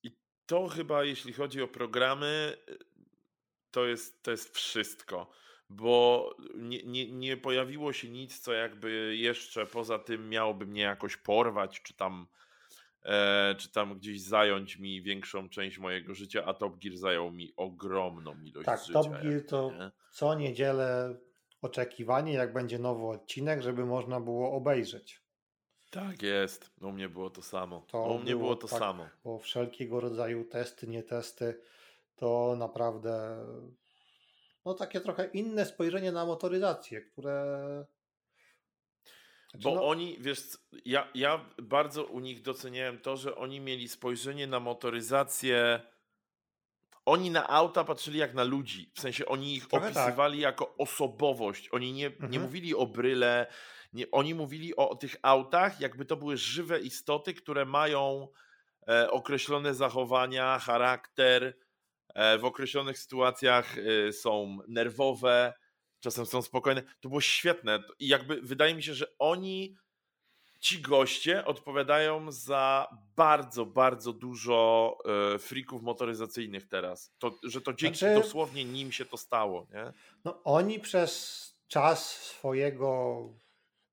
I 0.03 0.11
to 0.45 0.67
chyba, 0.67 1.03
jeśli 1.03 1.33
chodzi 1.33 1.61
o 1.61 1.67
programy, 1.67 2.57
y, 2.69 2.77
to 3.71 3.85
jest, 3.85 4.23
to 4.23 4.31
jest 4.31 4.55
wszystko, 4.55 5.31
bo 5.69 6.35
nie, 6.55 6.83
nie, 6.83 7.11
nie 7.11 7.37
pojawiło 7.37 7.93
się 7.93 8.09
nic, 8.09 8.39
co 8.39 8.53
jakby 8.53 9.15
jeszcze 9.17 9.65
poza 9.65 9.99
tym 9.99 10.29
miałoby 10.29 10.65
mnie 10.65 10.81
jakoś 10.81 11.17
porwać, 11.17 11.81
czy 11.81 11.93
tam 11.93 12.27
czy 13.57 13.71
tam 13.71 13.99
gdzieś 13.99 14.21
zająć 14.21 14.77
mi 14.77 15.01
większą 15.01 15.49
część 15.49 15.77
mojego 15.77 16.13
życia, 16.13 16.45
a 16.45 16.53
Top 16.53 16.77
Gear 16.77 16.97
zajął 16.97 17.31
mi 17.31 17.53
ogromną 17.55 18.41
ilość 18.41 18.65
tak, 18.65 18.79
życia. 18.79 18.93
Tak, 18.93 19.03
Top 19.03 19.21
Gear 19.21 19.41
to 19.47 19.71
nie? 19.71 19.91
co 20.11 20.35
niedzielę 20.35 21.15
oczekiwanie, 21.61 22.33
jak 22.33 22.53
będzie 22.53 22.79
nowy 22.79 23.05
odcinek, 23.05 23.61
żeby 23.61 23.85
można 23.85 24.19
było 24.19 24.51
obejrzeć. 24.51 25.21
Tak 25.91 26.21
jest. 26.21 26.71
U 26.81 26.91
mnie 26.91 27.09
było 27.09 27.29
to 27.29 27.41
samo. 27.41 27.85
To 27.87 28.03
U 28.03 28.19
mnie 28.19 28.31
było, 28.31 28.43
było 28.43 28.55
to 28.55 28.67
tak, 28.67 28.79
samo. 28.79 29.09
Bo 29.23 29.39
wszelkiego 29.39 29.99
rodzaju 29.99 30.45
testy, 30.45 30.87
nie 30.87 31.03
testy, 31.03 31.61
to 32.15 32.55
naprawdę 32.57 33.45
no 34.65 34.73
takie 34.73 35.01
trochę 35.01 35.25
inne 35.25 35.65
spojrzenie 35.65 36.11
na 36.11 36.25
motoryzację, 36.25 37.01
które 37.01 37.85
Bo 39.53 39.75
no... 39.75 39.87
oni, 39.87 40.17
wiesz, 40.19 40.57
ja, 40.85 41.07
ja 41.15 41.45
bardzo 41.61 42.03
u 42.03 42.19
nich 42.19 42.41
doceniałem 42.41 42.99
to, 42.99 43.17
że 43.17 43.35
oni 43.35 43.59
mieli 43.59 43.87
spojrzenie 43.87 44.47
na 44.47 44.59
motoryzację. 44.59 45.81
Oni 47.05 47.31
na 47.31 47.49
auta 47.49 47.83
patrzyli 47.83 48.19
jak 48.19 48.33
na 48.33 48.43
ludzi. 48.43 48.91
W 48.95 48.99
sensie 48.99 49.25
oni 49.25 49.55
ich 49.55 49.67
Trochę 49.67 49.91
tak. 49.91 50.03
opisywali 50.03 50.37
tak. 50.37 50.43
jako 50.43 50.75
osobowość. 50.77 51.69
Oni 51.71 51.93
nie, 51.93 52.07
mhm. 52.07 52.31
nie 52.31 52.39
mówili 52.39 52.75
o 52.75 52.85
bryle. 52.85 53.47
Nie, 53.93 54.11
oni 54.11 54.35
mówili 54.35 54.75
o, 54.75 54.89
o 54.89 54.95
tych 54.95 55.15
autach, 55.21 55.81
jakby 55.81 56.05
to 56.05 56.17
były 56.17 56.37
żywe 56.37 56.79
istoty, 56.79 57.33
które 57.33 57.65
mają 57.65 58.27
e, 58.87 59.11
określone 59.11 59.73
zachowania, 59.73 60.59
charakter. 60.59 61.57
E, 62.15 62.37
w 62.37 62.45
określonych 62.45 62.99
sytuacjach 62.99 63.75
e, 63.77 64.13
są 64.13 64.57
nerwowe 64.67 65.53
czasem 65.99 66.25
są 66.25 66.41
spokojne. 66.41 66.83
To 66.99 67.09
było 67.09 67.21
świetne 67.21 67.83
i 67.99 68.07
jakby 68.07 68.41
wydaje 68.41 68.75
mi 68.75 68.83
się, 68.83 68.93
że 68.93 69.05
oni, 69.19 69.75
ci 70.59 70.81
goście 70.81 71.45
odpowiadają 71.45 72.31
za 72.31 72.87
bardzo, 73.15 73.65
bardzo 73.65 74.13
dużo 74.13 74.97
e, 75.35 75.39
frików 75.39 75.81
motoryzacyjnych 75.81 76.67
teraz. 76.67 77.13
To, 77.19 77.31
że 77.43 77.61
to 77.61 77.73
dzięki 77.73 77.99
znaczy, 77.99 78.21
dosłownie 78.21 78.65
nim 78.65 78.91
się 78.91 79.05
to 79.05 79.17
stało, 79.17 79.67
nie? 79.73 79.93
No 80.25 80.43
oni 80.43 80.79
przez 80.79 81.43
czas 81.67 82.15
swojego 82.15 83.19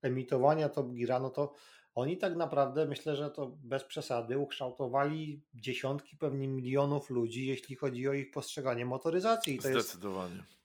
emitowania 0.03 0.69
Top 0.69 0.93
Geara, 0.93 1.21
no 1.21 1.31
to 1.31 1.55
oni 1.95 2.19
tak 2.19 2.37
naprawdę, 2.37 2.87
myślę, 2.87 3.17
że 3.17 3.31
to 3.31 3.57
bez 3.63 3.85
przesady, 3.85 4.39
ukształtowali 4.39 5.43
dziesiątki, 5.55 6.17
pewnie 6.17 6.49
milionów 6.49 7.11
ludzi, 7.11 7.47
jeśli 7.47 7.77
chodzi 7.77 8.09
o 8.09 8.13
ich 8.13 8.31
postrzeganie 8.31 8.85
motoryzacji. 8.85 9.55
I 9.55 9.59
to 9.59 9.69
Zdecydowanie. 9.69 10.37
Jest 10.37 10.57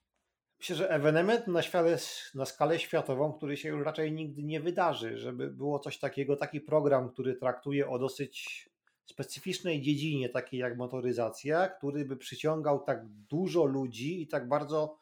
Myślę, 0.62 0.76
że 0.76 0.90
ewenement 0.90 1.48
na, 1.48 1.62
świale, 1.62 1.98
na 2.36 2.46
skalę 2.46 2.80
światową, 2.80 3.34
który 3.34 3.58
się 3.58 3.70
już 3.70 3.86
raczej 3.86 4.12
nigdy 4.12 4.44
nie 4.44 4.60
wydarzy, 4.60 5.18
żeby 5.18 5.52
było 5.52 5.80
coś 5.80 6.00
takiego, 6.00 6.36
taki 6.36 6.62
program, 6.62 7.10
który 7.10 7.36
traktuje 7.36 7.90
o 7.90 8.00
dosyć 8.00 8.70
specyficznej 9.06 9.82
dziedzinie, 9.82 10.30
takiej 10.30 10.60
jak 10.60 10.78
motoryzacja, 10.78 11.68
który 11.68 12.06
by 12.06 12.18
przyciągał 12.18 12.84
tak 12.84 13.06
dużo 13.08 13.66
ludzi 13.66 14.22
i 14.22 14.28
tak 14.28 14.48
bardzo 14.48 15.00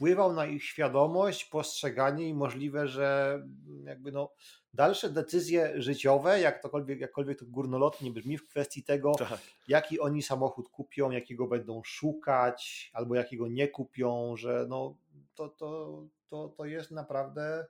wpływał 0.00 0.32
na 0.32 0.46
ich 0.46 0.64
świadomość, 0.64 1.44
postrzeganie 1.44 2.28
i 2.28 2.34
możliwe, 2.34 2.88
że 2.88 3.40
jakby 3.84 4.12
no 4.12 4.32
dalsze 4.74 5.10
decyzje 5.10 5.82
życiowe, 5.82 6.40
jak 6.40 6.62
tokolwiek, 6.62 7.00
jakkolwiek 7.00 7.38
to 7.38 7.46
górnolotnie 7.48 8.10
brzmi, 8.10 8.38
w 8.38 8.46
kwestii 8.46 8.82
tego, 8.82 9.12
tak. 9.14 9.40
jaki 9.68 10.00
oni 10.00 10.22
samochód 10.22 10.68
kupią, 10.68 11.10
jakiego 11.10 11.46
będą 11.46 11.82
szukać, 11.84 12.90
albo 12.94 13.14
jakiego 13.14 13.48
nie 13.48 13.68
kupią, 13.68 14.36
że 14.36 14.66
no 14.68 14.96
to, 15.34 15.48
to, 15.48 16.02
to, 16.28 16.48
to 16.48 16.64
jest 16.64 16.90
naprawdę 16.90 17.66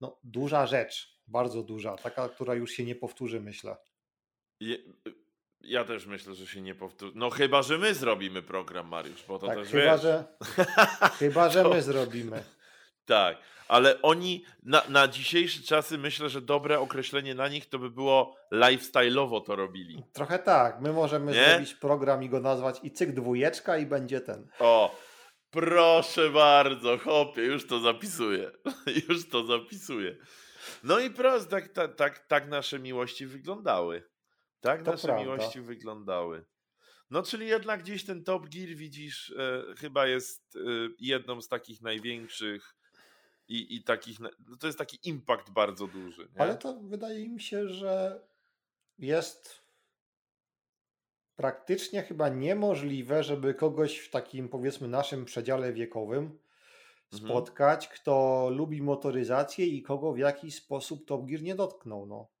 no, 0.00 0.18
duża 0.24 0.66
rzecz, 0.66 1.20
bardzo 1.26 1.62
duża, 1.62 1.96
taka, 1.96 2.28
która 2.28 2.54
już 2.54 2.70
się 2.70 2.84
nie 2.84 2.94
powtórzy, 2.94 3.40
myślę. 3.40 3.76
Je, 4.60 4.78
ja 5.66 5.84
też 5.84 6.06
myślę, 6.06 6.34
że 6.34 6.46
się 6.46 6.60
nie 6.60 6.74
powtórzy. 6.74 7.12
No 7.14 7.30
chyba, 7.30 7.62
że 7.62 7.78
my 7.78 7.94
zrobimy 7.94 8.42
program, 8.42 8.88
Mariusz, 8.88 9.24
bo 9.28 9.38
to 9.38 9.46
tak, 9.46 9.56
też 9.56 9.68
chyba, 9.68 9.92
wiesz. 9.92 10.02
że 10.02 10.24
Chyba, 11.18 11.48
że 11.48 11.62
to... 11.62 11.68
my 11.68 11.82
zrobimy. 11.82 12.42
Tak, 13.06 13.36
ale 13.68 14.02
oni 14.02 14.44
na, 14.62 14.82
na 14.88 15.08
dzisiejsze 15.08 15.62
czasy 15.62 15.98
myślę, 15.98 16.28
że 16.28 16.40
dobre 16.40 16.80
określenie 16.80 17.34
na 17.34 17.48
nich 17.48 17.68
to 17.68 17.78
by 17.78 17.90
było 17.90 18.36
lifestyle'owo 18.52 19.42
to 19.42 19.56
robili. 19.56 20.02
Trochę 20.12 20.38
tak. 20.38 20.80
My 20.80 20.92
możemy 20.92 21.32
Nie? 21.32 21.44
zrobić 21.50 21.74
program 21.74 22.22
i 22.22 22.28
go 22.28 22.40
nazwać 22.40 22.80
i 22.82 22.90
cyk 22.90 23.12
dwójeczka 23.12 23.78
i 23.78 23.86
będzie 23.86 24.20
ten. 24.20 24.48
O, 24.58 24.96
proszę 25.50 26.30
bardzo, 26.30 26.98
chopie, 26.98 27.42
już 27.42 27.66
to 27.66 27.80
zapisuję. 27.80 28.50
już 29.08 29.28
to 29.28 29.44
zapisuję. 29.44 30.16
No 30.82 30.98
i 30.98 31.10
prosto, 31.10 31.50
tak, 31.50 31.68
tak, 31.68 31.94
tak, 31.94 32.18
tak 32.18 32.48
nasze 32.48 32.78
miłości 32.78 33.26
wyglądały. 33.26 34.02
Tak 34.66 34.82
to 34.82 34.90
nasze 34.90 35.08
prawda. 35.08 35.22
miłości 35.22 35.60
wyglądały. 35.60 36.44
No, 37.10 37.22
czyli 37.22 37.46
jednak 37.46 37.82
gdzieś 37.82 38.04
ten 38.04 38.24
Top 38.24 38.48
Gear, 38.48 38.68
widzisz, 38.68 39.34
e, 39.38 39.62
chyba 39.76 40.06
jest 40.06 40.56
e, 40.56 40.60
jedną 41.00 41.42
z 41.42 41.48
takich 41.48 41.82
największych 41.82 42.76
i, 43.48 43.76
i 43.76 43.82
takich, 43.82 44.20
no 44.20 44.30
to 44.60 44.66
jest 44.66 44.78
taki 44.78 44.98
impact 45.08 45.50
bardzo 45.50 45.86
duży. 45.86 46.28
Nie? 46.34 46.40
Ale 46.40 46.56
to 46.56 46.80
wydaje 46.80 47.28
mi 47.28 47.40
się, 47.40 47.68
że 47.68 48.20
jest 48.98 49.62
praktycznie 51.36 52.02
chyba 52.02 52.28
niemożliwe, 52.28 53.22
żeby 53.22 53.54
kogoś 53.54 53.98
w 53.98 54.10
takim 54.10 54.48
powiedzmy 54.48 54.88
naszym 54.88 55.24
przedziale 55.24 55.72
wiekowym 55.72 56.24
mhm. 56.24 56.38
spotkać, 57.12 57.84
mhm. 57.84 58.00
kto 58.00 58.48
lubi 58.52 58.82
motoryzację 58.82 59.66
i 59.66 59.82
kogo 59.82 60.12
w 60.12 60.18
jakiś 60.18 60.54
sposób 60.54 61.06
Top 61.06 61.26
Gear 61.26 61.42
nie 61.42 61.54
dotknął. 61.54 62.06
No. 62.06 62.35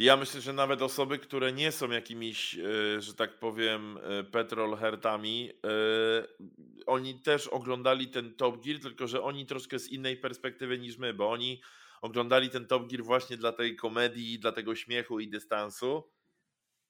Ja 0.00 0.16
myślę, 0.16 0.40
że 0.40 0.52
nawet 0.52 0.82
osoby, 0.82 1.18
które 1.18 1.52
nie 1.52 1.72
są 1.72 1.90
jakimiś, 1.90 2.54
e, 2.58 3.00
że 3.00 3.14
tak 3.14 3.38
powiem, 3.38 3.98
e, 4.02 4.24
petrol 4.24 4.76
hertami, 4.76 5.50
e, 5.50 6.82
oni 6.86 7.20
też 7.20 7.46
oglądali 7.46 8.08
ten 8.08 8.34
Top 8.34 8.64
Gear, 8.64 8.80
tylko 8.80 9.06
że 9.06 9.22
oni 9.22 9.46
troszkę 9.46 9.78
z 9.78 9.88
innej 9.88 10.16
perspektywy 10.16 10.78
niż 10.78 10.98
my, 10.98 11.14
bo 11.14 11.30
oni 11.30 11.62
oglądali 12.02 12.50
ten 12.50 12.66
Top 12.66 12.90
Gear 12.90 13.04
właśnie 13.04 13.36
dla 13.36 13.52
tej 13.52 13.76
komedii, 13.76 14.38
dla 14.38 14.52
tego 14.52 14.74
śmiechu 14.74 15.20
i 15.20 15.28
dystansu, 15.28 16.10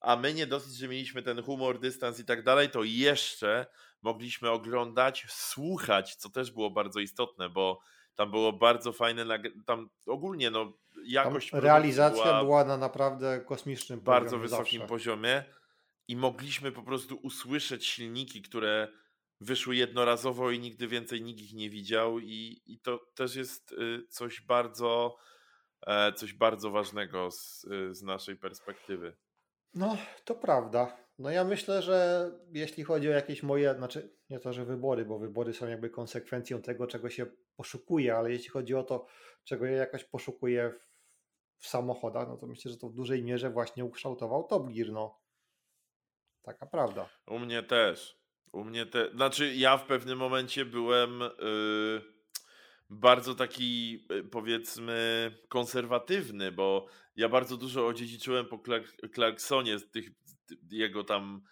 a 0.00 0.16
my 0.16 0.34
nie 0.34 0.46
dosyć, 0.46 0.74
że 0.76 0.88
mieliśmy 0.88 1.22
ten 1.22 1.42
humor, 1.42 1.80
dystans 1.80 2.20
i 2.20 2.24
tak 2.24 2.44
dalej, 2.44 2.70
to 2.70 2.84
jeszcze 2.84 3.66
mogliśmy 4.02 4.50
oglądać, 4.50 5.26
słuchać, 5.28 6.14
co 6.14 6.28
też 6.30 6.50
było 6.50 6.70
bardzo 6.70 7.00
istotne, 7.00 7.48
bo 7.48 7.80
tam 8.14 8.30
było 8.30 8.52
bardzo 8.52 8.92
fajne, 8.92 9.26
tam 9.66 9.90
ogólnie 10.06 10.50
no 10.50 10.72
jakość 11.12 11.52
realizacja 11.52 12.24
była, 12.24 12.42
była, 12.42 12.64
na 12.64 12.76
naprawdę 12.76 13.40
kosmicznym 13.40 14.00
poziomie. 14.00 14.20
Bardzo 14.20 14.38
wysokim 14.38 14.80
zawsze. 14.80 14.88
poziomie 14.88 15.44
i 16.08 16.16
mogliśmy 16.16 16.72
po 16.72 16.82
prostu 16.82 17.16
usłyszeć 17.16 17.86
silniki, 17.86 18.42
które 18.42 18.88
wyszły 19.40 19.76
jednorazowo 19.76 20.50
i 20.50 20.58
nigdy 20.58 20.88
więcej 20.88 21.22
nikt 21.22 21.40
ich 21.40 21.54
nie 21.54 21.70
widział 21.70 22.18
i, 22.18 22.62
i 22.66 22.80
to 22.80 23.00
też 23.14 23.36
jest 23.36 23.72
y, 23.72 24.06
coś 24.08 24.40
bardzo 24.40 25.16
e, 25.86 26.12
coś 26.12 26.32
bardzo 26.32 26.70
ważnego 26.70 27.30
z, 27.30 27.64
y, 27.64 27.94
z 27.94 28.02
naszej 28.02 28.36
perspektywy. 28.36 29.16
No, 29.74 29.96
to 30.24 30.34
prawda. 30.34 30.96
No 31.18 31.30
ja 31.30 31.44
myślę, 31.44 31.82
że 31.82 32.30
jeśli 32.52 32.84
chodzi 32.84 33.08
o 33.08 33.12
jakieś 33.12 33.42
moje, 33.42 33.74
znaczy 33.74 34.16
nie 34.30 34.38
to, 34.38 34.52
że 34.52 34.64
wybory, 34.64 35.04
bo 35.04 35.18
wybory 35.18 35.52
są 35.52 35.68
jakby 35.68 35.90
konsekwencją 35.90 36.62
tego, 36.62 36.86
czego 36.86 37.10
się 37.10 37.26
poszukuje, 37.56 38.16
ale 38.16 38.32
jeśli 38.32 38.48
chodzi 38.48 38.74
o 38.74 38.82
to, 38.82 39.06
czego 39.44 39.66
ja 39.66 39.76
jakoś 39.76 40.04
poszukuję 40.04 40.72
w, 41.58 41.68
samochodach, 41.68 42.28
no 42.28 42.36
to 42.36 42.46
myślę, 42.46 42.70
że 42.70 42.76
to 42.76 42.88
w 42.88 42.94
dużej 42.94 43.22
mierze 43.24 43.50
właśnie 43.50 43.84
ukształtował 43.84 44.44
Top 44.44 44.72
Gear, 44.72 44.92
no. 44.92 45.20
Taka 46.42 46.66
prawda. 46.66 47.08
U 47.26 47.38
mnie 47.38 47.62
też. 47.62 48.18
U 48.52 48.64
mnie 48.64 48.86
te, 48.86 49.10
znaczy 49.10 49.54
ja 49.54 49.76
w 49.76 49.86
pewnym 49.86 50.18
momencie 50.18 50.64
byłem 50.64 51.20
yy, 51.20 52.02
bardzo 52.90 53.34
taki 53.34 53.92
yy, 54.10 54.24
powiedzmy 54.24 55.30
konserwatywny, 55.48 56.52
bo 56.52 56.86
ja 57.16 57.28
bardzo 57.28 57.56
dużo 57.56 57.86
odziedziczyłem 57.86 58.46
po 58.46 58.58
Clark, 58.58 58.96
Clarksonie 59.14 59.78
z 59.78 59.90
tych 59.90 60.10
jego 60.70 61.04
tam 61.04 61.42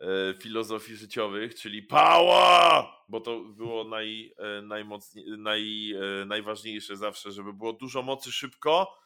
yy, 0.00 0.34
filozofii 0.38 0.96
życiowych, 0.96 1.54
czyli 1.54 1.82
power, 1.82 2.84
bo 3.08 3.20
to 3.20 3.40
było 3.40 3.84
naj, 3.84 4.34
e, 4.38 4.62
najmocniej, 4.62 5.26
naj, 5.38 5.94
najważniejsze 6.26 6.96
zawsze, 6.96 7.32
żeby 7.32 7.52
było 7.52 7.72
dużo 7.72 8.02
mocy 8.02 8.32
szybko, 8.32 8.98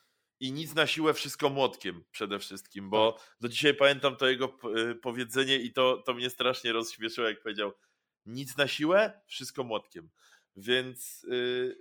i 0.42 0.52
nic 0.52 0.74
na 0.74 0.86
siłę, 0.86 1.14
wszystko 1.14 1.48
młotkiem 1.48 2.04
przede 2.10 2.38
wszystkim, 2.38 2.90
bo 2.90 3.12
tak. 3.12 3.36
do 3.40 3.48
dzisiaj 3.48 3.74
pamiętam 3.74 4.16
to 4.16 4.28
jego 4.28 4.58
y, 4.90 4.94
powiedzenie 4.94 5.56
i 5.56 5.72
to, 5.72 6.02
to 6.06 6.14
mnie 6.14 6.30
strasznie 6.30 6.72
rozśmieszyło, 6.72 7.28
jak 7.28 7.42
powiedział 7.42 7.72
nic 8.26 8.56
na 8.56 8.68
siłę, 8.68 9.20
wszystko 9.26 9.64
młotkiem. 9.64 10.10
Więc 10.56 11.26
yy, 11.28 11.78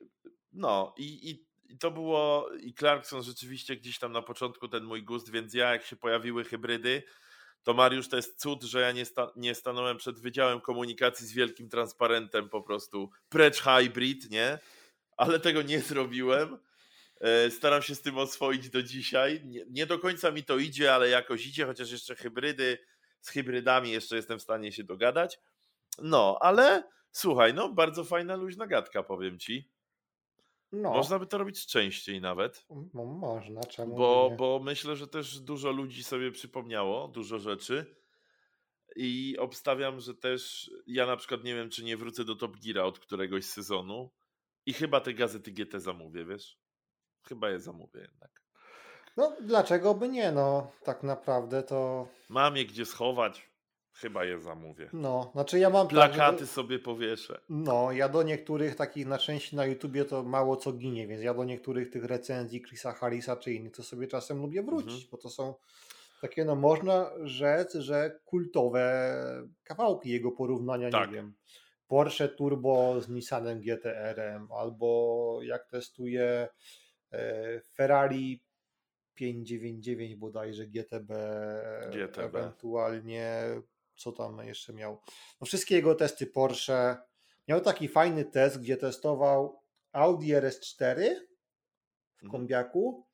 no 0.52 0.94
i, 0.98 1.30
i, 1.30 1.46
i, 1.74 1.78
to 1.78 1.92
było 1.92 2.50
i 2.60 2.74
Clarkson 2.74 3.24
rzeczywiście 3.24 3.76
gdzieś 3.76 4.00
tam 4.00 4.12
na 4.12 4.22
początku 4.22 4.68
ten 4.68 4.84
mój 4.84 5.04
gust, 5.04 5.32
więc 5.32 5.54
ja 5.54 5.72
jak 5.72 5.86
się 5.86 5.96
pojawiły 5.96 6.44
hybrydy, 6.44 7.04
to 7.64 7.74
Mariusz 7.74 8.10
to 8.10 8.16
jest 8.16 8.40
cud, 8.40 8.64
że 8.64 8.82
ja 8.82 8.92
nie, 8.92 9.06
sta 9.06 9.32
nie 9.36 9.56
stanąłem 9.56 9.98
przed 9.98 10.20
Wydziałem 10.20 10.62
Komunikacji 10.62 11.28
z 11.28 11.34
wielkim 11.34 11.70
transparentem 11.70 12.50
po 12.50 12.62
prostu 12.62 13.10
precz 13.30 13.62
hybrid, 13.62 14.30
nie? 14.30 14.60
Ale 15.18 15.40
tego 15.40 15.62
nie 15.62 15.80
zrobiłem 15.80 16.58
staram 17.50 17.82
się 17.82 17.96
z 17.96 18.02
tym 18.02 18.18
oswoić 18.18 18.70
do 18.70 18.84
dzisiaj. 18.84 19.42
Nie, 19.46 19.66
nie, 19.70 19.86
do 19.86 20.00
końca 20.00 20.32
mi 20.32 20.44
to 20.44 20.58
idzie, 20.58 20.94
ale 20.94 21.10
jakoś 21.10 21.48
idzie, 21.48 21.66
chociaż 21.66 21.92
jeszcze 21.92 22.16
hybrydy, 22.16 22.78
z 23.22 23.30
hybrydami 23.30 23.92
jeszcze 23.92 24.16
jestem 24.16 24.40
w 24.40 24.42
stanie 24.42 24.72
się 24.72 24.84
dogadać. 24.84 25.40
No, 26.00 26.38
ale 26.42 26.84
słuchaj, 27.12 27.54
no 27.54 27.70
bardzo 27.70 28.04
fajna 28.04 28.36
luźna 28.36 28.68
gadka, 28.68 29.04
powiem 29.04 29.40
ci. 29.40 29.70
No. 30.72 30.90
Można 30.92 31.20
by 31.20 31.28
to 31.28 31.38
robić 31.38 31.66
częściej 31.66 32.22
nawet. 32.22 32.66
No, 32.94 33.06
można, 33.06 33.64
czemu 33.64 33.96
bo, 33.96 34.28
nie? 34.32 34.38
bo 34.38 34.60
myślę, 34.64 34.96
że 34.96 35.08
też 35.08 35.40
dużo 35.40 35.72
ludzi 35.72 36.04
sobie 36.04 36.32
przypomniało, 36.32 37.08
dużo 37.08 37.40
rzeczy. 37.40 37.96
I 38.96 39.36
obstawiam, 39.40 40.00
że 40.00 40.16
też 40.16 40.72
ja 40.88 41.06
na 41.06 41.18
przykład 41.18 41.44
nie 41.44 41.56
wiem, 41.56 41.70
czy 41.70 41.84
nie 41.84 41.98
wrócę 41.98 42.24
do 42.24 42.36
Top 42.36 42.58
Geara 42.58 42.84
od 42.84 43.00
któregoś 43.00 43.46
sezonu. 43.46 44.12
I 44.66 44.74
chyba 44.74 45.00
te 45.00 45.14
gazety 45.14 45.52
GT 45.52 45.80
zamówię, 45.80 46.26
wiesz? 46.26 46.61
Chyba 47.28 47.50
je 47.50 47.60
zamówię 47.60 48.02
jednak. 48.02 48.42
No, 49.18 49.36
dlaczego 49.42 49.94
by 49.94 50.10
nie? 50.10 50.32
No, 50.32 50.72
tak 50.84 51.04
naprawdę 51.04 51.64
to. 51.64 52.08
Mam 52.30 52.58
je 52.58 52.66
gdzie 52.66 52.86
schować. 52.86 53.52
Chyba 53.94 54.26
je 54.26 54.40
zamówię. 54.40 54.90
No, 54.94 55.32
znaczy 55.34 55.60
ja 55.60 55.70
mam. 55.70 55.88
Plakaty 55.88 56.40
tak, 56.40 56.48
sobie 56.48 56.80
powieszę. 56.80 57.42
No, 57.50 57.92
ja 57.92 58.10
do 58.10 58.24
niektórych 58.24 58.76
takich 58.76 59.08
na 59.08 59.18
części 59.18 59.56
na 59.56 59.66
YouTubie 59.66 60.06
to 60.06 60.24
mało 60.24 60.58
co 60.58 60.74
ginie, 60.74 61.08
więc 61.08 61.24
ja 61.24 61.34
do 61.34 61.44
niektórych 61.44 61.90
tych 61.90 62.04
recenzji 62.04 62.62
Chrisa 62.62 62.92
Harrisa 62.92 63.36
czy 63.36 63.54
innych 63.54 63.72
to 63.72 63.84
sobie 63.84 64.08
czasem 64.08 64.42
lubię 64.42 64.64
wrócić, 64.64 64.92
mhm. 64.92 65.08
bo 65.12 65.18
to 65.18 65.30
są 65.30 65.54
takie, 66.22 66.46
no 66.46 66.56
można 66.56 67.12
rzec, 67.24 67.74
że 67.74 68.20
kultowe 68.26 69.14
kawałki 69.64 70.10
jego 70.10 70.32
porównania, 70.32 70.90
tak. 70.90 71.10
nie 71.10 71.16
wiem. 71.16 71.34
Porsche 71.88 72.30
Turbo 72.30 73.02
z 73.02 73.10
Nissanem 73.10 73.60
GTR-em, 73.60 74.48
albo 74.52 75.40
jak 75.44 75.68
testuje 75.68 76.48
Ferrari 77.74 78.44
599 79.14 80.16
bodajże 80.16 80.68
GTB, 80.68 81.14
GTB, 81.92 82.18
ewentualnie 82.18 83.44
co 84.02 84.12
tam 84.12 84.48
jeszcze 84.48 84.74
miał. 84.74 85.02
No 85.42 85.46
wszystkie 85.48 85.76
jego 85.76 85.96
testy 85.96 86.28
Porsche. 86.28 86.98
Miał 87.48 87.62
taki 87.62 87.88
fajny 87.88 88.26
test, 88.26 88.62
gdzie 88.62 88.78
testował 88.78 89.62
Audi 89.92 90.34
RS4 90.34 90.96
w 92.16 92.24
mhm. 92.24 92.32
kombiaku 92.32 93.08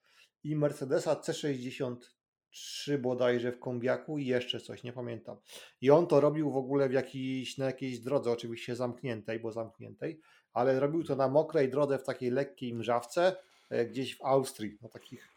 i 0.44 0.56
Mercedesa 0.56 1.14
C63 1.14 2.98
bodajże 3.00 3.52
w 3.52 3.60
kombiaku 3.60 4.18
i 4.18 4.26
jeszcze 4.26 4.60
coś, 4.60 4.84
nie 4.84 4.94
pamiętam. 4.94 5.38
I 5.82 5.90
on 5.90 6.08
to 6.08 6.22
robił 6.22 6.52
w 6.52 6.58
ogóle 6.58 6.90
w 6.90 6.94
jakiejś, 6.94 7.58
na 7.58 7.66
jakiejś 7.66 8.00
drodze, 8.00 8.32
oczywiście 8.32 8.76
zamkniętej, 8.76 9.40
bo 9.40 9.52
zamkniętej, 9.52 10.20
ale 10.54 10.80
robił 10.80 11.04
to 11.04 11.16
na 11.16 11.28
mokrej 11.28 11.70
drodze 11.70 12.00
w 12.00 12.04
takiej 12.04 12.32
lekkiej 12.32 12.74
mrzawce 12.74 13.36
E, 13.36 13.47
gdzieś 13.90 14.18
w 14.18 14.22
Austrii, 14.22 14.78
na 14.82 14.90
takich 14.90 15.28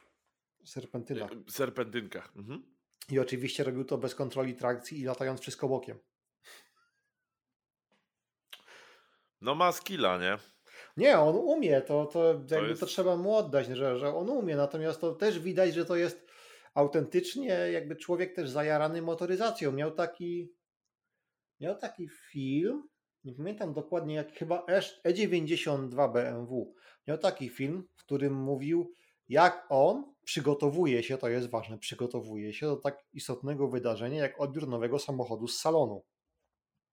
serpentynach. 0.64 1.32
E, 1.32 1.50
serpentynkach. 1.50 2.32
Mhm. 2.36 2.62
I 3.10 3.18
oczywiście 3.18 3.64
robił 3.64 3.84
to 3.84 3.98
bez 3.98 4.14
kontroli 4.14 4.54
trakcji 4.54 5.00
i 5.00 5.04
latając 5.04 5.40
wszystko 5.40 5.68
bokiem. 5.68 5.98
No 9.40 9.54
ma 9.54 9.72
skilla, 9.72 10.18
nie? 10.18 10.38
Nie, 10.96 11.18
on 11.18 11.36
umie, 11.36 11.80
to, 11.80 12.06
to, 12.06 12.40
to, 12.48 12.62
jest... 12.62 12.80
to 12.80 12.86
trzeba 12.86 13.16
mu 13.16 13.34
oddać, 13.34 13.66
że, 13.66 13.98
że 13.98 14.14
on 14.14 14.30
umie, 14.30 14.56
natomiast 14.56 15.00
to 15.00 15.14
też 15.14 15.38
widać, 15.38 15.74
że 15.74 15.84
to 15.84 15.96
jest 15.96 16.30
autentycznie 16.74 17.48
jakby 17.48 17.96
człowiek 17.96 18.34
też 18.34 18.50
zajarany 18.50 19.02
motoryzacją. 19.02 19.72
Miał 19.72 19.90
taki 19.90 20.54
miał 21.60 21.78
taki 21.78 22.08
film, 22.08 22.88
nie 23.24 23.34
pamiętam 23.34 23.72
dokładnie 23.72 24.14
jak 24.14 24.32
chyba 24.32 24.66
E92 25.06 26.12
BMW. 26.12 26.74
Miał 27.06 27.18
taki 27.18 27.48
film, 27.48 27.88
w 27.96 28.04
którym 28.04 28.34
mówił, 28.34 28.92
jak 29.28 29.66
on 29.68 30.14
przygotowuje 30.24 31.02
się, 31.02 31.18
to 31.18 31.28
jest 31.28 31.50
ważne, 31.50 31.78
przygotowuje 31.78 32.52
się 32.52 32.66
do 32.66 32.76
tak 32.76 33.04
istotnego 33.12 33.68
wydarzenia, 33.68 34.18
jak 34.18 34.40
odbiór 34.40 34.68
nowego 34.68 34.98
samochodu 34.98 35.48
z 35.48 35.60
salonu. 35.60 36.04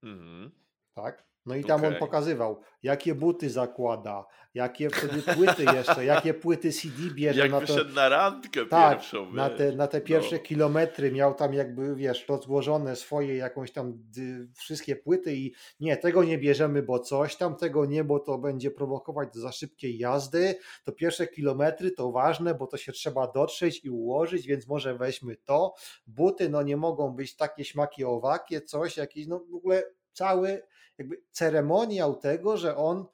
Mhm. 0.04 0.52
Tak? 0.94 1.28
No 1.48 1.56
i 1.56 1.64
tam 1.64 1.80
okay. 1.80 1.90
on 1.90 1.96
pokazywał, 1.96 2.62
jakie 2.84 3.16
buty 3.16 3.50
zakłada, 3.50 4.26
jakie 4.54 4.90
wtedy 4.90 5.22
płyty 5.22 5.64
jeszcze, 5.76 6.06
jakie 6.06 6.34
płyty 6.34 6.72
CD 6.72 7.14
bierze. 7.16 7.40
Jak 7.40 7.52
na 7.52 7.60
wyszedł 7.60 7.90
to, 7.90 7.96
na 7.96 8.10
randkę 8.10 8.66
tak, 8.66 8.98
pierwszą. 8.98 9.34
Na 9.34 9.50
te, 9.50 9.72
na 9.72 9.88
te 9.88 10.02
pierwsze 10.02 10.36
no. 10.36 10.42
kilometry 10.42 11.12
miał 11.12 11.34
tam 11.34 11.54
jakby, 11.54 11.96
wiesz, 11.96 12.28
rozłożone 12.28 12.96
swoje 12.96 13.36
jakąś 13.36 13.72
tam 13.72 13.94
dy, 13.96 14.48
wszystkie 14.56 14.96
płyty 14.96 15.36
i 15.36 15.54
nie, 15.80 15.98
tego 15.98 16.24
nie 16.24 16.38
bierzemy, 16.38 16.84
bo 16.84 17.00
coś 17.00 17.36
tam, 17.36 17.56
tego 17.56 17.86
nie, 17.86 18.04
bo 18.04 18.20
to 18.20 18.38
będzie 18.38 18.72
prowokować 18.72 19.30
do 19.34 19.40
za 19.40 19.52
szybkiej 19.52 19.98
jazdy. 19.98 20.56
To 20.84 20.92
pierwsze 20.92 21.28
kilometry 21.28 21.92
to 21.92 22.12
ważne, 22.12 22.56
bo 22.56 22.68
to 22.68 22.78
się 22.78 22.92
trzeba 22.92 23.28
dotrzeć 23.28 23.86
i 23.86 23.90
ułożyć, 23.90 24.48
więc 24.48 24.68
może 24.68 24.98
weźmy 24.98 25.36
to. 25.36 25.74
Buty 26.08 26.50
no 26.50 26.62
nie 26.62 26.78
mogą 26.78 27.12
być 27.12 27.36
takie 27.36 27.66
śmaki 27.66 28.04
owakie, 28.04 28.62
coś, 28.62 28.98
jakieś, 28.98 29.28
no 29.28 29.40
w 29.40 29.56
ogóle 29.56 29.84
cały 30.14 30.62
jakby 30.98 31.24
ceremoniał 31.32 32.16
tego, 32.16 32.58
że 32.58 32.78
on 32.78 33.06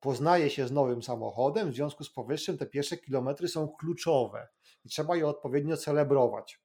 poznaje 0.00 0.50
się 0.50 0.66
z 0.66 0.72
nowym 0.72 1.02
samochodem, 1.02 1.70
w 1.70 1.74
związku 1.74 2.04
z 2.04 2.10
powyższym 2.10 2.58
te 2.58 2.66
pierwsze 2.66 2.96
kilometry 2.96 3.48
są 3.48 3.68
kluczowe 3.68 4.48
i 4.84 4.88
trzeba 4.88 5.16
je 5.16 5.26
odpowiednio 5.26 5.76
celebrować. 5.76 6.60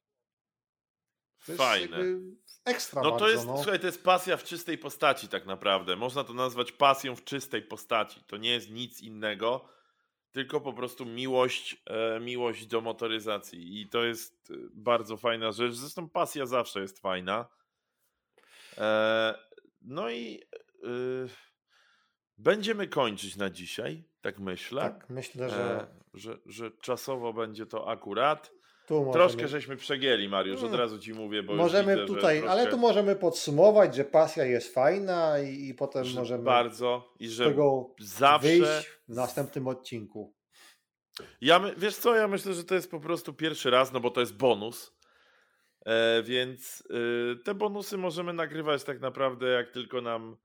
To 1.45 1.53
Fajne. 1.53 1.97
Ekstra 2.65 3.01
no 3.01 3.11
bardzo, 3.11 3.25
to 3.25 3.31
jest, 3.31 3.47
no. 3.47 3.57
słuchaj, 3.57 3.79
to 3.79 3.85
jest 3.85 4.03
pasja 4.03 4.37
w 4.37 4.43
czystej 4.43 4.77
postaci 4.77 5.27
tak 5.27 5.45
naprawdę. 5.45 5.95
Można 5.95 6.23
to 6.23 6.33
nazwać 6.33 6.71
pasją 6.71 7.15
w 7.15 7.23
czystej 7.23 7.61
postaci. 7.61 8.23
To 8.27 8.37
nie 8.37 8.51
jest 8.51 8.69
nic 8.69 9.01
innego, 9.01 9.69
tylko 10.31 10.61
po 10.61 10.73
prostu 10.73 11.05
miłość, 11.05 11.83
e, 11.85 12.19
miłość 12.19 12.65
do 12.65 12.81
motoryzacji. 12.81 13.81
I 13.81 13.89
to 13.89 14.03
jest 14.03 14.51
e, 14.51 14.53
bardzo 14.73 15.17
fajna 15.17 15.51
rzecz. 15.51 15.73
Zresztą 15.73 16.09
pasja 16.09 16.45
zawsze 16.45 16.81
jest 16.81 16.99
fajna. 16.99 17.45
E, 18.77 19.35
no 19.81 20.09
i 20.09 20.43
e, 20.83 20.87
będziemy 22.37 22.87
kończyć 22.87 23.35
na 23.35 23.49
dzisiaj, 23.49 24.03
tak 24.21 24.39
myślę. 24.39 24.81
Tak, 24.81 25.09
myślę, 25.09 25.49
że... 25.49 25.81
E, 25.81 25.87
że, 26.13 26.37
że 26.45 26.71
czasowo 26.71 27.33
będzie 27.33 27.65
to 27.65 27.87
akurat. 27.87 28.51
Tu 28.87 29.09
Troszkę 29.13 29.41
możemy- 29.41 29.47
żeśmy 29.47 29.75
przegięli, 29.77 30.29
Mariusz, 30.29 30.59
od 30.59 30.67
Mm. 30.67 30.79
razu 30.79 30.99
ci 30.99 31.13
mówię, 31.13 31.43
bo 31.43 31.55
Możemy 31.55 31.95
widzę, 31.95 32.07
tutaj, 32.07 32.37
troszkę, 32.37 32.51
ale 32.51 32.67
tu 32.67 32.77
możemy 32.77 33.15
podsumować, 33.15 33.95
że 33.95 34.05
pasja 34.05 34.45
jest 34.45 34.73
fajna 34.73 35.39
i, 35.39 35.67
i 35.67 35.73
potem 35.73 36.03
że 36.03 36.19
możemy 36.19 36.43
bardzo 36.43 37.13
i 37.19 37.29
że 37.29 37.45
tego 37.45 37.95
zawsze 37.99 38.47
wyjść 38.47 38.87
w 39.09 39.15
następnym 39.15 39.67
odcinku. 39.67 40.35
Ja 41.41 41.59
my, 41.59 41.73
wiesz 41.77 41.95
co, 41.95 42.15
ja 42.15 42.27
myślę, 42.27 42.53
że 42.53 42.63
to 42.63 42.75
jest 42.75 42.91
po 42.91 42.99
prostu 42.99 43.33
pierwszy 43.33 43.69
raz, 43.69 43.91
no 43.93 43.99
bo 43.99 44.11
to 44.11 44.19
jest 44.19 44.37
bonus. 44.37 44.97
E, 45.85 46.23
więc 46.23 46.81
y, 46.81 47.35
te 47.43 47.55
bonusy 47.55 47.97
możemy 47.97 48.33
nagrywać 48.33 48.83
tak 48.83 48.99
naprawdę 48.99 49.47
jak 49.47 49.71
tylko 49.71 50.01
nam 50.01 50.37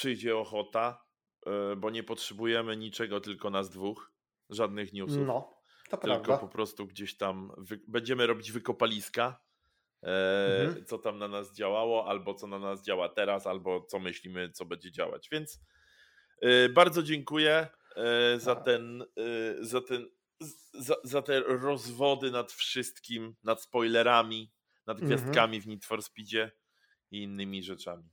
przyjdzie 0.00 0.36
ochota, 0.36 1.04
e, 1.46 1.76
bo 1.76 1.90
nie 1.90 2.02
potrzebujemy 2.02 2.76
niczego 2.76 3.20
tylko 3.20 3.50
nas 3.50 3.70
dwóch, 3.70 4.12
żadnych 4.50 4.92
newsów. 4.92 5.26
No, 5.26 5.54
to 5.90 5.96
tylko 5.96 6.06
prawda. 6.24 6.38
po 6.38 6.48
prostu 6.48 6.86
gdzieś 6.86 7.16
tam 7.16 7.52
będziemy 7.88 8.26
robić 8.26 8.52
wykopaliska, 8.52 9.40
e, 10.02 10.62
Mhm. 10.68 10.84
co 10.86 10.98
tam 10.98 11.18
na 11.18 11.28
nas 11.28 11.54
działało, 11.54 12.06
albo 12.08 12.34
co 12.34 12.46
na 12.46 12.58
nas 12.58 12.84
działa 12.84 13.08
teraz, 13.08 13.46
albo 13.46 13.84
co 13.84 13.98
myślimy, 13.98 14.50
co 14.50 14.64
będzie 14.64 14.92
działać. 14.92 15.28
Więc 15.32 15.60
e, 16.42 16.68
bardzo 16.68 17.02
dziękuję 17.02 17.68
e, 17.96 18.40
za 18.40 18.54
Tak. 18.54 18.64
ten, 18.64 19.02
e, 19.02 19.64
za 19.64 19.80
ten, 19.80 20.08
za, 20.74 20.94
za 21.04 21.22
te 21.22 21.40
rozwody 21.40 22.30
nad 22.30 22.52
wszystkim, 22.52 23.36
nad 23.42 23.62
spoilerami, 23.62 24.52
nad 24.86 25.00
Mhm. 25.00 25.06
gwiazdkami 25.20 25.60
w 25.60 25.66
Need 25.66 25.84
for 25.84 26.02
Speedzie 26.02 26.50
i 27.10 27.22
innymi 27.22 27.62
rzeczami. 27.62 28.10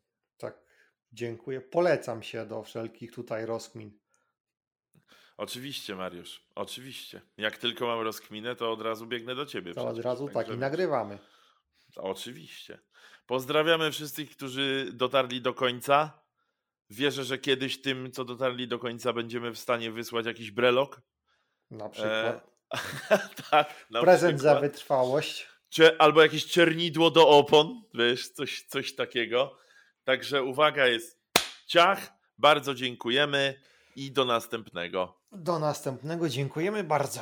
Tak, 1.07 1.13
dziękuję. 1.17 1.61
Polecam 1.61 2.23
się 2.23 2.45
do 2.45 2.63
wszelkich 2.63 3.11
tutaj 3.11 3.45
rozkmin. 3.45 3.99
Oczywiście, 5.37 5.95
Mariusz, 5.95 6.47
oczywiście. 6.55 7.21
Jak 7.37 7.57
tylko 7.57 7.87
mam 7.87 8.01
rozkminę, 8.01 8.55
to 8.55 8.71
od 8.71 8.81
razu 8.81 9.07
biegnę 9.07 9.35
do 9.35 9.45
ciebie. 9.45 9.73
To 9.73 9.87
od 9.87 9.99
razu 9.99 10.25
tak 10.25 10.33
Także 10.33 10.53
i 10.53 10.57
nagrywamy. 10.57 11.19
Oczywiście. 11.95 12.79
Pozdrawiamy 13.25 13.91
wszystkich, 13.91 14.31
którzy 14.31 14.89
dotarli 14.93 15.41
do 15.41 15.53
końca. 15.53 16.19
Wierzę, 16.89 17.23
że 17.23 17.37
kiedyś 17.37 17.81
tym, 17.81 18.11
co 18.11 18.25
dotarli 18.25 18.67
do 18.67 18.79
końca, 18.79 19.13
będziemy 19.13 19.51
w 19.51 19.59
stanie 19.59 19.91
wysłać 19.91 20.25
jakiś 20.25 20.51
brelok. 20.51 21.01
Na 21.71 21.89
przykład. 21.89 22.47
tak, 23.51 23.87
na 23.89 24.01
Prezent 24.01 24.41
za 24.41 24.53
przykład. 24.55 24.71
wytrwałość. 24.71 25.47
Cie- 25.69 26.01
albo 26.01 26.21
jakieś 26.21 26.43
ciernidło 26.43 27.11
do 27.11 27.29
opon, 27.29 27.83
wiesz, 27.93 28.29
coś, 28.29 28.63
coś 28.63 28.95
takiego. 28.95 29.57
Także 30.07 30.43
uwaga 30.43 30.87
jest 30.87 31.19
ciach. 31.65 32.13
Bardzo 32.37 32.73
dziękujemy 32.73 33.61
i 33.95 34.11
do 34.11 34.25
następnego. 34.25 35.21
Do 35.31 35.59
następnego. 35.59 36.29
Dziękujemy 36.29 36.83
bardzo. 36.83 37.21